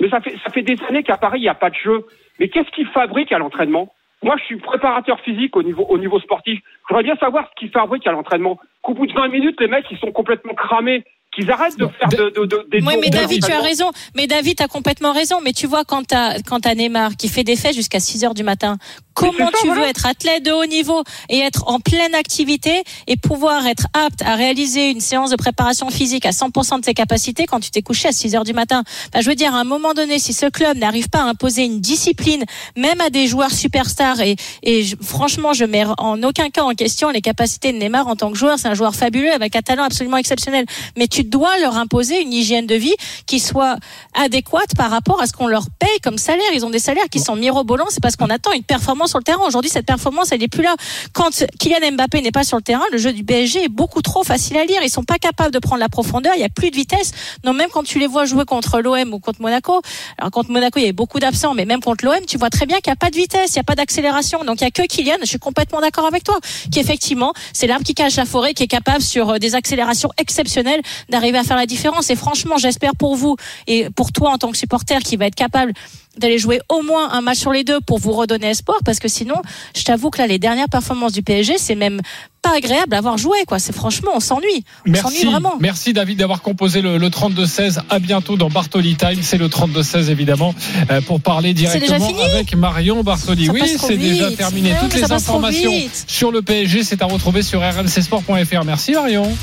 mais 0.00 0.08
ça 0.08 0.20
fait, 0.20 0.34
ça 0.42 0.50
fait 0.50 0.62
des 0.62 0.76
années 0.88 1.02
qu'à 1.04 1.16
Paris, 1.18 1.38
il 1.40 1.42
n'y 1.42 1.48
a 1.48 1.54
pas 1.54 1.70
de 1.70 1.76
jeu. 1.76 2.06
Mais 2.40 2.48
qu'est-ce 2.48 2.70
qu'ils 2.70 2.88
fabriquent 2.88 3.30
à 3.32 3.38
l'entraînement? 3.38 3.92
Moi, 4.24 4.36
je 4.38 4.44
suis 4.44 4.56
préparateur 4.56 5.20
physique 5.20 5.54
au 5.54 5.62
niveau, 5.62 5.84
au 5.84 5.98
niveau 5.98 6.18
sportif. 6.18 6.58
Je 6.88 6.88
voudrais 6.88 7.02
bien 7.02 7.16
savoir 7.16 7.46
ce 7.50 7.54
qu'ils 7.56 7.70
fabriquent 7.70 8.06
à 8.06 8.12
l'entraînement. 8.12 8.58
Qu'au 8.80 8.94
bout 8.94 9.06
de 9.06 9.12
20 9.12 9.28
minutes, 9.28 9.60
les 9.60 9.68
mecs, 9.68 9.84
ils 9.90 9.98
sont 9.98 10.12
complètement 10.12 10.54
cramés. 10.54 11.04
Qu'ils 11.34 11.50
arrêtent 11.50 11.78
de 11.78 11.88
faire 11.98 12.08
de, 12.08 12.30
de, 12.40 12.46
de- 12.46 12.66
des 12.70 12.80
Oui, 12.80 12.94
mais 13.00 13.10
David, 13.10 13.44
tu 13.44 13.52
as 13.52 13.60
raison. 13.60 13.90
Mais 14.14 14.26
David, 14.26 14.56
tu 14.58 14.62
as 14.62 14.68
complètement 14.68 15.12
raison. 15.12 15.40
Mais 15.42 15.52
tu 15.52 15.66
vois, 15.66 15.84
quand 15.84 16.06
tu 16.06 16.14
as, 16.14 16.36
quand 16.46 16.60
t'as 16.60 16.74
Neymar 16.74 17.16
qui 17.16 17.28
fait 17.28 17.44
des 17.44 17.56
faits 17.56 17.74
jusqu'à 17.74 17.98
6 18.00 18.24
heures 18.24 18.34
du 18.34 18.44
matin, 18.44 18.76
Comment 19.14 19.32
ça, 19.32 19.58
tu 19.60 19.68
veux 19.68 19.82
être 19.84 20.06
athlète 20.06 20.44
de 20.44 20.50
haut 20.50 20.66
niveau 20.66 21.04
et 21.28 21.38
être 21.38 21.68
en 21.68 21.78
pleine 21.78 22.16
activité 22.16 22.82
et 23.06 23.16
pouvoir 23.16 23.64
être 23.68 23.86
apte 23.92 24.22
à 24.22 24.34
réaliser 24.34 24.90
une 24.90 25.00
séance 25.00 25.30
de 25.30 25.36
préparation 25.36 25.88
physique 25.88 26.26
à 26.26 26.30
100% 26.30 26.78
de 26.78 26.80
tes 26.80 26.94
capacités 26.94 27.46
quand 27.46 27.60
tu 27.60 27.70
t'es 27.70 27.80
couché 27.82 28.08
à 28.08 28.12
6 28.12 28.34
heures 28.34 28.42
du 28.44 28.52
matin? 28.54 28.82
Bah, 29.12 29.20
Je 29.20 29.28
veux 29.28 29.36
dire, 29.36 29.54
à 29.54 29.60
un 29.60 29.64
moment 29.64 29.94
donné, 29.94 30.18
si 30.18 30.32
ce 30.32 30.46
club 30.46 30.78
n'arrive 30.78 31.08
pas 31.10 31.20
à 31.20 31.24
imposer 31.26 31.62
une 31.64 31.80
discipline, 31.80 32.44
même 32.76 33.00
à 33.00 33.10
des 33.10 33.28
joueurs 33.28 33.52
superstars, 33.52 34.20
et, 34.20 34.34
et 34.64 34.82
je- 34.82 34.96
franchement, 35.00 35.52
je 35.52 35.64
mets 35.64 35.84
en 35.98 36.20
aucun 36.24 36.50
cas 36.50 36.62
en 36.62 36.74
question 36.74 37.10
les 37.10 37.20
capacités 37.20 37.72
de 37.72 37.78
Neymar 37.78 38.08
en 38.08 38.16
tant 38.16 38.32
que 38.32 38.36
joueur. 38.36 38.58
C'est 38.58 38.68
un 38.68 38.74
joueur 38.74 38.96
fabuleux 38.96 39.32
avec 39.32 39.54
un 39.54 39.62
talent 39.62 39.84
absolument 39.84 40.16
exceptionnel. 40.16 40.66
Mais 40.96 41.06
tu 41.06 41.23
dois 41.24 41.58
leur 41.58 41.76
imposer 41.76 42.20
une 42.20 42.32
hygiène 42.32 42.66
de 42.66 42.74
vie 42.74 42.94
qui 43.26 43.40
soit 43.40 43.76
adéquate 44.14 44.74
par 44.76 44.90
rapport 44.90 45.20
à 45.20 45.26
ce 45.26 45.32
qu'on 45.32 45.46
leur 45.46 45.66
paye 45.78 46.00
comme 46.02 46.18
salaire. 46.18 46.46
Ils 46.54 46.64
ont 46.64 46.70
des 46.70 46.78
salaires 46.78 47.08
qui 47.10 47.20
sont 47.20 47.36
mirobolants. 47.36 47.86
C'est 47.90 48.02
parce 48.02 48.16
qu'on 48.16 48.30
attend 48.30 48.52
une 48.52 48.62
performance 48.62 49.10
sur 49.10 49.18
le 49.18 49.24
terrain. 49.24 49.42
Aujourd'hui, 49.46 49.70
cette 49.70 49.86
performance, 49.86 50.32
elle 50.32 50.40
n'est 50.40 50.48
plus 50.48 50.62
là. 50.62 50.74
Quand 51.12 51.44
Kylian 51.58 51.92
Mbappé 51.92 52.20
n'est 52.20 52.30
pas 52.30 52.44
sur 52.44 52.56
le 52.56 52.62
terrain, 52.62 52.84
le 52.92 52.98
jeu 52.98 53.12
du 53.12 53.24
PSG 53.24 53.64
est 53.64 53.68
beaucoup 53.68 54.02
trop 54.02 54.24
facile 54.24 54.56
à 54.56 54.64
lire. 54.64 54.80
Ils 54.82 54.90
sont 54.90 55.04
pas 55.04 55.18
capables 55.18 55.52
de 55.52 55.58
prendre 55.58 55.80
la 55.80 55.88
profondeur. 55.88 56.32
Il 56.36 56.40
y 56.40 56.44
a 56.44 56.48
plus 56.48 56.70
de 56.70 56.76
vitesse. 56.76 57.12
Non, 57.44 57.52
même 57.52 57.68
quand 57.72 57.82
tu 57.82 57.98
les 57.98 58.06
vois 58.06 58.24
jouer 58.24 58.44
contre 58.44 58.80
l'OM 58.80 59.12
ou 59.12 59.18
contre 59.18 59.40
Monaco. 59.40 59.80
Alors, 60.18 60.30
contre 60.30 60.50
Monaco, 60.50 60.78
il 60.78 60.82
y 60.82 60.84
avait 60.84 60.92
beaucoup 60.92 61.18
d'absents, 61.18 61.54
mais 61.54 61.64
même 61.64 61.80
contre 61.80 62.04
l'OM, 62.04 62.20
tu 62.26 62.38
vois 62.38 62.50
très 62.50 62.66
bien 62.66 62.78
qu'il 62.78 62.90
n'y 62.90 62.94
a 62.94 62.96
pas 62.96 63.10
de 63.10 63.16
vitesse, 63.16 63.50
il 63.50 63.54
n'y 63.54 63.60
a 63.60 63.64
pas 63.64 63.74
d'accélération. 63.74 64.44
Donc, 64.44 64.60
il 64.60 64.64
y 64.64 64.66
a 64.66 64.70
que 64.70 64.82
Kylian. 64.82 65.16
Je 65.20 65.26
suis 65.26 65.38
complètement 65.38 65.80
d'accord 65.80 66.06
avec 66.06 66.24
toi. 66.24 66.38
Qui, 66.70 66.80
effectivement, 66.80 67.32
c'est 67.52 67.66
l'arbre 67.66 67.84
qui 67.84 67.94
cache 67.94 68.16
la 68.16 68.24
forêt, 68.24 68.54
qui 68.54 68.62
est 68.62 68.68
capable 68.68 69.02
sur 69.02 69.30
euh, 69.30 69.38
des 69.38 69.54
accélérations 69.54 70.10
exceptionnelles 70.18 70.82
d'arriver 71.14 71.38
à 71.38 71.44
faire 71.44 71.56
la 71.56 71.66
différence. 71.66 72.10
Et 72.10 72.16
franchement, 72.16 72.56
j'espère 72.58 72.94
pour 72.96 73.14
vous 73.16 73.36
et 73.66 73.88
pour 73.90 74.12
toi 74.12 74.30
en 74.30 74.38
tant 74.38 74.50
que 74.50 74.58
supporter 74.58 75.00
qui 75.02 75.16
va 75.16 75.26
être 75.26 75.34
capable 75.34 75.72
d'aller 76.18 76.38
jouer 76.38 76.60
au 76.68 76.82
moins 76.82 77.12
un 77.12 77.20
match 77.20 77.38
sur 77.38 77.52
les 77.52 77.64
deux 77.64 77.80
pour 77.80 77.98
vous 77.98 78.12
redonner 78.12 78.50
espoir 78.50 78.78
parce 78.84 79.00
que 79.00 79.08
sinon 79.08 79.34
je 79.76 79.82
t'avoue 79.82 80.10
que 80.10 80.18
là 80.18 80.28
les 80.28 80.38
dernières 80.38 80.68
performances 80.68 81.10
du 81.10 81.22
PSG 81.22 81.58
c'est 81.58 81.74
même 81.74 82.00
pas 82.40 82.54
agréable 82.56 82.94
à 82.94 82.98
avoir 82.98 83.18
joué 83.18 83.38
quoi 83.48 83.58
c'est 83.58 83.74
franchement 83.74 84.12
on 84.14 84.20
s'ennuie 84.20 84.64
on 84.86 84.92
Merci, 84.92 85.16
s'ennuie 85.16 85.32
vraiment 85.32 85.56
merci 85.58 85.92
David 85.92 86.18
d'avoir 86.18 86.40
composé 86.40 86.82
le, 86.82 86.98
le 86.98 87.08
32-16. 87.08 87.80
À 87.90 87.98
bientôt 87.98 88.36
dans 88.36 88.48
Bartoli 88.48 88.96
Time. 88.96 89.18
C'est 89.22 89.38
le 89.38 89.48
32-16 89.48 90.08
évidemment 90.10 90.54
euh, 90.90 91.00
pour 91.00 91.20
parler 91.20 91.54
directement 91.54 92.08
avec 92.24 92.54
Marion 92.56 93.02
Bartoli. 93.02 93.46
Ça 93.46 93.52
Oui, 93.52 93.62
c'est 93.78 93.96
déjà 93.96 94.30
terminé. 94.32 94.74
Toutes 94.80 94.94
les 94.94 95.12
informations 95.12 95.72
sur 96.06 96.30
le 96.30 96.42
PSG, 96.42 96.84
c'est 96.84 97.02
à 97.02 97.06
retrouver 97.06 97.42
sur 97.42 97.60
rmcsport.fr. 97.60 98.64
Merci 98.64 98.92
Marion. 98.92 99.36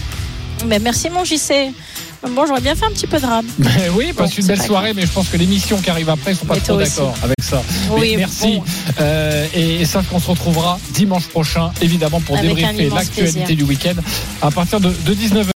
Mais 0.68 0.80
merci 0.80 1.10
mon 1.10 1.24
JC 1.24 1.74
bon 2.36 2.46
j'aurais 2.46 2.62
bien 2.62 2.76
fait 2.76 2.86
un 2.86 2.92
petit 2.92 3.08
peu 3.08 3.20
de 3.20 3.26
rame 3.26 3.46
Ben 3.58 3.72
oui, 3.96 4.14
passe 4.14 4.30
Bon, 4.36 4.42
une 4.42 4.48
belle 4.48 4.62
soirée, 4.62 4.94
mais 4.94 5.02
je 5.02 5.12
pense 5.12 5.28
que 5.30 5.38
l'émission 5.38 5.78
qui 5.82 5.90
arrive 5.90 6.10
après, 6.10 6.34
ils 6.34 6.36
sont 6.38 6.46
pas 6.46 6.54
Mais 6.56 6.62
trop 6.62 6.78
d'accord 6.78 7.16
avec 7.24 7.38
ça. 7.42 7.64
Oui, 7.92 8.12
Mais 8.12 8.18
merci. 8.18 8.58
bon. 8.58 8.64
Euh, 9.00 9.48
et, 9.56 9.82
et 9.82 9.86
ça 9.86 10.04
qu'on 10.04 10.20
se 10.20 10.30
retrouvera 10.30 10.80
dimanche 10.94 11.28
prochain, 11.28 11.72
évidemment, 11.82 12.20
pour 12.22 12.38
Avec 12.38 12.56
débriefer 12.56 12.90
l'actualité 12.90 13.56
du 13.56 13.64
week-end 13.64 13.96
à 14.42 14.52
partir 14.52 14.80
de, 14.80 14.90
de 14.90 15.14
19h. 15.16 15.46